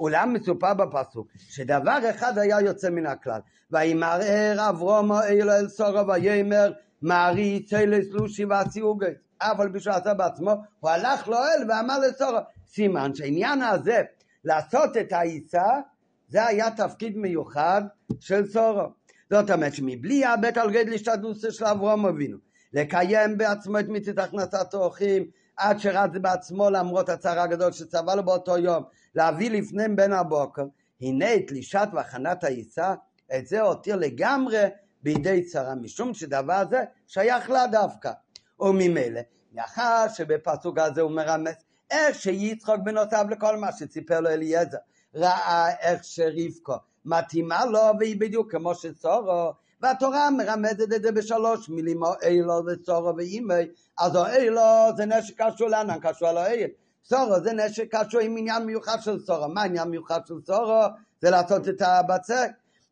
אולם 0.00 0.32
מסופר 0.32 0.74
בפסוק 0.74 1.28
שדבר 1.36 1.98
אחד 2.10 2.38
היה 2.38 2.60
יוצא 2.60 2.90
מן 2.90 3.06
הכלל 3.06 3.40
וימרר 3.70 4.68
אברום 4.68 5.12
אלו 5.12 5.52
אל 5.52 5.68
סורו 5.68 6.08
ויאמר 6.08 6.72
מעריץ 7.02 7.72
אלה 7.72 7.98
סלושי 8.10 8.44
והסיוגי 8.44 9.06
אבל 9.42 9.68
בשביל 9.68 9.94
עשה 9.94 10.14
בעצמו 10.14 10.54
הוא 10.80 10.90
הלך 10.90 11.28
לאוהל 11.28 11.70
ואמר 11.70 11.98
לסורו 11.98 12.38
סימן 12.66 13.14
שהעניין 13.14 13.62
הזה 13.62 14.02
לעשות 14.44 14.96
את 14.96 15.12
העיסה 15.12 15.66
זה 16.28 16.46
היה 16.46 16.70
תפקיד 16.70 17.16
מיוחד 17.16 17.82
של 18.20 18.46
סורו 18.46 18.86
זאת 19.30 19.50
אומרת 19.50 19.74
שמבלי 19.74 20.14
יאבד 20.14 20.58
על 20.58 20.70
גדל 20.70 20.94
השתדלות 20.94 21.36
של 21.50 21.64
אברום 21.64 22.06
אבינו 22.06 22.36
לקיים 22.72 23.38
בעצמו 23.38 23.78
את 23.78 23.88
מצוות 23.88 24.18
הכנסת 24.18 24.74
האורחים 24.74 25.24
עד 25.56 25.78
שרץ 25.78 26.10
בעצמו 26.20 26.70
למרות 26.70 27.08
הצער 27.08 27.40
הגדול 27.40 27.72
שצבע 27.72 28.14
לו 28.14 28.24
באותו 28.24 28.58
יום 28.58 28.82
להביא 29.18 29.50
לפניהם 29.50 29.96
בין 29.96 30.12
הבוקר, 30.12 30.64
הנה 31.00 31.42
תלישת 31.46 31.88
והכנת 31.92 32.44
העיסה, 32.44 32.94
את 33.36 33.46
זה 33.46 33.60
הותיר 33.60 33.96
לגמרי 33.96 34.62
בידי 35.02 35.44
צרה, 35.44 35.74
משום 35.74 36.14
שדבר 36.14 36.62
זה 36.70 36.84
שייך 37.06 37.50
לה 37.50 37.66
דווקא. 37.66 38.10
וממילא, 38.60 39.20
מאחר 39.52 40.06
שבפסוק 40.14 40.78
הזה 40.78 41.00
הוא 41.00 41.10
מרמז 41.10 41.54
איך 41.90 42.20
שיצחוק 42.20 42.76
בנוסף 42.84 43.22
לכל 43.30 43.56
מה 43.56 43.72
שסיפר 43.72 44.20
לו 44.20 44.30
אליעזר, 44.30 44.78
ראה 45.14 45.70
איך 45.80 46.04
שרבקו 46.04 46.76
מתאימה 47.04 47.64
לו 47.64 47.80
והיא 47.98 48.20
בדיוק 48.20 48.50
כמו 48.50 48.74
שצורו 48.74 49.52
והתורה 49.80 50.30
מרמזת 50.30 50.92
את 50.96 51.02
זה 51.02 51.12
בשלוש 51.12 51.68
מילים, 51.68 52.02
או 52.02 52.12
אילו 52.22 52.60
וצורו 52.66 53.16
ואימי, 53.16 53.54
אז 53.98 54.16
או 54.16 54.26
אילו 54.26 54.62
זה 54.96 55.06
נשק 55.06 55.42
קשור 55.42 55.68
לענן, 55.68 55.98
קשור 56.00 56.28
האל. 56.28 56.68
סורו 57.08 57.40
זה 57.40 57.52
נשק 57.52 57.94
קשור 57.94 58.20
עם 58.20 58.36
עניין 58.36 58.62
מיוחד 58.66 58.96
של 59.00 59.18
סורו. 59.18 59.48
מה 59.48 59.62
העניין 59.62 59.88
מיוחד 59.88 60.20
של 60.26 60.34
סורו? 60.46 60.82
זה 61.20 61.30
לעשות 61.30 61.68
את 61.68 61.82
הבצק. 61.82 62.50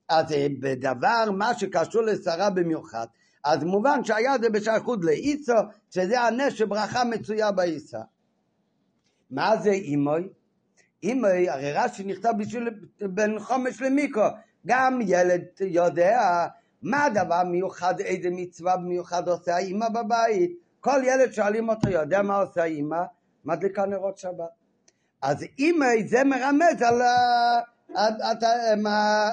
אז 0.08 0.26
בדבר, 0.60 1.30
מה 1.36 1.54
שקשור 1.54 2.02
לשרה 2.02 2.50
במיוחד, 2.50 3.06
אז 3.44 3.64
מובן 3.64 4.04
שהיה 4.04 4.32
זה 4.40 4.50
בשייכות 4.50 5.04
לאיסו, 5.04 5.52
שזה 5.90 6.20
הנשק 6.20 6.66
ברכה 6.66 7.04
מצויה 7.04 7.52
באיסה. 7.52 8.00
מה 9.30 9.56
זה 9.56 9.70
אימוי? 9.70 10.28
אימוי, 11.02 11.48
הרי 11.48 11.72
רש"י 11.72 12.04
נכתב 12.04 12.32
בשביל 12.38 12.70
בין 13.00 13.38
חומש 13.38 13.82
למיקרו, 13.82 14.22
גם 14.66 14.98
ילד 15.02 15.42
יודע 15.60 16.46
מה 16.82 17.04
הדבר 17.04 17.42
מיוחד, 17.44 18.00
איזה 18.00 18.28
מצווה 18.32 18.76
במיוחד 18.76 19.28
עושה 19.28 19.54
האימא 19.54 19.88
בבית. 19.88 20.50
כל 20.80 21.00
ילד 21.04 21.32
שואלים 21.32 21.68
אותו, 21.68 21.90
יודע 21.90 22.22
מה 22.22 22.36
עושה 22.36 22.62
האימא? 22.62 23.02
מדליקה 23.46 23.86
נרות 23.86 24.18
שבת. 24.18 24.50
אז 25.22 25.44
אימא 25.58 25.86
זה 26.06 26.24
מרמז 26.24 26.82
על 26.82 27.02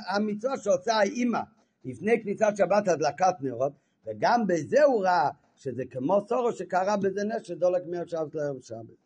המצווה 0.08 0.58
שעושה 0.58 0.96
האימא 0.96 1.40
לפני 1.86 2.24
כניסת 2.24 2.54
שבת 2.58 2.88
הדלקת 2.88 3.36
נרות, 3.42 3.72
וגם 4.08 4.48
בזה 4.48 4.84
הוא 4.84 5.04
ראה 5.04 5.30
שזה 5.56 5.84
כמו 5.92 6.22
סורו 6.28 6.52
שקרה 6.52 6.98
בזה 6.98 7.24
נס 7.24 7.44
שדולק 7.44 7.82
מהשבת 7.88 8.36
לערב 8.36 8.62
שבת. 8.62 9.04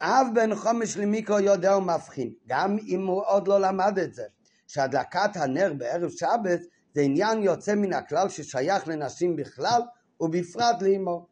אב 0.00 0.26
בן 0.34 0.54
חומש 0.54 0.96
למיקרו 0.96 1.40
יודע 1.40 1.76
ומבחין, 1.76 2.32
גם 2.46 2.76
אם 2.86 3.06
הוא 3.06 3.22
עוד 3.26 3.48
לא 3.48 3.60
למד 3.60 3.98
את 3.98 4.14
זה, 4.14 4.24
שהדלקת 4.66 5.30
הנר 5.34 5.72
בערב 5.78 6.10
שבת 6.10 6.60
זה 6.94 7.00
עניין 7.00 7.42
יוצא 7.42 7.74
מן 7.74 7.92
הכלל 7.92 8.28
ששייך 8.28 8.88
לנשים 8.88 9.36
בכלל 9.36 9.82
ובפרט 10.20 10.82
לאמו. 10.82 11.26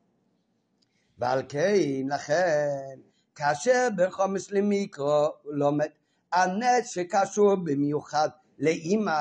ועל 1.19 1.43
כן, 1.49 1.75
לכן, 2.09 2.99
כאשר 3.35 3.89
בחומש 3.97 4.53
למיקרו 4.53 5.29
לומד 5.45 5.87
הנס 6.33 6.89
שקשור 6.89 7.55
במיוחד 7.55 8.29
לאימא, 8.59 9.21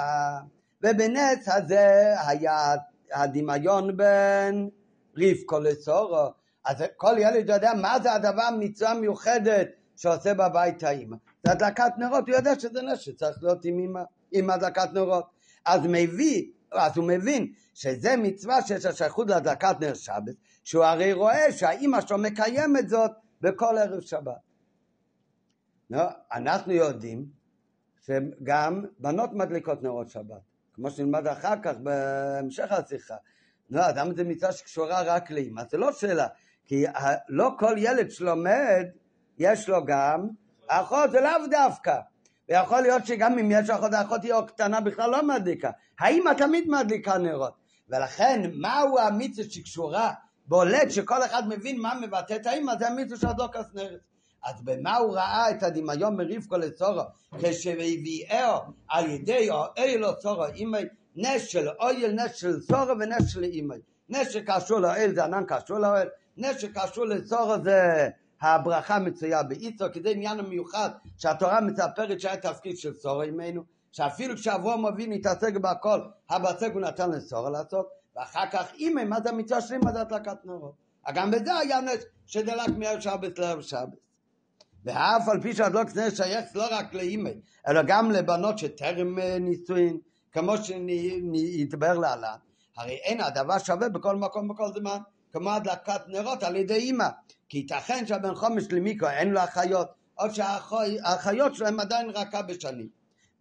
ובנס 0.83 1.47
הזה 1.47 2.13
היה 2.27 2.75
הדמיון 3.13 3.97
בין 3.97 4.69
רבקו 5.17 5.59
לסורו. 5.59 6.27
אז 6.65 6.83
כל 6.97 7.15
ילד 7.17 7.49
יודע 7.49 7.71
מה 7.81 7.97
זה 8.03 8.13
הדבר, 8.13 8.49
מצווה 8.59 8.93
מיוחדת 8.93 9.67
שעושה 9.95 10.33
בבית 10.33 10.83
האימא. 10.83 11.17
זה 11.45 11.51
הדלקת 11.51 11.91
נרות, 11.97 12.27
הוא 12.27 12.35
יודע 12.35 12.59
שזה 12.59 12.81
נס 12.81 12.99
שצריך 12.99 13.37
להיות 13.41 13.65
עם 13.65 13.79
אימא, 13.79 14.01
עם 14.31 14.49
הדלקת 14.49 14.89
נרות. 14.93 15.25
אז 15.65 15.81
מביא, 15.83 16.51
אז 16.71 16.97
הוא 16.97 17.07
מבין 17.07 17.53
שזה 17.73 18.15
מצווה 18.17 18.61
שיש 18.61 18.85
לה 18.85 18.93
שייכות 18.93 19.29
להדלקת 19.29 19.75
נר 19.79 19.93
שבת, 19.93 20.35
שהוא 20.65 20.83
הרי 20.83 21.13
רואה 21.13 21.51
שהאימא 21.51 22.01
שלו 22.01 22.17
מקיימת 22.17 22.89
זאת 22.89 23.11
בכל 23.41 23.77
ערב 23.77 24.01
שבת. 24.01 24.33
לא, 25.89 26.03
אנחנו 26.33 26.73
יודעים 26.73 27.25
שגם 28.01 28.85
בנות 28.99 29.33
מדליקות 29.33 29.83
נרות 29.83 30.09
שבת, 30.09 30.41
כמו 30.73 30.91
שנלמד 30.91 31.27
אחר 31.27 31.53
כך 31.63 31.73
בהמשך 31.77 32.71
השיחה. 32.71 33.15
לא, 33.69 33.81
למה 33.95 34.13
זה 34.13 34.23
מצווה 34.23 34.51
שקשורה 34.51 35.01
רק 35.01 35.31
לאמא? 35.31 35.63
זה 35.71 35.77
לא 35.77 35.91
שאלה, 35.91 36.27
כי 36.65 36.85
לא 37.29 37.51
כל 37.59 37.75
ילד 37.77 38.11
שלומד, 38.11 38.85
יש 39.37 39.69
לו 39.69 39.85
גם 39.85 40.27
אחות, 40.67 41.11
זה 41.11 41.21
לאו 41.21 41.47
דווקא. 41.51 41.99
ויכול 42.49 42.81
להיות 42.81 43.05
שגם 43.05 43.39
אם 43.39 43.51
יש 43.51 43.69
אחות, 43.69 43.93
האחות 43.93 44.23
היא 44.23 44.33
קטנה 44.47 44.81
בכלל 44.81 45.09
לא 45.09 45.27
מדליקה. 45.27 45.71
האמא 45.99 46.31
תמיד 46.37 46.67
מדליקה 46.67 47.17
נרות. 47.17 47.53
ולכן, 47.89 48.51
מהו 48.53 48.99
המצווה 48.99 49.49
שקשורה 49.49 50.13
בולט 50.47 50.91
שכל 50.91 51.23
אחד 51.23 51.43
מבין 51.47 51.81
מה 51.81 51.93
מבטא 52.01 52.33
את 52.35 52.45
האמא, 52.45 52.73
זה 52.79 52.87
המצווה 52.87 53.17
של 53.19 53.27
הדלוקת 53.27 53.65
נרת. 53.73 53.99
אז 54.43 54.61
במה 54.63 54.97
הוא 54.97 55.15
ראה 55.15 55.49
את 55.49 55.63
הדמיון 55.63 56.17
מרבקו 56.17 56.57
לצורו? 56.57 57.01
כשהביאו 57.41 58.59
על 58.89 59.09
ידי 59.09 59.49
אוהל 59.49 60.13
צורו 60.19 60.45
אימי 60.45 60.81
נס 61.15 61.47
של 61.47 61.69
אוהל, 61.79 62.11
נס 62.11 62.35
של 62.35 62.59
צורו 62.59 62.99
ונס 62.99 63.29
של 63.29 63.43
אימי. 63.43 63.75
נס 64.09 64.29
שקשור 64.29 64.79
לאוהל 64.79 65.15
זה 65.15 65.23
ענן 65.23 65.43
קשור 65.47 65.77
לאוהל, 65.79 66.09
נס 66.37 66.57
שקשור 66.59 67.05
לצורו 67.05 67.63
זה 67.63 68.09
הברכה 68.41 68.99
מצויה 68.99 69.43
באיצו, 69.43 69.85
כדי 69.93 70.11
עניין 70.11 70.39
המיוחד 70.39 70.89
שהתורה 71.17 71.61
מספרת 71.61 72.21
שהיה 72.21 72.37
תפקיד 72.37 72.77
של 72.77 72.93
צורו 72.93 73.21
אימנו, 73.21 73.63
שאפילו 73.91 74.35
כשאברום 74.35 74.85
אבינו 74.85 75.13
התעסק 75.13 75.53
בהכל, 75.57 75.99
הבצק 76.29 76.69
הוא 76.73 76.81
נתן 76.81 77.11
לצורו 77.11 77.49
לעשות, 77.49 77.87
ואחר 78.15 78.43
כך 78.51 78.65
זה 79.23 79.29
המצווה 79.29 79.61
שלי, 79.61 79.77
מה 79.77 79.91
זה 79.91 80.01
הדלקת 80.01 80.45
נורות. 80.45 80.73
גם 81.13 81.31
בזה 81.31 81.57
היה 81.57 81.81
נס 81.81 82.05
שדלק 82.25 82.69
מערב 82.77 82.99
שבת 82.99 83.39
לערב 83.39 83.61
שבת. 83.61 84.05
ואף 84.85 85.29
על 85.29 85.41
פי 85.41 85.53
שהדלוק 85.53 85.95
נר 85.95 86.09
שייך 86.09 86.45
לא 86.55 86.67
רק 86.71 86.93
לאימא, 86.93 87.29
אלא 87.67 87.81
גם 87.87 88.11
לבנות 88.11 88.57
שטרם 88.57 89.19
אה, 89.19 89.39
נישואין, 89.39 89.97
כמו 90.31 90.53
שיתבר 90.57 91.93
להלן, 91.93 92.37
הרי 92.77 92.93
אין 92.93 93.21
הדבר 93.21 93.57
שווה 93.57 93.89
בכל 93.89 94.15
מקום 94.15 94.47
בכל 94.47 94.73
זמן, 94.73 94.97
כמו 95.31 95.51
הדלקת 95.51 96.01
נרות 96.07 96.43
על 96.43 96.55
ידי 96.55 96.73
אימא, 96.73 97.07
כי 97.49 97.57
ייתכן 97.57 98.07
שהבן 98.07 98.35
חומש 98.35 98.63
למיקרו 98.71 99.09
אין 99.09 99.29
לו 99.29 99.43
אחיות, 99.43 99.87
או 100.19 100.25
שהאחיות 100.33 101.55
שלהם 101.55 101.79
עדיין 101.79 102.09
רכה 102.09 102.41
בשנים. 102.41 102.87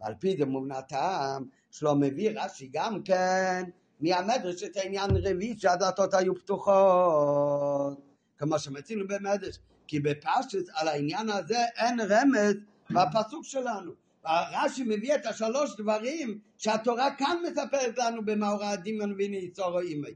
ועל 0.01 0.13
פי 0.19 0.37
זה 0.37 0.45
מובנתם, 0.45 1.43
שלא 1.71 1.95
מביא 1.95 2.31
רש"י 2.35 2.69
גם 2.73 3.03
כן 3.03 3.63
מהמדרש 3.99 4.63
את 4.63 4.77
העניין 4.77 5.09
רביעי 5.23 5.55
שהדלתות 5.59 6.13
היו 6.13 6.35
פתוחות, 6.35 8.01
כמו 8.37 8.59
שמצינו 8.59 9.07
במדרש, 9.07 9.59
כי 9.87 9.99
בפשט 9.99 10.69
על 10.73 10.87
העניין 10.87 11.29
הזה 11.29 11.59
אין 11.77 11.99
רמז 11.99 12.55
בפסוק 12.89 13.43
שלנו. 13.43 13.91
רש"י 14.27 14.83
מביא 14.83 15.15
את 15.15 15.25
השלוש 15.25 15.75
דברים 15.77 16.39
שהתורה 16.57 17.15
כאן 17.15 17.37
מספרת 17.43 17.97
לנו 17.97 18.25
במאורע 18.25 18.69
הדמיון 18.69 19.15
והנה 19.17 19.37
יצורו 19.37 19.79
אימי. 19.79 20.13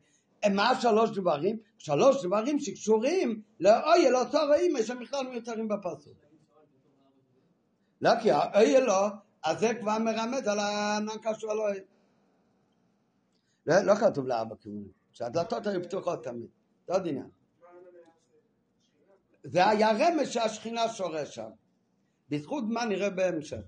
מה 0.53 0.69
השלוש 0.69 1.09
דברים? 1.09 1.57
שלוש 1.77 2.25
דברים 2.25 2.59
שקשורים 2.59 3.41
לאויל 3.59 4.15
או 4.15 4.29
צורו 4.31 4.53
אימי 4.53 4.83
שבכלל 4.83 5.27
מיותרים 5.27 5.67
בפסוק. 5.67 6.13
לא 8.01 8.11
כי 8.21 8.31
האויל 8.31 8.83
לא, 8.83 9.07
אז 9.43 9.59
זה 9.59 9.73
כבר 9.73 9.97
מרמז 9.99 10.47
על 10.47 10.59
הענן 10.59 11.17
קשור 11.21 11.51
על 11.51 11.59
אויל. 11.59 11.83
לא, 13.69 13.81
לא 13.81 13.95
כתוב 13.95 14.27
לארבע 14.27 14.55
כיוונים, 14.55 14.91
שהדלתות 15.11 15.67
היו 15.67 15.83
פתוחות 15.83 16.23
תמיד, 16.23 16.47
זה 16.87 16.93
עוד 16.93 17.07
עניין. 17.07 17.29
זה 19.43 19.67
היה 19.67 19.89
רמז 19.91 20.29
שהשכינה 20.29 20.89
שורש 20.89 21.35
שם. 21.35 21.49
בזכות 22.29 22.63
מה 22.67 22.85
נראה 22.85 23.09
בהמשך. 23.09 23.61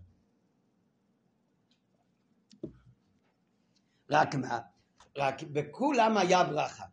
רק 4.09 4.35
מה? 4.35 4.59
רק 5.17 5.43
בכולם 5.43 6.17
היה 6.17 6.43
ברכה. 6.43 6.85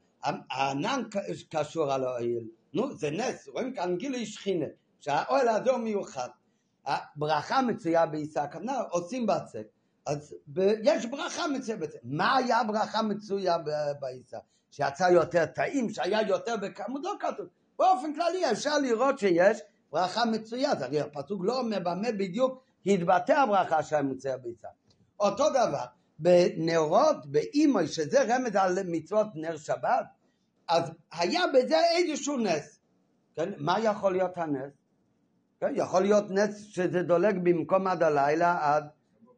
הענן 0.50 1.02
קשור 1.50 1.92
על 1.92 2.04
האוהל. 2.04 2.44
נו, 2.72 2.96
זה 2.96 3.10
נס, 3.10 3.48
רואים 3.48 3.74
כאן 3.74 3.96
גילוי 3.96 4.26
שכינה, 4.26 4.66
שהאוהל 5.00 5.48
הזה 5.48 5.70
הוא 5.70 5.78
מיוחד. 5.78 6.28
הברכה 6.84 7.62
מצויה 7.62 8.06
בעיסק, 8.06 8.50
עושים 8.90 9.26
בצק. 9.26 9.66
אז 10.08 10.34
ב- 10.46 10.74
יש 10.82 11.06
ברכה 11.06 11.48
מצויה 11.48 11.76
בצק. 11.76 11.98
מה 12.02 12.36
היה 12.36 12.60
הברכה 12.60 13.02
מצויה 13.02 13.56
בעיסק? 14.00 14.38
שיצא 14.70 15.04
יותר 15.04 15.46
טעים, 15.46 15.90
שהיה 15.90 16.28
יותר 16.28 16.56
בכמות, 16.56 17.02
לא 17.04 17.14
כתוב. 17.20 17.46
באופן 17.78 18.14
כללי 18.14 18.50
אפשר 18.52 18.78
לראות 18.78 19.18
שיש 19.18 19.60
ברכה 19.92 20.24
מצויה, 20.24 20.72
הרי 20.80 21.00
הפסוק 21.00 21.40
לא 21.44 21.58
אומר 21.60 21.78
במה 21.78 22.12
בדיוק 22.12 22.62
התבטא 22.86 23.32
הברכה 23.32 23.82
שהמצויה 23.82 24.36
ביצה. 24.38 24.68
אותו 25.20 25.50
דבר, 25.50 25.84
בנרות, 26.18 27.26
באימוי, 27.26 27.88
שזה 27.88 28.22
רמז 28.22 28.56
על 28.56 28.78
מצוות 28.86 29.26
נר 29.34 29.56
שבת, 29.56 30.06
אז 30.68 30.90
היה 31.12 31.40
בזה 31.54 31.76
איזשהו 31.96 32.36
נס. 32.36 32.80
כן? 33.36 33.52
מה 33.58 33.80
יכול 33.80 34.12
להיות 34.12 34.38
הנס? 34.38 34.72
כן? 35.60 35.72
יכול 35.74 36.02
להיות 36.02 36.30
נס 36.30 36.64
שזה 36.66 37.02
דולק 37.02 37.34
במקום 37.42 37.86
עד 37.86 38.02
הלילה 38.02 38.58
עד, 38.60 38.84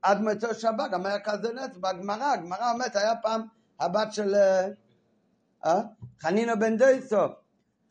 עד 0.02 0.20
מצוא 0.20 0.52
שבת, 0.52 0.90
גם 0.90 1.06
היה 1.06 1.20
כזה 1.20 1.52
נס 1.52 1.76
בגמרא, 1.76 2.32
הגמרא 2.32 2.72
אומרת, 2.72 2.96
היה 2.96 3.16
פעם 3.16 3.42
הבת 3.80 4.12
של 4.12 4.34
אה? 5.64 5.80
חנינה 6.20 6.56
בן 6.56 6.76
דייסו, 6.76 7.26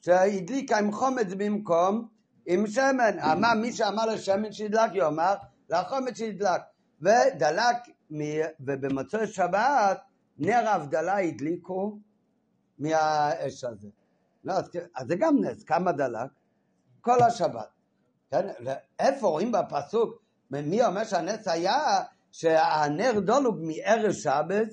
שהדליקה 0.01 0.77
עם 0.77 0.91
חומץ 0.91 1.27
במקום 1.37 2.07
עם 2.45 2.67
שמן. 2.67 3.19
אמר 3.19 3.53
מי 3.61 3.73
שאמר 3.73 4.05
לשמן 4.05 4.51
שידלק 4.51 4.91
יאמר 4.93 5.35
לחומץ 5.69 6.17
שידלק. 6.17 6.61
ודלק, 7.01 7.75
ובמוצאי 8.59 9.27
שבת 9.27 10.01
נר 10.37 10.67
ההבדלה 10.67 11.19
הדליקו 11.19 11.99
מהאש 12.79 13.63
הזה. 13.63 13.87
לא, 14.43 14.53
אז, 14.53 14.69
אז 14.95 15.07
זה 15.07 15.15
גם 15.15 15.35
נס, 15.43 15.63
כמה 15.63 15.91
דלק? 15.91 16.29
כל 17.01 17.21
השבת. 17.21 17.69
כן? 18.31 18.47
איפה 18.99 19.27
רואים 19.27 19.51
בפסוק, 19.51 20.21
מי 20.51 20.85
אומר 20.85 21.03
שהנס 21.03 21.47
היה 21.47 21.77
שהנר 22.31 23.19
דולוג 23.19 23.59
מערב 23.61 24.11
שבת 24.11 24.67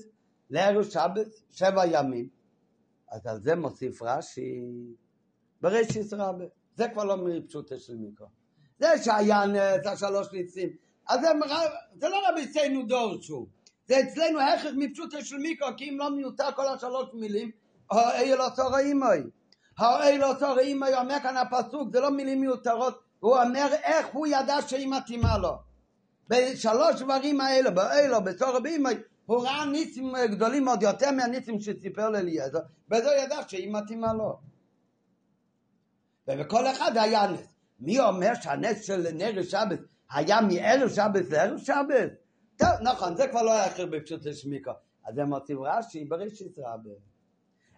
לערב 0.51 0.85
שבת 0.85 1.27
שבע 1.51 1.87
ימים. 1.87 2.29
אז 3.13 3.27
על 3.27 3.41
זה 3.41 3.57
מוסיף 3.57 4.03
רש"י 4.03 4.61
ברישיס 5.61 6.13
רבה. 6.13 6.45
זה 6.77 6.89
כבר 6.89 7.05
לא 7.05 7.17
מפשוטה 7.17 7.79
של 7.79 7.97
מיקרו. 7.97 8.27
זה 8.79 8.87
שהיה 9.05 9.45
את 9.77 9.87
השלוש 9.87 10.33
ניצים. 10.33 10.69
אז 11.09 11.21
זה, 11.21 11.29
זה 11.95 12.09
לא 12.09 12.17
רבי 12.29 12.45
אצלנו 12.45 12.87
דורשו. 12.87 13.47
זה 13.89 14.01
אצלנו 14.01 14.41
הכרח 14.41 14.73
מפשוטה 14.77 15.25
של 15.25 15.37
מיקרו, 15.37 15.69
כי 15.77 15.91
אם 15.91 15.99
לא 15.99 16.11
מיותר 16.11 16.53
כל 16.57 16.69
השלוש 16.69 17.09
מילים, 17.15 17.51
האי 17.91 18.37
לא 18.37 18.47
צור 18.57 18.77
האימוי. 18.77 19.23
האי 19.79 20.19
לא 20.19 20.33
צור 20.39 20.59
האימוי, 20.59 20.95
אומר 20.95 21.17
כאן 21.23 21.37
הפסוק, 21.37 21.93
זה 21.93 22.01
לא 22.01 22.11
מילים 22.11 22.41
מיותרות, 22.41 23.03
הוא 23.21 23.37
אומר 23.37 23.67
איך 23.83 24.07
הוא 24.13 24.27
ידע 24.27 24.57
שהיא 24.67 24.89
מתאימה 24.89 25.39
לו. 25.39 25.66
בשלוש 26.29 27.03
דברים 27.03 27.41
האלה, 27.41 27.71
באלו, 27.71 28.25
בסורו 28.25 28.63
בימי, 28.63 28.91
הוא 29.27 29.45
ראה 29.45 29.67
ניסים 29.67 30.13
גדולים 30.31 30.65
מאוד 30.65 30.83
יותר 30.83 31.11
מהניסים 31.11 31.61
שסיפר 31.61 32.09
לאליעזר, 32.09 32.59
וזה 32.91 33.11
ידע 33.25 33.37
שהיא 33.49 33.73
מתאימה 33.73 34.13
לו. 34.13 34.39
ובכל 36.29 36.67
אחד 36.67 36.97
היה 36.97 37.27
נס. 37.27 37.49
מי 37.81 38.01
אומר 38.01 38.35
שהנס 38.43 38.85
של 38.85 39.07
נר 39.13 39.43
שבת 39.43 39.79
היה 40.11 40.41
מערב 40.41 40.89
שבת 40.89 41.31
לערב 41.31 41.59
שבת? 41.59 42.11
טוב, 42.57 42.69
נכון, 42.83 43.17
זה 43.17 43.29
כבר 43.29 43.43
לא 43.43 43.53
היה 43.53 43.67
אחר 43.67 43.87
בפשוט 43.87 44.25
לשמיקו. 44.25 44.71
אז 45.07 45.15
זה 45.15 45.25
מוסיף 45.25 45.59
רש"י 45.61 46.05
בראשית 46.05 46.59
רבה. 46.59 46.91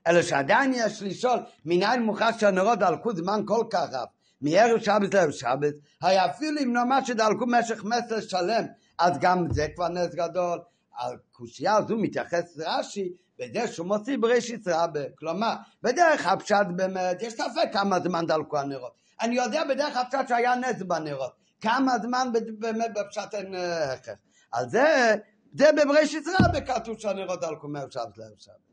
אלא 0.07 0.23
שעדיין 0.23 0.73
יש 0.75 1.03
לשאול, 1.03 1.39
מניין 1.65 2.03
מוכרח 2.03 2.39
שהנרות 2.39 2.79
דלקו 2.79 3.13
זמן 3.13 3.41
כל 3.47 3.65
כך 3.71 3.89
רב, 3.93 4.07
מערב 4.41 4.81
שבת 4.81 5.15
לערב 5.15 5.31
שבת, 5.31 5.75
היה 6.03 6.27
אפילו 6.27 6.61
אם 6.61 6.73
נאמר 6.73 7.05
שדלקו 7.05 7.47
משך 7.47 7.85
מסר 7.85 8.21
שלם, 8.21 8.65
אז 8.99 9.19
גם 9.21 9.47
זה 9.53 9.67
כבר 9.75 9.89
נס 9.89 10.15
גדול. 10.15 10.59
על 10.99 11.17
קושייה 11.33 11.77
הזו 11.77 11.97
מתייחס 11.97 12.59
רש"י 12.59 13.13
בזה 13.39 13.69
שהוא 13.69 13.87
מוציא 13.87 14.17
בראשית 14.21 14.69
רבה. 14.69 15.01
כלומר, 15.19 15.55
בדרך 15.83 16.27
הפשט 16.27 16.67
באמת, 16.77 17.23
יש 17.23 17.33
ספק 17.33 17.69
כמה 17.73 18.01
זמן 18.01 18.27
דלקו 18.27 18.59
הנרות. 18.59 18.93
אני 19.21 19.37
יודע 19.37 19.65
בדרך 19.65 19.97
הפשט 19.97 20.29
שהיה 20.29 20.55
נס 20.55 20.83
בנרות. 20.83 21.33
כמה 21.61 21.99
זמן 21.99 22.29
באמת 22.59 22.91
בפשט 22.95 23.35
אין 23.35 23.55
הכרח. 23.55 24.17
על 24.53 24.69
זה, 24.69 25.15
זה 25.53 25.71
בבראשית 25.73 26.25
רבה 26.41 26.61
כתוב 26.61 26.99
שהנרות 26.99 27.41
דלקו 27.41 27.69
מערב 27.69 27.91
שבת 27.91 28.19
לערב 28.19 28.37
שבת. 28.37 28.69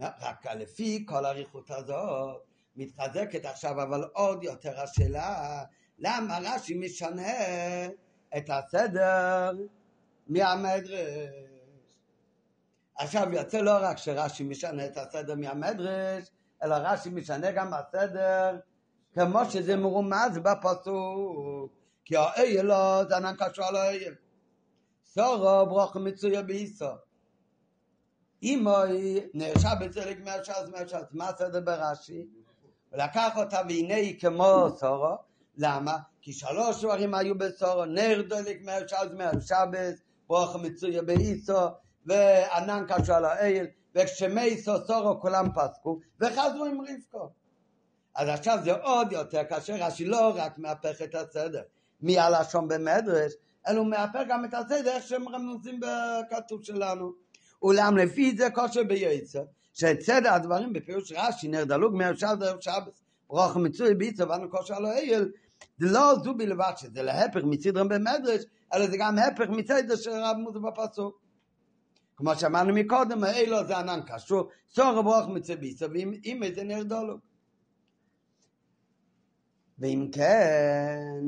רק 0.00 0.46
לפי 0.46 1.04
כל 1.08 1.24
האריכות 1.24 1.70
הזאת 1.70 2.51
מתחזקת 2.76 3.44
עכשיו, 3.44 3.82
אבל 3.82 4.04
עוד 4.12 4.44
יותר 4.44 4.80
השאלה, 4.80 5.62
למה 5.98 6.38
רש"י 6.42 6.74
משנה 6.74 7.32
את 8.36 8.50
הסדר 8.50 9.50
מהמדרש? 10.26 11.28
עכשיו 12.98 13.32
יוצא 13.32 13.58
לא 13.58 13.78
רק 13.80 13.98
שרש"י 13.98 14.44
משנה 14.44 14.86
את 14.86 14.96
הסדר 14.96 15.34
מהמדרש, 15.34 16.30
אלא 16.62 16.74
רש"י 16.74 17.10
משנה 17.10 17.52
גם 17.52 17.74
הסדר 17.74 18.58
כמו 19.14 19.44
שזה 19.50 19.76
מרומז 19.76 20.38
בפסוק, 20.42 21.72
כי 22.04 22.16
האייל 22.16 22.66
לא 22.66 23.04
זה 23.08 23.16
ענן 23.16 23.34
קשור 23.38 23.64
על 23.64 23.76
האייל. 23.76 24.14
סורו 25.04 25.66
ברוך 25.66 25.96
מצויה 25.96 26.42
באיסו. 26.42 26.90
אמו 28.44 28.76
נרשע 29.34 29.74
בצדק 29.74 30.16
מהש"ס 30.24 30.68
מהש"ס, 30.72 31.06
מה 31.12 31.28
הסדר 31.28 31.60
ברש"י? 31.60 32.26
ולקח 32.92 33.36
אותה 33.36 33.60
והנה 33.68 33.94
היא 33.94 34.20
כמו 34.20 34.68
סורו, 34.76 35.16
למה? 35.56 35.96
כי 36.20 36.32
שלוש 36.32 36.84
דברים 36.84 37.14
היו 37.14 37.38
בסורו, 37.38 37.84
נר 37.84 38.22
דולק 38.28 38.58
מהש"ס 38.64 39.06
מהשבת, 39.16 39.94
ברוך 40.28 40.56
מצויה 40.56 41.02
באיסו, 41.02 41.68
וענן 42.06 42.84
קשור 42.88 43.14
על 43.14 43.24
האייל, 43.24 43.66
וכשמייסו 43.94 44.72
סורו 44.86 45.20
כולם 45.20 45.48
פסקו, 45.54 46.00
וחזרו 46.20 46.64
עם 46.64 46.80
רבקו. 46.80 47.30
אז 48.14 48.28
עכשיו 48.28 48.58
זה 48.64 48.72
עוד 48.72 49.12
יותר 49.12 49.44
כאשר 49.48 49.74
רש"י 49.74 50.04
לא 50.04 50.32
רק 50.34 50.58
מהפך 50.58 51.02
את 51.02 51.14
הסדר 51.14 51.62
מהלשון 52.00 52.68
במדרש, 52.68 53.32
אלא 53.68 53.84
מהפך 53.84 54.22
גם 54.28 54.44
את 54.44 54.54
הסדר 54.54 54.90
איך 54.90 55.06
שהם 55.06 55.28
רמוזים 55.28 55.80
בכתוב 55.80 56.62
שלנו. 56.62 57.12
אולם 57.62 57.96
לפי 57.96 58.36
זה 58.36 58.50
כושר 58.50 58.82
ביועצר, 58.84 59.42
סדר 59.74 60.32
הדברים 60.32 60.72
בפירוש 60.72 61.12
רש"י 61.12 61.48
נר 61.48 61.64
דלוג 61.64 61.96
מהרשעת 61.96 62.42
ערב 62.42 62.60
שבת, 62.60 63.00
ברוך 63.28 63.56
מצוי 63.56 63.94
ביצר 63.94 64.30
ואנו 64.30 64.50
כושר 64.50 64.78
לא 64.78 64.92
אייל, 64.92 65.28
זה 65.78 65.86
לא 65.92 66.14
זו 66.24 66.34
בלבד 66.34 66.72
שזה 66.76 67.02
להפך 67.02 67.40
מסדרם 67.44 67.88
במדרש, 67.88 68.44
אלא 68.74 68.86
זה 68.86 68.96
גם 68.96 69.18
הפך 69.18 69.48
מצדר 69.48 69.96
של 69.96 70.10
רב 70.10 70.36
מוזר 70.36 70.58
בפסוק. 70.58 71.22
כמו 72.16 72.36
שאמרנו 72.36 72.74
מקודם, 72.74 73.24
אילו 73.24 73.66
זה 73.66 73.78
ענן 73.78 74.00
קשור, 74.06 74.48
סור 74.70 75.02
ברוך 75.02 75.28
מצוי 75.28 75.56
ביצר, 75.56 75.86
ואם 75.92 76.42
זה 76.54 76.64
נר 76.64 76.82
דלוג. 76.82 77.20
ואם 79.78 80.08
כן, 80.12 81.20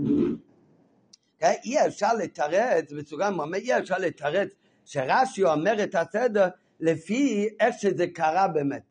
אי 1.64 1.86
אפשר 1.86 2.14
לתרץ, 2.14 2.92
בצורה 2.92 3.30
מאוד, 3.30 3.54
אי 3.54 3.78
אפשר 3.78 3.98
לתרץ 3.98 4.48
שרש"י 4.84 5.44
אומר 5.44 5.84
את 5.84 5.94
הסדר 5.94 6.48
לפי 6.80 7.48
איך 7.60 7.74
שזה 7.78 8.06
קרה 8.06 8.48
באמת. 8.48 8.82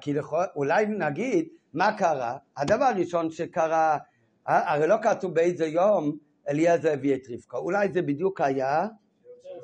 כי 0.00 0.14
אולי 0.56 0.86
נגיד 0.86 1.48
מה 1.74 1.98
קרה, 1.98 2.36
הדבר 2.56 2.84
הראשון 2.84 3.30
שקרה, 3.30 3.98
הרי 4.46 4.86
לא 4.86 4.96
כתוב 5.02 5.34
באיזה 5.34 5.66
יום 5.66 6.16
אליעזר 6.48 6.92
הביא 6.92 7.14
את 7.14 7.22
רבקה, 7.30 7.56
אולי 7.56 7.88
זה 7.92 8.02
בדיוק 8.02 8.40
היה 8.40 8.86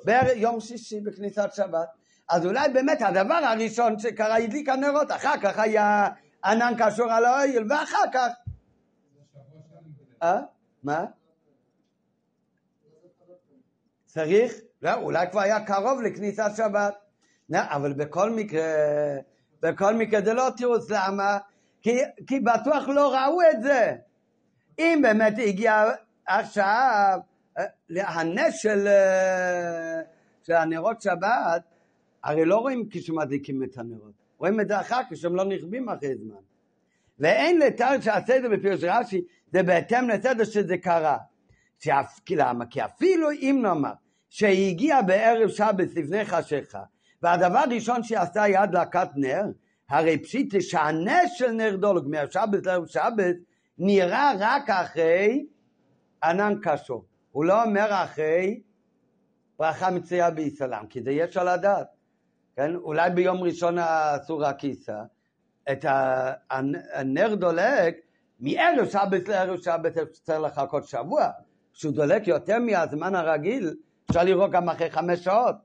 ביום 0.05 0.61
שישי 0.61 1.01
בכניסת 1.01 1.49
שבת. 1.53 1.89
אז 2.29 2.47
אולי 2.47 2.69
באמת 2.69 3.03
הדבר 3.03 3.35
הראשון 3.35 3.99
שקרה 3.99 4.37
הדליק 4.37 4.69
הנרות, 4.69 5.11
אחר 5.11 5.35
כך 5.43 5.59
היה 5.59 6.09
ענן 6.45 6.73
קשור 6.79 7.12
על 7.12 7.25
האויל, 7.25 7.73
ואחר 7.73 8.05
כך 8.12 8.29
אה? 10.23 10.41
מה? 10.83 11.05
צריך? 14.07 14.55
לא, 14.83 14.95
אולי 14.95 15.27
כבר 15.31 15.41
היה 15.41 15.65
קרוב 15.65 16.01
לכניסת 16.03 16.51
שבת. 16.57 17.04
אבל 17.53 17.92
בכל 17.92 18.30
מקרה, 18.30 18.62
בכל 19.62 19.95
מקרה 19.95 20.20
זה 20.20 20.34
לא 20.34 20.49
תירוץ, 20.57 20.90
למה? 20.90 21.38
כי, 21.82 21.99
כי 22.26 22.40
בטוח 22.40 22.88
לא 22.88 23.14
ראו 23.14 23.38
את 23.51 23.62
זה. 23.62 23.97
אם 24.78 25.01
באמת 25.03 25.34
הגיע 25.47 25.84
עכשיו 26.26 27.18
אה, 27.59 27.64
הנס 27.90 28.55
של, 28.55 28.86
אה, 28.86 30.01
של 30.42 30.53
הנרות 30.53 31.03
שבת, 31.03 31.62
הרי 32.24 32.45
לא 32.45 32.57
רואים 32.57 32.88
כשמדליקים 32.90 33.62
את 33.62 33.78
הנרות, 33.78 34.12
רואים 34.38 34.61
את 34.61 34.68
זה 34.68 34.80
אחר 34.80 35.03
כך, 35.03 35.09
כשהם 35.11 35.36
לא 35.36 35.45
נכבים 35.45 35.88
אחרי 35.88 36.14
זמן. 36.16 36.40
ואין 37.18 37.59
לתאר 37.59 38.01
שהסדר 38.01 38.49
בפירוש 38.53 38.84
רש"י 38.84 39.24
זה 39.53 39.62
בהתאם 39.62 40.09
לסדר 40.09 40.45
שזה 40.45 40.78
קרה. 40.78 41.18
שאף, 41.78 42.20
למה? 42.30 42.66
כי 42.66 42.84
אפילו 42.84 43.30
אם 43.30 43.59
נאמר 43.62 43.92
שהגיע 44.30 45.03
בערב 45.03 45.49
שבת 45.49 45.95
לפני 45.95 46.24
חשיכה 46.24 46.82
והדבר 47.25 47.59
הראשון 47.59 48.03
שעשה 48.03 48.43
היה 48.43 48.62
הדלקת 48.62 49.09
נר, 49.16 49.45
הרי 49.89 50.18
פשיטה 50.22 50.61
שהנס 50.61 51.33
של 51.35 51.51
נר 51.51 51.77
דולג 51.77 52.03
מהשבת 52.07 52.66
לערב 52.66 52.87
שבת 52.87 53.37
נראה 53.79 54.33
רק 54.39 54.70
אחרי 54.70 55.47
ענן 56.25 56.55
קשור. 56.62 57.05
הוא 57.33 57.45
לא 57.45 57.62
אומר 57.64 57.87
אחרי 57.91 58.61
ברכה 59.59 59.91
מצויה 59.91 60.31
ביסלם, 60.31 60.87
כי 60.91 61.03
זה 61.03 61.11
יש 61.11 61.37
על 61.37 61.49
הדעת. 61.49 61.87
כן? 62.57 62.75
אולי 62.75 63.11
ביום 63.11 63.43
ראשון 63.43 63.79
אסור 63.79 64.45
הכיסה, 64.47 65.03
את 65.72 65.85
הנר 66.95 67.35
דולק 67.35 67.97
מערב 68.41 68.89
שבת 68.89 69.29
לערב 69.29 69.61
שבת 69.61 69.93
צריך 70.12 70.41
לחכות 70.41 70.89
שבוע. 70.89 71.29
כשהוא 71.72 71.93
דולק 71.95 72.29
יותר 72.29 72.59
מהזמן 72.59 73.14
הרגיל, 73.14 73.75
אפשר 74.11 74.25
לראות 74.25 74.51
גם 74.51 74.68
אחרי 74.68 74.91
חמש 74.91 75.25
שעות. 75.25 75.64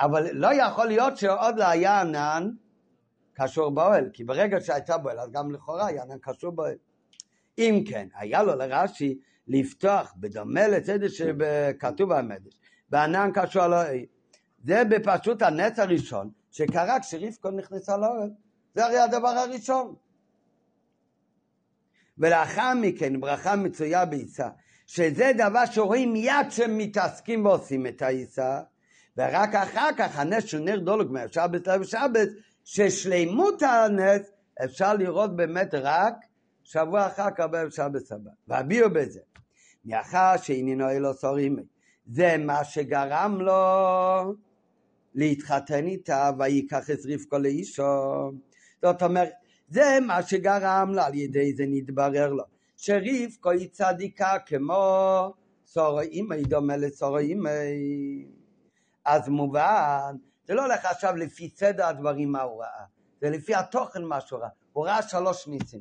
אבל 0.00 0.26
לא 0.32 0.54
יכול 0.54 0.86
להיות 0.86 1.16
שעוד 1.16 1.58
לא 1.58 1.64
היה 1.64 2.00
ענן 2.00 2.50
קשור 3.34 3.70
באוהל, 3.70 4.10
כי 4.12 4.24
ברגע 4.24 4.60
שהייתה 4.60 4.98
באוהל, 4.98 5.20
אז 5.20 5.30
גם 5.30 5.50
לכאורה 5.50 5.86
היה 5.86 6.02
ענן 6.02 6.18
קשור 6.22 6.50
באוהל. 6.50 6.76
אם 7.58 7.84
כן, 7.88 8.08
היה 8.14 8.42
לו 8.42 8.54
לרש"י 8.54 9.18
לפתוח, 9.48 10.14
בדומה 10.16 10.68
לצדק 10.68 11.08
שכתוב 11.08 12.14
במדש, 12.14 12.54
בענן 12.90 13.30
קשור 13.34 13.62
על 13.62 13.72
האוהל. 13.72 14.04
זה 14.64 14.82
בפשוט 14.84 15.42
הנץ 15.42 15.78
הראשון 15.78 16.30
שקרה 16.50 17.00
כשרבקו 17.00 17.50
נכנסה 17.50 17.96
לאוהל. 17.96 18.30
זה 18.74 18.84
הרי 18.84 18.98
הדבר 18.98 19.28
הראשון. 19.28 19.94
ולאחר 22.18 22.72
מכן 22.80 23.20
ברכה 23.20 23.56
מצויה 23.56 24.04
בעיסה, 24.04 24.48
שזה 24.86 25.32
דבר 25.38 25.66
שרואים 25.66 26.12
מיד 26.12 26.50
שמתעסקים 26.50 27.46
ועושים 27.46 27.86
את 27.86 28.02
העיסה, 28.02 28.60
ורק 29.16 29.54
אחר 29.54 29.88
כך 29.96 30.18
הנס 30.18 30.44
של 30.44 30.58
נר 30.58 30.78
דולג 30.78 31.10
מהשבת 31.10 31.66
לשבת, 31.68 32.28
ששלימות 32.64 33.62
הנס 33.62 34.30
אפשר 34.64 34.94
לראות 34.94 35.36
באמת 35.36 35.74
רק 35.74 36.14
שבוע 36.64 37.06
אחר 37.06 37.30
כך 37.30 37.44
בערב 37.50 37.70
שבת 37.70 38.12
הבא. 38.12 38.30
והביאו 38.48 38.90
בזה, 38.90 39.20
מאחר 39.84 40.36
שעניינו 40.42 40.90
אלו 40.90 41.14
סורים, 41.14 41.56
זה 42.06 42.36
מה 42.38 42.64
שגרם 42.64 43.38
לו 43.40 44.34
להתחתן 45.14 45.86
איתה, 45.86 46.30
ויקח 46.38 46.90
את 46.90 46.98
רבקו 47.08 47.38
לאישו. 47.38 48.32
זאת 48.82 49.02
אומרת, 49.02 49.30
זה 49.68 49.98
מה 50.06 50.22
שגרם 50.22 50.92
לה, 50.94 51.06
על 51.06 51.14
ידי 51.14 51.54
זה 51.56 51.64
נתברר 51.68 52.32
לו, 52.32 52.44
שרבקו 52.76 53.50
היא 53.50 53.68
צדיקה 53.72 54.36
כמו 54.46 55.34
סורו 55.66 56.00
אימי, 56.00 56.42
דומה 56.42 56.76
לסורו 56.76 57.18
אימי. 57.18 57.48
אז 59.04 59.28
מובן, 59.28 60.16
זה 60.44 60.54
לא 60.54 60.62
הולך 60.62 60.84
עכשיו 60.84 61.16
לפי 61.16 61.48
סדר 61.48 61.86
הדברים 61.86 62.32
מה 62.32 62.42
הוא 62.42 62.62
ראה, 62.62 62.84
זה 63.20 63.30
לפי 63.30 63.54
התוכן 63.54 64.04
מה 64.04 64.20
שהוא 64.20 64.40
ראה, 64.40 64.48
הוא 64.72 64.86
ראה 64.86 65.02
שלוש 65.02 65.48
ניסים. 65.48 65.80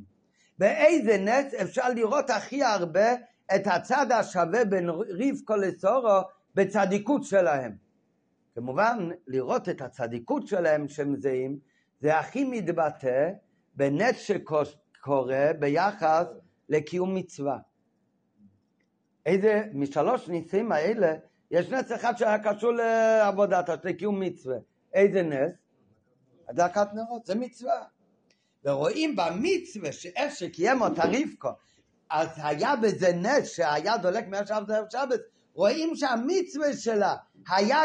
באיזה 0.58 1.18
נס 1.18 1.54
אפשר 1.54 1.90
לראות 1.90 2.30
הכי 2.30 2.64
הרבה 2.64 3.14
את 3.56 3.68
הצד 3.68 4.12
השווה 4.12 4.66
בין 4.66 4.90
רבקו 4.90 5.56
לסורו 5.56 6.22
בצדיקות 6.56 7.24
שלהם. 7.24 7.76
כמובן, 8.56 9.10
לראות 9.28 9.70
את 9.70 9.82
הצדיקות 9.82 10.48
שלהם 10.48 10.88
שהם 10.88 11.16
זהים, 11.16 11.60
זה 12.02 12.20
הכי 12.20 12.44
מתבטא 12.44 13.30
בנס 13.76 14.18
שקורה 14.18 15.52
ביחס 15.60 16.26
לקיום 16.70 17.16
מצווה. 17.16 17.58
איזה, 19.26 19.64
משלוש 19.74 20.28
ניסים 20.28 20.72
האלה, 20.72 21.16
יש 21.54 21.70
נס 21.70 21.92
אחד 21.92 22.18
שהיה 22.18 22.40
קשור 22.40 22.72
לעבודת, 22.72 23.86
לקיום 23.86 24.20
מצווה. 24.20 24.58
איזה 24.94 25.22
נס? 25.22 25.52
הדלקת 26.50 26.88
נרות, 26.94 27.26
זה 27.26 27.36
מצווה. 27.36 27.84
ורואים 28.66 29.16
במצווה 29.16 29.92
שאיך 29.92 30.36
שקיים 30.36 30.82
אותה 30.82 31.04
רבקו, 31.06 31.50
אז 32.10 32.28
היה 32.36 32.76
בזה 32.76 33.14
נס 33.14 33.50
שהיה 33.50 33.98
דולק 33.98 34.28
מהשבת 34.28 34.70
לערב 34.70 34.86
שבת, 34.90 35.20
רואים 35.54 35.96
שהמצווה 35.96 36.74
שלה 36.74 37.16
היה 37.50 37.82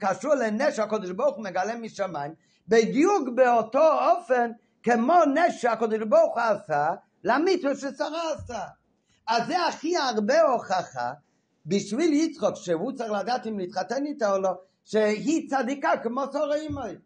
קשור 0.00 0.34
לנס 0.34 0.74
שהקדוש 0.74 1.10
ברוך 1.10 1.36
הוא 1.36 1.44
מגלה 1.44 1.76
משמיים, 1.76 2.34
בדיוק 2.68 3.28
באותו 3.34 4.10
אופן 4.10 4.50
כמו 4.82 5.14
נס 5.34 5.54
שהקדוש 5.54 5.98
ברוך 6.08 6.34
הוא 6.34 6.42
עשה 6.42 6.88
למצווה 7.24 7.74
ששרה 7.74 8.32
עשה. 8.34 8.64
אז 9.26 9.46
זה 9.46 9.66
הכי 9.66 9.96
הרבה 9.96 10.42
הוכחה 10.42 11.12
בשביל 11.68 12.12
יצחוק 12.12 12.54
שהוא 12.54 12.92
צריך 12.92 13.12
לדעת 13.12 13.46
אם 13.46 13.58
להתחתן 13.58 14.06
איתה 14.06 14.32
או 14.32 14.38
לא, 14.38 14.50
שהיא 14.84 15.50
צדיקה 15.50 15.90
כמו 16.02 16.22
שרה 16.32 16.54
אימי. 16.54 16.98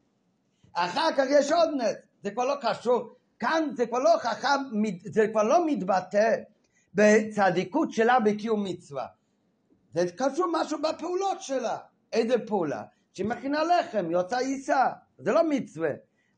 אחר 0.73 1.09
כך 1.17 1.25
יש 1.31 1.53
עוד 1.53 1.69
נס, 1.77 1.97
זה 2.23 2.31
כבר 2.31 2.45
לא 2.45 2.55
קשור, 2.61 3.15
כאן 3.39 3.71
זה 3.77 3.87
כבר 3.87 3.99
לא 3.99 4.15
חכם, 4.19 4.49
זה 5.05 5.29
כבר 5.29 5.43
לא 5.43 5.67
מתבטא 5.67 6.37
בצדיקות 6.95 7.93
שלה 7.93 8.21
בקיום 8.21 8.65
מצווה. 8.65 9.07
זה 9.95 10.05
קשור 10.17 10.47
משהו 10.53 10.79
בפעולות 10.83 11.43
שלה. 11.43 11.79
איזה 12.13 12.35
פעולה? 12.47 12.83
שהיא 13.13 13.27
מכינה 13.27 13.63
לחם, 13.63 14.05
היא 14.05 14.13
יוצאה 14.13 14.39
עיסה, 14.39 14.87
זה 15.19 15.33
לא 15.33 15.49
מצווה. 15.49 15.91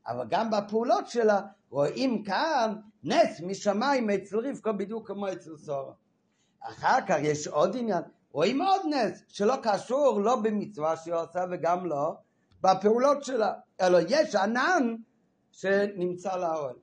אבל 0.07 0.25
גם 0.29 0.51
בפעולות 0.51 1.07
שלה 1.07 1.41
רואים 1.69 2.23
כאן 2.23 2.75
נס 3.03 3.41
משמיים 3.41 4.09
אצל 4.09 4.37
רבקו 4.37 4.73
בדיוק 4.77 5.07
כמו 5.07 5.31
אצל 5.33 5.57
סורה. 5.57 5.93
אחר 6.69 6.97
כך 7.07 7.15
יש 7.21 7.47
עוד 7.47 7.77
עניין, 7.77 8.03
רואים 8.31 8.61
עוד 8.61 8.81
נס 8.89 9.21
שלא 9.27 9.55
קשור 9.63 10.21
לא 10.21 10.35
במצווה 10.35 10.97
שהיא 10.97 11.13
עושה 11.13 11.45
וגם 11.51 11.85
לא 11.85 12.15
בפעולות 12.61 13.23
שלה, 13.23 13.53
אלא 13.81 13.99
יש 14.09 14.35
ענן 14.35 14.95
שנמצא 15.51 16.35
לאוהל. 16.35 16.75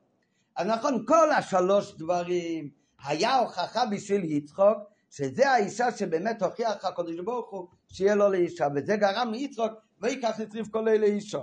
אז 0.57 0.67
נכון, 0.67 1.05
כל 1.07 1.31
השלוש 1.31 1.95
דברים 1.99 2.69
היה 3.05 3.37
הוכחה 3.37 3.87
בשביל 3.87 4.25
יצחוק, 4.25 4.79
שזה 5.11 5.51
האישה 5.51 5.93
שבאמת 5.93 6.43
הוכיח 6.43 6.85
הקדוש 6.85 7.21
ברוך 7.25 7.51
הוא 7.51 7.67
שיהיה 7.89 8.15
לו 8.15 8.29
לאישה, 8.29 8.67
וזה 8.75 8.97
גרם 8.97 9.33
ליצחוק 9.33 9.73
ויקח 10.01 10.41
את 10.41 10.57
רבקו 10.57 10.81
לאישו. 10.81 11.41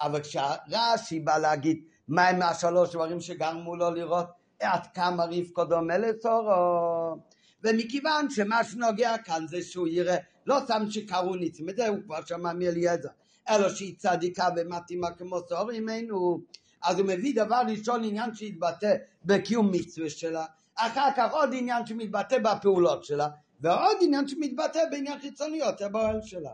אבל 0.00 0.20
כשרש"י 0.20 1.20
בא 1.20 1.38
להגיד 1.38 1.84
מהם 2.08 2.42
השלוש 2.42 2.94
דברים 2.94 3.20
שגרמו 3.20 3.76
לו 3.76 3.90
לראות 3.90 4.26
עד 4.60 4.86
כמה 4.94 5.24
רבקו 5.24 5.64
דומה 5.64 5.98
לסורו, 5.98 7.16
ומכיוון 7.64 8.30
שמה 8.30 8.64
שנוגע 8.64 9.18
כאן 9.18 9.46
זה 9.48 9.62
שהוא 9.62 9.88
יראה, 9.88 10.16
לא 10.46 10.56
סתם 10.64 10.90
שקראו 10.90 11.34
ניצים, 11.34 11.68
את 11.68 11.76
זה 11.76 11.88
הוא 11.88 11.98
כבר 12.04 12.24
שמע 12.24 12.52
מאליעזר, 12.52 13.08
אלא 13.48 13.68
שהיא 13.68 13.94
צדיקה 13.98 14.48
ומתאימה 14.56 15.10
כמו 15.10 15.38
סורו 15.48 15.66
ממנו, 15.72 16.40
אז 16.82 16.98
הוא 16.98 17.06
מביא 17.06 17.44
דבר 17.44 17.62
ראשון 17.68 18.04
עניין 18.04 18.34
שהתבטא 18.34 18.94
בקיום 19.24 19.70
מצווה 19.72 20.10
שלה, 20.10 20.44
אחר 20.74 21.08
כך 21.16 21.32
עוד 21.32 21.50
עניין 21.52 21.86
שמתבטא 21.86 22.38
בפעולות 22.38 23.04
שלה, 23.04 23.28
ועוד 23.60 23.96
עניין 24.00 24.28
שמתבטא 24.28 24.80
בעניין 24.90 25.18
חיצוניות 25.18 25.80
הבועל 25.80 26.20
שלה. 26.22 26.50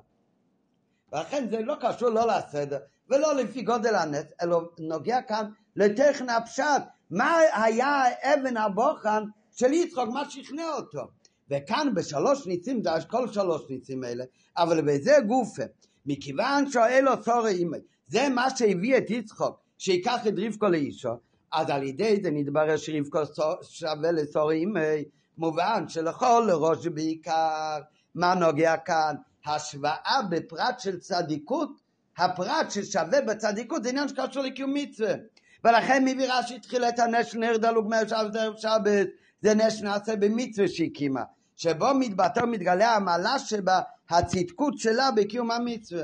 ולכן 1.12 1.50
זה 1.50 1.60
לא 1.60 1.76
קשור 1.80 2.08
לא 2.08 2.26
לסדר 2.26 2.78
ולא 3.08 3.34
לפי 3.34 3.62
גודל 3.62 3.94
הנס, 3.94 4.24
אלא 4.42 4.60
נוגע 4.78 5.22
כאן 5.22 5.50
לטכן 5.76 6.28
הפשט, 6.28 6.82
מה 7.10 7.38
היה 7.52 8.02
אבן 8.22 8.56
הבוחן 8.56 9.22
של 9.60 9.72
יצחוק, 9.72 10.08
מה 10.08 10.30
שכנע 10.30 10.68
אותו. 10.76 11.00
וכאן 11.50 11.88
בשלוש 11.94 12.46
ניצים, 12.46 12.82
זה 12.82 12.90
כל 13.08 13.32
שלוש 13.32 13.62
ניצים 13.70 14.04
האלה, 14.04 14.24
אבל 14.56 14.80
בזה 14.80 15.16
גופה, 15.26 15.62
מכיוון 16.06 16.70
שואל 16.70 17.08
אותו 17.08 17.46
אימי, 17.46 17.78
זה 18.06 18.28
מה 18.28 18.56
שהביא 18.56 18.98
את 18.98 19.10
יצחוק, 19.10 19.60
שיקח 19.78 20.26
את 20.26 20.32
רבקו 20.36 20.68
לאישו, 20.68 21.12
אז 21.52 21.70
על 21.70 21.82
ידי 21.82 22.20
זה 22.22 22.30
נתברר 22.30 22.76
שרבקו 22.76 23.20
שווה 23.62 24.12
לסור 24.12 24.50
אימי, 24.50 25.04
מובן 25.38 25.88
שלכל 25.88 26.48
ראש 26.52 26.86
בעיקר, 26.86 27.78
מה 28.14 28.34
נוגע 28.34 28.76
כאן? 28.76 29.14
השוואה 29.46 30.20
בפרט 30.30 30.80
של 30.80 30.98
צדיקות, 30.98 31.80
הפרט 32.18 32.70
ששווה 32.70 33.20
בצדיקות 33.20 33.82
זה 33.82 33.88
עניין 33.88 34.08
שקשור 34.08 34.42
לקיום 34.42 34.74
מצווה. 34.74 35.14
ולכן 35.64 36.04
מביא 36.04 36.32
רש"י 36.32 36.58
הנס 36.98 37.26
של 37.26 37.38
נר 37.38 37.80
מהשבת 37.80 38.36
ערב 38.36 38.56
שבת, 38.56 39.08
זה 39.42 39.54
נס 39.54 39.74
שנעשה 39.74 40.16
במצווה 40.16 40.68
שהקימה, 40.68 41.22
שבו 41.56 41.86
מתבטא 41.94 42.40
ומתגלה 42.40 42.96
המעלה 42.96 43.38
שבה 43.38 43.80
הצדקות 44.10 44.78
שלה 44.78 45.10
בקיום 45.10 45.50
המצווה. 45.50 46.02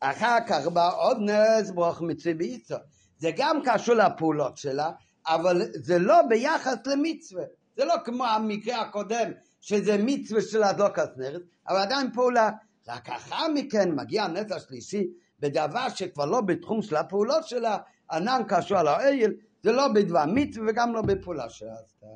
אחר 0.00 0.38
כך 0.46 0.66
בא 0.66 0.90
עוד 0.96 1.16
נס 1.20 1.70
ברוך 1.70 2.02
מצווה 2.02 2.34
ביצו. 2.34 2.74
זה 3.18 3.30
גם 3.36 3.60
קשור 3.64 3.94
לפעולות 3.94 4.56
שלה, 4.56 4.90
אבל 5.26 5.62
זה 5.74 5.98
לא 5.98 6.22
ביחס 6.28 6.76
למצווה. 6.86 7.44
זה 7.76 7.84
לא 7.84 7.94
כמו 8.04 8.24
המקרה 8.24 8.80
הקודם, 8.80 9.30
שזה 9.60 9.96
מצווה 9.98 10.42
של 10.42 10.62
הדלוקת 10.62 11.10
נרס, 11.16 11.42
אבל 11.68 11.78
עדיין 11.78 12.12
פעולה. 12.12 12.50
רק 12.88 13.08
אחר 13.08 13.48
מכן 13.54 13.92
מגיע 13.94 14.24
הנס 14.24 14.52
השלישי 14.52 15.06
בדבר 15.40 15.88
שכבר 15.88 16.24
לא 16.24 16.40
בתחום 16.40 16.82
של 16.82 16.96
הפעולות 16.96 17.48
שלה, 17.48 17.78
ענן 18.10 18.42
קשור 18.48 18.78
על 18.78 18.88
האל, 18.88 19.34
זה 19.62 19.72
לא 19.72 19.88
בדבר 19.94 20.24
מצווה 20.26 20.70
וגם 20.70 20.94
לא 20.94 21.02
בפעולה 21.02 21.50
שעשתה. 21.50 22.06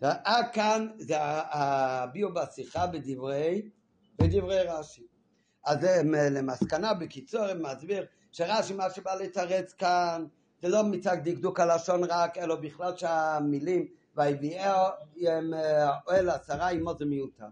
עד 0.00 0.46
כאן 0.52 0.88
זה 0.98 1.16
הביאו 1.20 2.34
בשיחה 2.34 2.86
בדברי, 2.86 3.70
בדברי 4.18 4.62
רש"י. 4.62 5.06
אז 5.64 5.78
למסקנה 6.30 6.94
בקיצור 6.94 7.46
מסביר 7.54 8.06
שרש"י 8.32 8.74
מה 8.74 8.90
שבא 8.90 9.14
לתרץ 9.14 9.72
כאן 9.72 10.26
זה 10.62 10.68
לא 10.68 10.82
מצד 10.82 11.16
דקדוק 11.24 11.60
הלשון 11.60 12.04
רק, 12.04 12.38
אלא 12.38 12.54
בכלל 12.54 12.96
שהמילים 12.96 13.86
ויביאהו 14.16 14.86
אוהל 16.06 16.30
עשרה 16.30 16.70
עמו 16.70 16.94
זה 16.98 17.04
מיותר. 17.04 17.46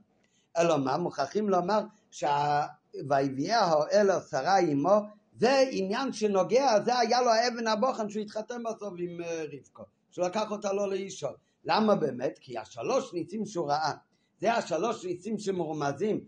אלא 0.59 0.79
מה? 0.79 0.97
מוכרחים 0.97 1.49
לומר 1.49 1.81
שויביאהו 2.11 3.73
אוהל 3.73 4.11
עשרה 4.11 4.59
עמו 4.59 5.01
זה 5.35 5.65
עניין 5.71 6.13
שנוגע, 6.13 6.81
זה 6.85 6.99
היה 6.99 7.21
לו 7.21 7.31
האבן 7.31 7.67
הבוחן 7.67 8.11
שהוא 8.11 8.23
התחתן 8.23 8.63
בסוף 8.63 8.95
עם 8.99 9.21
אה, 9.21 9.45
רבקו, 9.53 9.83
שהוא 10.11 10.27
לקח 10.27 10.51
אותה 10.51 10.73
לו 10.73 10.87
לאישו. 10.87 11.29
למה 11.65 11.95
באמת? 11.95 12.39
כי 12.41 12.59
השלוש 12.59 13.15
ניצים 13.15 13.47
שהוא 13.47 13.69
ראה, 13.69 13.93
זה 14.41 14.55
השלוש 14.55 15.05
ניצים 15.05 15.39
שמורמזים 15.39 16.25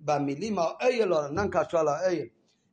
במילים 0.00 0.58
האוהל 0.58 1.14
או 1.14 1.28
נן 1.28 1.48
קשור 1.50 1.82
לאוהל. 1.82 2.26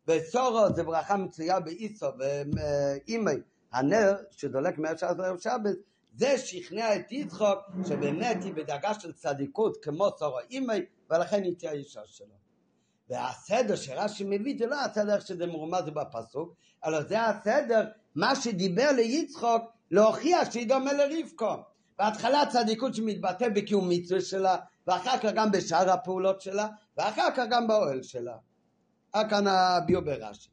וסורו 0.08 0.74
זה 0.76 0.84
ברכה 0.84 1.18
מצויה 1.18 1.60
באיסו 1.60 2.06
ואימי, 2.18 3.32
הנר 3.72 4.16
שדולק 4.32 4.78
מהשעת 4.78 5.20
ערב 5.20 5.40
שבת, 5.40 5.76
זה 6.16 6.38
שכנע 6.38 6.96
את 6.96 7.12
יצחוק 7.12 7.60
שבאמת 7.88 8.44
היא 8.44 8.54
בדרגה 8.54 8.94
של 8.94 9.14
צדיקות 9.14 9.78
כמו 9.82 10.10
סורו 10.18 10.40
אימי 10.50 10.80
ולכן 11.10 11.44
היא 11.44 11.54
תהיה 11.58 11.72
האישה 11.72 12.02
שלו. 12.06 12.43
והסדר 13.10 13.76
שרש"י 13.76 14.24
מביא 14.24 14.56
זה 14.60 14.66
לא 14.66 14.82
הסדר 14.82 15.20
שזה 15.20 15.48
מרומז 15.48 15.84
בפסוק, 15.84 16.54
אלא 16.86 17.04
זה 17.04 17.26
הסדר 17.26 17.90
מה 18.16 18.36
שדיבר 18.36 18.92
ליצחוק 18.96 19.64
להוכיח 19.92 20.52
שהיא 20.52 20.68
דומה 20.68 20.94
לרבקו. 20.94 21.56
בהתחלה 22.00 22.44
צדיקות 22.52 22.96
שמתבטא 22.96 23.50
בקיום 23.50 23.90
מצווה 23.90 24.22
שלה, 24.22 24.58
ואחר 24.88 25.18
כך 25.18 25.30
גם 25.36 25.52
בשאר 25.52 25.90
הפעולות 25.92 26.42
שלה, 26.42 26.68
ואחר 26.98 27.28
כך 27.36 27.44
גם 27.50 27.68
באוהל 27.68 28.04
שלה. 28.04 28.38
עד 29.14 29.30
כאן 29.30 29.48
הביאו 29.48 30.06
ברש"י. 30.06 30.50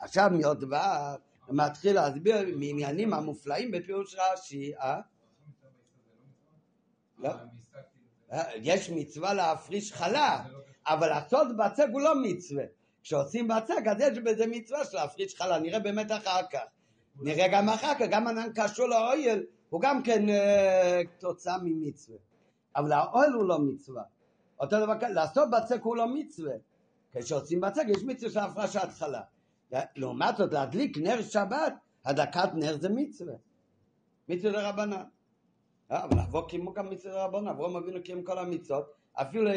עכשיו 0.00 0.30
מעוד 0.32 0.60
דבר, 0.60 1.16
מתחיל 1.48 1.94
להסביר 1.94 2.56
מעניינים 2.56 3.14
המופלאים 3.14 3.70
בפירוש 3.70 4.16
רש"י, 4.18 4.72
אה? 4.76 5.00
לא. 7.18 7.30
יש 8.54 8.90
מצווה 8.90 9.34
להפריש 9.34 9.92
חלה, 9.92 10.44
אבל 10.86 11.08
לעשות 11.08 11.56
בצק 11.56 11.86
הוא 11.92 12.00
לא 12.00 12.22
מצווה. 12.22 12.64
כשעושים 13.02 13.48
בצק 13.48 13.86
אז 13.90 14.00
יש 14.00 14.18
בזה 14.18 14.46
מצווה 14.46 14.84
של 14.84 14.96
להפריש 14.96 15.34
חלה, 15.34 15.58
נראה 15.58 15.78
באמת 15.78 16.12
אחר 16.12 16.40
כך. 16.50 16.60
נראה 17.20 17.48
גם 17.52 17.68
אחר 17.68 17.94
כך, 17.94 18.06
גם 18.10 18.26
ענן 18.26 18.48
קשור 18.54 18.86
לאויל 18.86 19.44
הוא 19.70 19.80
גם 19.80 20.02
כן 20.02 20.28
אה, 20.28 21.00
תוצאה 21.18 21.58
ממצווה. 21.62 22.18
אבל 22.76 22.92
האוהל 22.92 23.32
הוא 23.32 23.44
לא 23.44 23.58
מצווה. 23.58 24.02
אותו 24.60 24.80
דבר, 24.80 24.94
לעשות 25.08 25.48
בצק 25.50 25.80
הוא 25.82 25.96
לא 25.96 26.08
מצווה. 26.08 26.54
כשעושים 27.12 27.60
בצק 27.60 27.82
יש 27.88 28.02
מצווה 28.04 28.30
של 28.30 28.38
הפרשת 28.38 28.88
חלה. 28.98 29.22
לעומת 29.96 30.36
זאת, 30.36 30.52
להדליק 30.52 30.98
נר 30.98 31.22
שבת, 31.22 31.74
הדקת 32.04 32.48
נר 32.54 32.78
זה 32.80 32.88
מצווה. 32.88 33.34
מצווה 34.28 34.52
דרבנן. 34.52 35.02
אה, 35.90 36.04
אבל 36.04 36.18
אבו 36.18 36.46
קיימו 36.46 36.72
גם 36.72 36.90
מצווה 36.90 37.14
דרבנן, 37.14 37.48
אברהם 37.48 37.76
אבינו 37.76 38.02
קיים 38.02 38.24
כל 38.24 38.38
המצוות, 38.38 38.92
אפילו 39.22 39.50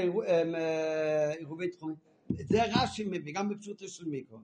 עירובי 1.39 1.67
תחומים. 1.67 1.95
זה 2.29 2.63
רש"י 2.63 3.03
מביא, 3.05 3.33
גם 3.33 3.49
בפשוטו 3.49 3.87
של 3.87 4.05
מיקרו. 4.05 4.37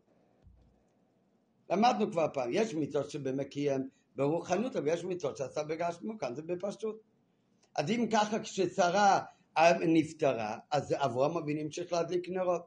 למדנו 1.69 2.11
כבר 2.11 2.27
פעם, 2.33 2.49
יש 2.53 2.75
מצוות 2.75 3.09
שבאמת 3.09 3.47
קיים 3.47 3.89
ברוחנות, 4.15 4.75
אבל 4.75 4.87
יש 4.87 5.03
מצוות 5.03 5.37
שעשה 5.37 5.63
בגשמו, 5.63 6.17
כאן 6.17 6.35
זה 6.35 6.41
בפשטות. 6.41 6.99
אז 7.75 7.89
אם 7.89 8.07
ככה 8.11 8.39
כששרה 8.39 9.19
נפטרה, 9.79 10.57
אז 10.71 10.95
אברהם 10.97 11.37
אבינו 11.37 11.59
המשיך 11.59 11.93
להדליק 11.93 12.29
נרות. 12.29 12.65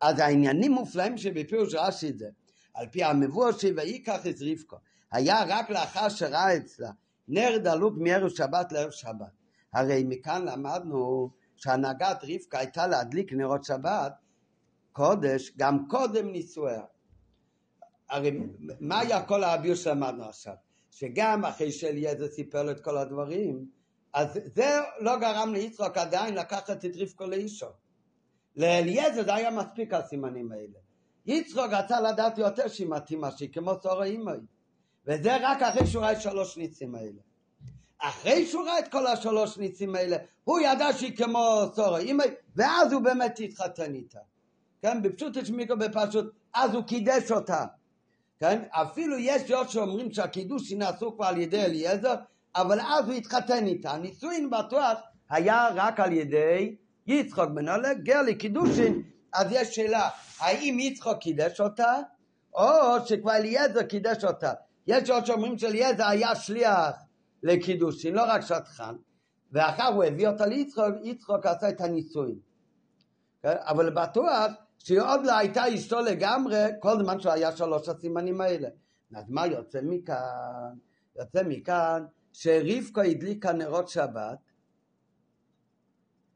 אז 0.00 0.18
העניינים 0.18 0.72
מופלאים 0.72 1.18
שבפירוש 1.18 1.74
רש"י 1.74 2.12
זה. 2.12 2.28
על 2.74 2.86
פי 2.86 3.04
המבואר 3.04 3.52
שויקח 3.52 4.26
את 4.26 4.34
רבקו, 4.40 4.76
היה 5.12 5.44
רק 5.48 5.70
לאחר 5.70 6.08
שראה 6.08 6.56
אצלה 6.56 6.90
נר 7.28 7.58
דלוק 7.58 7.94
מערב 7.98 8.28
שבת 8.28 8.72
לערב 8.72 8.90
שבת. 8.90 9.32
הרי 9.72 10.04
מכאן 10.08 10.44
למדנו 10.48 11.30
שהנהגת 11.56 12.18
רבקה 12.22 12.58
הייתה 12.58 12.86
להדליק 12.86 13.32
נרות 13.32 13.64
שבת 13.64 14.12
קודש 14.92 15.52
גם 15.56 15.88
קודם 15.88 16.32
נישואיה. 16.32 16.84
הרי 18.08 18.40
מה 18.80 19.00
היה 19.00 19.22
כל 19.22 19.44
האביוס 19.44 19.84
שלמדנו 19.84 20.24
עכשיו? 20.24 20.54
שגם 20.90 21.44
אחרי 21.44 21.72
שאליעזר 21.72 22.28
סיפר 22.28 22.62
לו 22.62 22.70
את 22.70 22.80
כל 22.80 22.98
הדברים, 22.98 23.66
אז 24.12 24.38
זה 24.54 24.80
לא 25.00 25.16
גרם 25.16 25.52
ליצחוק 25.52 25.96
עדיין 25.96 26.34
לקחת 26.34 26.84
את 26.84 26.90
רבקו 26.96 27.26
לאישו. 27.26 27.66
לאליעזר 28.56 29.24
זה 29.24 29.34
היה 29.34 29.50
מספיק 29.50 29.94
הסימנים 29.94 30.52
האלה. 30.52 30.78
יצחוק 31.26 31.72
רצה 31.72 32.00
לדעת 32.00 32.38
יותר 32.38 32.68
שהיא 32.68 32.88
מתאימה, 32.88 33.30
שהיא 33.30 33.52
כמו 33.52 33.80
צור 33.80 34.02
האימא. 34.02 34.32
וזה 35.06 35.36
רק 35.40 35.62
אחרי 35.62 35.86
שהוא 35.86 36.02
ראה 36.02 36.20
שלוש 36.20 36.56
ניצים 36.56 36.94
האלה. 36.94 37.25
אחרי 37.98 38.46
שהוא 38.46 38.64
ראה 38.64 38.78
את 38.78 38.88
כל 38.88 39.06
השלוש 39.06 39.58
ניצים 39.58 39.94
האלה, 39.94 40.16
הוא 40.44 40.60
ידע 40.60 40.92
שהיא 40.92 41.16
כמו 41.16 41.62
האימא, 41.76 42.24
ואז 42.56 42.92
הוא 42.92 43.02
באמת 43.02 43.40
התחתן 43.40 43.94
איתה. 43.94 44.18
כן, 44.82 45.02
בפשוט 45.02 45.36
יש 45.36 45.50
מיקרו 45.50 45.76
בפשוט, 45.76 46.34
אז 46.54 46.74
הוא 46.74 46.84
קידש 46.84 47.30
אותה. 47.32 47.64
כן, 48.40 48.62
אפילו 48.70 49.18
יש 49.18 49.50
עוד 49.50 49.68
שאומרים 49.68 50.12
שהקידוש 50.12 50.72
נעשו 50.72 51.16
כבר 51.16 51.24
על 51.24 51.38
ידי 51.38 51.64
אליעזר, 51.64 52.14
אבל 52.56 52.80
אז 52.80 53.08
הוא 53.08 53.14
התחתן 53.14 53.66
איתה. 53.66 53.90
הנישואין 53.90 54.50
בטוח 54.50 54.98
היה 55.30 55.68
רק 55.74 56.00
על 56.00 56.12
ידי 56.12 56.76
יצחוק 57.06 57.50
בן 57.50 57.68
הלג, 57.68 58.02
גר 58.02 58.22
לקידושין, 58.22 59.02
אז 59.32 59.46
יש 59.50 59.74
שאלה, 59.74 60.08
האם 60.38 60.78
יצחוק 60.80 61.18
קידש 61.18 61.60
אותה, 61.60 61.94
או 62.54 63.06
שכבר 63.06 63.32
אליעזר 63.32 63.82
קידש 63.82 64.24
אותה. 64.24 64.52
יש 64.86 65.10
עוד 65.10 65.26
שאומרים 65.26 65.58
שאליעזר 65.58 66.06
היה 66.06 66.34
שליח 66.34 66.90
לקידושין, 67.46 68.14
לא 68.14 68.22
רק 68.28 68.40
שטחן, 68.40 68.96
ואחר 69.52 69.86
הוא 69.86 70.04
הביא 70.04 70.28
אותה 70.28 70.46
ליצחוק, 70.46 70.94
יצחוק 71.02 71.46
עשה 71.46 71.68
את 71.68 71.80
הנישואין. 71.80 72.38
כן? 73.42 73.56
אבל 73.58 73.90
בטוח 73.90 74.52
שהיא 74.78 75.00
עוד 75.00 75.20
לא 75.24 75.36
הייתה 75.38 75.74
אשתו 75.74 76.00
לגמרי, 76.00 76.64
כל 76.80 77.02
זמן 77.02 77.20
שהוא 77.20 77.32
היה 77.32 77.56
שלוש 77.56 77.88
הסימנים 77.88 78.40
האלה. 78.40 78.68
אז 79.14 79.24
מה 79.28 79.46
יוצא 79.46 79.80
מכאן? 79.82 80.74
יוצא 81.18 81.42
מכאן 81.48 82.04
שרבקה 82.32 83.02
הדליקה 83.02 83.52
נרות 83.52 83.88
שבת 83.88 84.38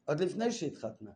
עוד 0.04 0.20
לפני 0.20 0.52
שהתחתנה. 0.52 1.10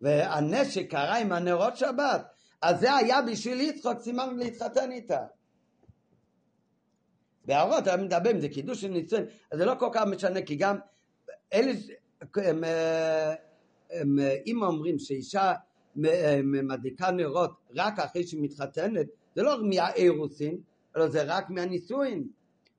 והנס 0.00 0.68
שקרה 0.70 1.18
עם 1.18 1.32
הנרות 1.32 1.76
שבת, 1.76 2.26
אז 2.62 2.80
זה 2.80 2.94
היה 2.94 3.22
בשביל 3.22 3.60
יצחוק 3.60 3.98
סימן 3.98 4.36
להתחתן 4.36 4.92
איתה. 4.92 5.26
בהערות 7.46 7.82
אתה 7.82 7.96
מדבר 7.96 8.30
אם 8.30 8.40
זה 8.40 8.48
קידוש 8.48 8.80
של 8.80 8.92
אז 9.52 9.58
זה 9.58 9.64
לא 9.64 9.74
כל 9.78 9.88
כך 9.92 10.02
משנה, 10.06 10.42
כי 10.42 10.56
גם 10.56 10.76
אלה, 11.52 11.72
הם, 12.36 12.64
הם, 13.90 14.18
אם 14.46 14.62
אומרים 14.62 14.98
שאישה 14.98 15.52
מדליקה 16.44 17.10
נרות 17.10 17.50
רק 17.76 17.98
אחרי 17.98 18.26
שהיא 18.26 18.42
מתחתנת, 18.42 19.06
זה 19.36 19.42
לא 19.42 19.56
מהאירוסין, 19.62 20.58
אלא 20.96 21.08
זה 21.08 21.22
רק 21.22 21.50
מהנישואין, 21.50 22.24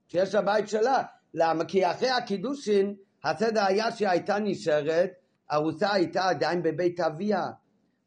שיש 0.07 0.35
הבית 0.35 0.69
שלה. 0.69 1.03
למה? 1.33 1.65
כי 1.65 1.91
אחרי 1.91 2.09
הקידושין, 2.09 2.95
הסדר 3.23 3.63
היה 3.63 3.91
שהיא 3.91 4.07
הייתה 4.07 4.39
נשארת 4.39 5.11
ארוסה 5.51 5.93
הייתה 5.93 6.29
עדיין 6.29 6.63
בבית 6.63 6.99
אביה. 6.99 7.43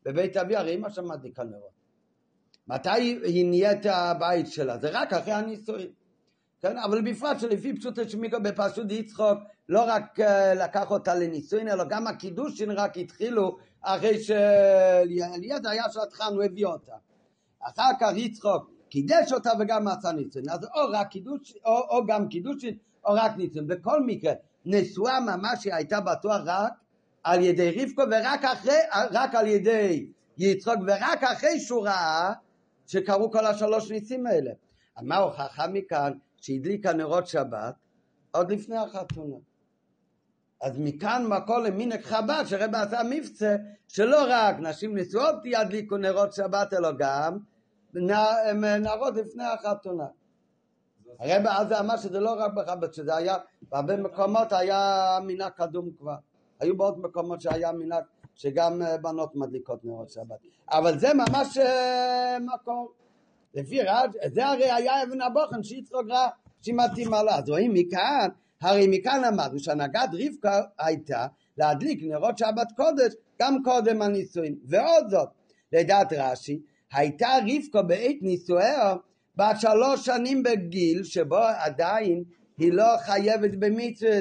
בבית 0.05 0.37
אביה, 0.37 0.61
הרי 0.61 0.75
אמא 0.75 0.91
שם 0.91 1.09
מדליקה 1.09 1.45
נרות. 1.45 1.81
מתי 2.69 3.21
היא 3.25 3.47
נהיית 3.47 3.87
הבית 3.87 4.47
שלה? 4.47 4.79
זה 4.79 4.89
רק 4.93 5.13
אחרי 5.13 5.33
הנישואים. 5.33 6.00
כן? 6.63 6.79
אבל 6.79 7.03
בפרט 7.03 7.41
שלפי 7.41 7.77
פשוט 7.77 8.09
שמיקו 8.09 8.37
בפשוט 8.43 8.87
יצחוק 8.91 9.39
לא 9.69 9.85
רק 9.87 10.21
אה, 10.21 10.55
לקח 10.55 10.91
אותה 10.91 11.15
לנישואין, 11.15 11.69
אלא 11.69 11.85
גם 11.85 12.07
הקידושין 12.07 12.71
רק 12.71 12.99
התחילו 12.99 13.59
אחרי 13.81 14.21
שאליעזר 14.21 15.69
היה 15.69 15.85
שטחן, 15.91 16.35
הוא 16.35 16.43
הביא 16.43 16.67
אותה. 16.67 16.93
אחר 17.61 17.91
כך 18.01 18.13
יצחוק 18.17 18.71
קידש 18.89 19.33
אותה 19.33 19.51
וגם 19.61 19.85
מצא 19.85 20.13
נישואין. 20.13 20.49
אז 20.49 20.65
או 20.65 20.91
רק 20.93 21.09
קידוש, 21.09 21.55
או, 21.65 21.79
או 21.91 22.07
גם 22.07 22.29
קידושין, 22.29 22.77
או 23.05 23.13
רק 23.13 23.37
נישואין. 23.37 23.67
בכל 23.67 24.03
מקרה, 24.07 24.33
נשואה 24.67 25.21
ממש 25.21 25.65
היא 25.65 25.75
הייתה 25.75 26.01
בטוח 26.01 26.41
רק 26.45 26.73
על 27.25 27.43
ידי 27.43 27.83
רבקו 27.83 28.03
ורק 28.11 28.45
אחרי, 28.45 28.79
רק 29.11 29.35
על 29.35 29.47
ידי 29.47 30.07
יצחוק 30.39 30.77
ורק 30.87 31.23
אחרי 31.23 31.61
שהוא 31.61 31.85
ראה 31.85 32.33
שקרו 32.87 33.31
כל 33.31 33.47
השלוש 33.47 33.91
ניסים 33.91 34.27
האלה. 34.27 34.51
מה 35.03 35.17
הוכחה 35.17 35.67
מכאן 35.67 36.13
שהדליקה 36.41 36.93
נרות 36.93 37.26
שבת 37.26 37.74
עוד 38.30 38.53
לפני 38.53 38.76
החתונה. 38.76 39.36
אז 40.62 40.78
מכאן 40.78 41.26
מקור 41.26 41.59
למינק 41.59 42.05
חב"ד 42.05 42.45
שרב 42.47 42.74
עשה 42.74 43.01
מבצע 43.11 43.57
שלא 43.88 44.18
רק 44.28 44.57
נשים 44.59 44.99
נשואות 44.99 45.34
ידליקו 45.45 45.97
נרות 45.97 46.32
שבת 46.32 46.72
אלא 46.72 46.93
גם 46.99 47.38
נרות 48.80 49.16
לפני 49.16 49.45
החתונה. 49.45 50.07
הרב 51.18 51.47
אז 51.47 51.72
אמר 51.72 51.97
שזה 51.97 52.20
לא 52.20 52.30
רק 52.38 52.53
בחב"ד, 52.55 52.93
שזה 52.93 53.16
היה, 53.16 53.36
בהרבה 53.70 53.97
מקומות 53.97 54.53
היה 54.53 55.18
מנהג 55.26 55.53
קדום 55.53 55.91
כבר. 55.99 56.16
היו 56.61 56.76
בעוד 56.76 56.99
מקומות 56.99 57.41
שהיה 57.41 57.72
מנהג 57.72 58.05
שגם 58.34 58.82
אה, 58.82 58.97
בנות 58.99 59.36
מדליקות 59.36 59.84
נרות 59.84 60.11
שבת. 60.11 60.38
אבל 60.70 60.99
זה 60.99 61.09
ממש 61.14 61.59
אה, 61.59 62.36
מקור. 62.55 62.93
לפי 63.55 63.83
רד, 63.83 64.11
זה 64.35 64.47
הרי 64.47 64.71
היה 64.71 65.03
אבן 65.03 65.21
הבוחן 65.21 65.63
שיצחוק 65.63 66.07
רע 66.11 66.29
שהיא 66.63 66.75
מתאימה 66.75 67.23
לה. 67.23 67.39
אז 67.39 67.49
רואים 67.49 67.75
מכאן, 67.75 68.29
הרי 68.61 68.87
מכאן 68.91 69.23
למדנו 69.25 69.59
שהנהגת 69.59 70.09
רבקה 70.13 70.61
הייתה 70.79 71.27
להדליק 71.59 72.03
נרות 72.03 72.39
שבת 72.39 72.73
קודש 72.77 73.13
גם 73.41 73.63
קודם 73.65 74.03
הנישואין. 74.03 74.55
ועוד 74.69 75.11
זאת, 75.11 75.29
לדעת 75.73 76.13
רש"י, 76.13 76.61
הייתה 76.93 77.29
רבקה 77.47 77.83
בעת 77.83 78.17
נישואיה 78.23 78.95
בת 79.37 79.61
שלוש 79.61 80.07
שנים 80.07 80.43
בגיל 80.43 81.05
שבו 81.05 81.37
עדיין 81.37 82.25
היא 82.59 82.73
לא 82.73 82.97
חייבת 82.99 83.51
במצווה 83.59 84.19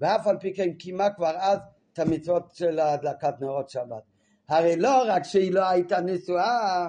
ואף 0.00 0.26
על 0.26 0.36
פי 0.38 0.54
כן 0.54 0.72
קיימה 0.72 1.10
כבר 1.10 1.36
אז 1.38 1.58
את 1.92 1.98
המצוות 1.98 2.54
של 2.54 2.78
הדלקת 2.78 3.34
נרות 3.40 3.70
שבת. 3.70 4.02
הרי 4.48 4.76
לא 4.76 5.02
רק 5.06 5.22
שהיא 5.22 5.52
לא 5.52 5.68
הייתה 5.68 6.00
נשואה, 6.00 6.88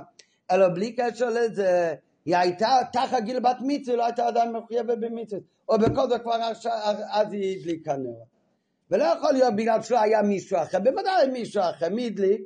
אלא 0.52 0.70
בלי 0.70 0.95
קשר 0.95 1.30
לזה, 1.30 1.95
היא 2.26 2.38
הייתה 2.38 2.68
תחת 2.93 3.24
גיל 3.24 3.39
בת 3.39 3.58
מצווה, 3.62 3.98
לא 3.98 4.06
הייתה 4.06 4.28
עדיין 4.28 4.52
מחויבת 4.52 4.98
במצווה, 4.98 5.41
או 5.70 5.78
בכל 5.78 6.10
זאת 6.10 6.22
כבר 6.22 6.36
אז 7.12 7.34
היא 7.34 7.60
הדליקה 7.60 7.98
נרות. 7.98 8.38
ולא 8.91 9.04
יכול 9.04 9.34
להיות 9.34 9.56
בגלל 9.56 9.82
שלא 9.82 10.00
היה 10.00 10.22
מישהו 10.22 10.58
אחר, 10.58 10.80
בוודאי 10.80 11.28
מישהו 11.32 11.62
אחר, 11.64 11.89
מי 11.89 12.06
הדליק? 12.06 12.41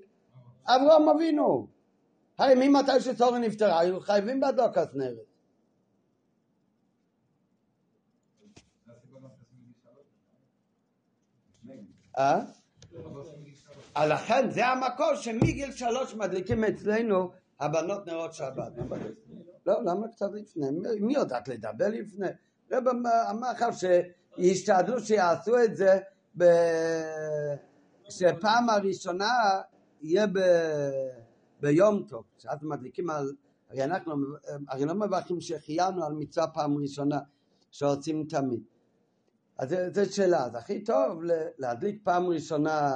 אברהם 0.65 1.09
אבינו. 1.09 1.67
הרי 2.37 2.55
ממתי 2.55 2.99
שצורי 2.99 3.39
נפטרה, 3.39 3.79
היו 3.79 3.99
חייבים 3.99 4.39
בהדלקת 4.39 4.95
נרת. 4.95 5.31
אה? 12.17 12.41
לכן 14.05 14.49
זה 14.49 14.67
המקור 14.67 15.15
שמגיל 15.15 15.71
שלוש 15.71 16.15
מדליקים 16.15 16.63
אצלנו 16.63 17.31
הבנות 17.61 18.07
נרות 18.07 18.33
שבת. 18.33 18.71
לא, 19.65 19.83
למה 19.83 20.07
קצת 20.07 20.29
לפני? 20.33 20.65
מי 20.99 21.13
יודעת 21.13 21.47
לדבר 21.47 21.87
לפני? 21.87 22.27
רב 22.71 22.87
אמר 23.29 23.51
לך 23.51 23.65
שישתדלו 24.37 24.99
שיעשו 24.99 25.63
את 25.63 25.75
זה 25.75 25.99
שפעם 28.09 28.69
הראשונה 28.69 29.33
יהיה 30.01 30.27
ב... 30.27 30.39
ביום 31.61 32.05
טוב, 32.07 32.23
שאז 32.37 32.57
מדליקים 32.61 33.09
על... 33.09 33.31
הרי 33.69 33.83
אנחנו 33.83 34.13
הרי 34.67 34.85
לא 34.85 34.93
מברכים 34.93 35.41
שהחיינו 35.41 36.05
על 36.05 36.13
מצווה 36.13 36.47
פעם 36.47 36.77
ראשונה 36.77 37.19
שעושים 37.71 38.25
תמיד. 38.29 38.63
אז 39.57 39.75
זו 39.93 40.15
שאלה, 40.15 40.45
אז 40.45 40.55
הכי 40.55 40.83
טוב 40.83 41.21
להדליק 41.57 42.01
פעם 42.03 42.27
ראשונה 42.27 42.91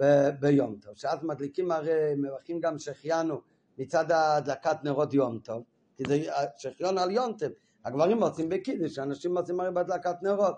ב- 0.00 0.28
ביום 0.40 0.76
טוב, 0.80 0.94
שאז 0.94 1.18
מדליקים 1.22 1.70
הרי, 1.70 2.14
מברכים 2.16 2.60
גם 2.60 2.78
שהחיינו 2.78 3.40
מצד 3.78 4.12
הדלקת 4.12 4.84
נרות 4.84 5.14
יום 5.14 5.38
טוב, 5.38 5.62
כי 5.96 6.02
זה 6.08 6.22
שהחיינו 6.56 7.00
על 7.00 7.10
יום 7.10 7.32
טוב, 7.38 7.48
הגברים 7.84 8.22
עושים 8.22 8.48
בקידוש, 8.48 8.98
אנשים 8.98 9.38
עושים 9.38 9.60
הרי 9.60 9.70
בהדלקת 9.70 10.22
נרות. 10.22 10.56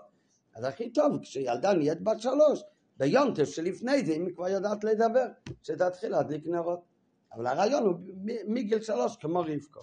אז 0.55 0.63
הכי 0.63 0.89
טוב, 0.89 1.21
כשילדה 1.21 1.73
נהיית 1.73 2.01
בת 2.01 2.19
שלוש, 2.19 2.63
ביונטף 2.97 3.45
שלפני 3.45 4.05
זה, 4.05 4.13
אם 4.13 4.25
היא 4.25 4.35
כבר 4.35 4.49
יודעת 4.49 4.83
לדבר, 4.83 5.25
שתתחיל 5.63 6.11
להדליק 6.11 6.47
נרות. 6.47 6.79
אבל 7.33 7.47
הרעיון 7.47 7.83
הוא 7.83 7.93
מגיל 8.47 8.81
שלוש 8.81 9.15
כמו 9.15 9.39
רבקו. 9.39 9.81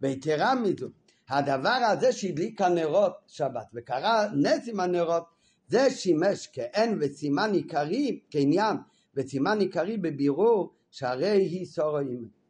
ויתרה 0.00 0.54
מזו, 0.54 0.88
הדבר 1.28 1.78
הזה 1.92 2.12
שהדליק 2.12 2.60
הנרות 2.60 3.12
שבת 3.26 3.66
וקרה 3.74 4.26
נס 4.34 4.68
עם 4.68 4.80
הנרות, 4.80 5.24
זה 5.68 5.90
שימש 5.90 6.48
כעין 6.52 6.98
וסימן 7.00 7.52
עיקרי, 7.52 8.20
כעניין 8.30 8.76
וסימן 9.16 9.60
עיקרי 9.60 9.96
בבירור 9.96 10.74
שהרי 10.90 11.42
היא 11.42 11.66
סורואים. 11.66 12.41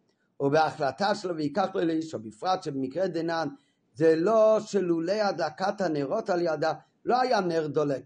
ובהחלטה 0.43 1.15
שלו 1.15 1.37
ויקח 1.37 1.69
לו 1.75 1.85
לאישו, 1.85 2.19
בפרט 2.19 2.63
שבמקרה 2.63 3.07
דנן 3.07 3.49
זה 3.95 4.17
לא 4.17 4.61
שלולא 4.61 5.13
הדלקת 5.13 5.81
הנרות 5.81 6.31
על 6.31 6.41
ידה 6.43 6.73
לא 7.05 7.21
היה 7.21 7.41
נר 7.41 7.67
דולק, 7.67 8.03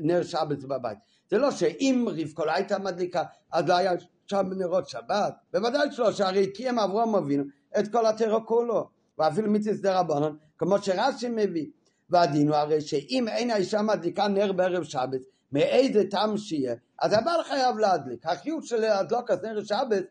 נר 0.00 0.22
שבת 0.22 0.64
בבית. 0.64 0.98
זה 1.30 1.38
לא 1.38 1.50
שאם 1.50 2.06
רבקו 2.08 2.44
לא 2.44 2.52
הייתה 2.52 2.78
מדליקה 2.78 3.22
אז 3.52 3.68
לא 3.68 3.76
היה 3.76 3.92
שם 4.26 4.46
נרות 4.58 4.88
שבת. 4.88 5.34
בוודאי 5.52 5.92
שלא, 5.92 6.12
שהרי 6.12 6.52
קיים 6.52 6.78
אברהם 6.78 7.14
אבינו 7.14 7.44
את 7.78 7.92
כל 7.92 8.06
הטרו 8.06 8.46
כולו. 8.46 8.88
ואפילו 9.18 9.52
דה 9.82 10.00
רבנון, 10.00 10.36
כמו 10.58 10.78
שרש"י 10.82 11.28
מביא. 11.28 11.66
והדין 12.10 12.48
הוא 12.48 12.56
הרי 12.56 12.80
שאם 12.80 13.28
אין 13.28 13.50
האישה 13.50 13.82
מדליקה 13.82 14.28
נר 14.28 14.52
בערב 14.52 14.84
שבת, 14.84 15.20
מאיזה 15.52 16.10
טעם 16.10 16.36
שיהיה, 16.36 16.74
אז 17.02 17.12
הבעל 17.12 17.42
חייב 17.42 17.78
להדליק. 17.78 18.26
החיוב 18.26 18.64
של 18.64 18.76
להדלוק 18.76 19.30
את 19.30 19.44
נר 19.44 19.64
שבת, 19.64 20.04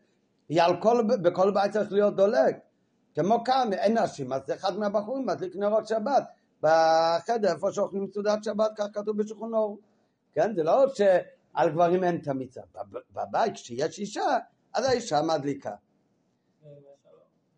כל, 0.80 1.02
בכל 1.22 1.50
בית 1.50 1.72
צריך 1.72 1.92
להיות 1.92 2.16
דולק. 2.16 2.56
כמו 3.14 3.44
כאן, 3.44 3.72
אין 3.72 3.98
נשים, 3.98 4.32
אז 4.32 4.50
אחד 4.50 4.78
מהבחורים 4.78 5.26
מדליק 5.26 5.56
נרות 5.56 5.86
שבת. 5.86 6.24
בחדר, 6.62 7.52
איפה 7.52 7.72
שאוכלים 7.72 8.06
סעודת 8.12 8.44
שבת, 8.44 8.70
כך 8.76 8.84
כתוב 8.92 9.22
בשולחן 9.22 9.54
אור. 9.54 9.78
כן, 10.32 10.54
זה 10.54 10.62
לא 10.62 10.84
שעל 10.94 11.70
גברים 11.70 12.04
אין 12.04 12.16
את 12.16 12.28
המצווה. 12.28 12.64
בבית, 13.12 13.54
כשיש 13.54 13.98
אישה, 13.98 14.38
אז 14.74 14.84
האישה 14.84 15.22
מדליקה. 15.22 15.74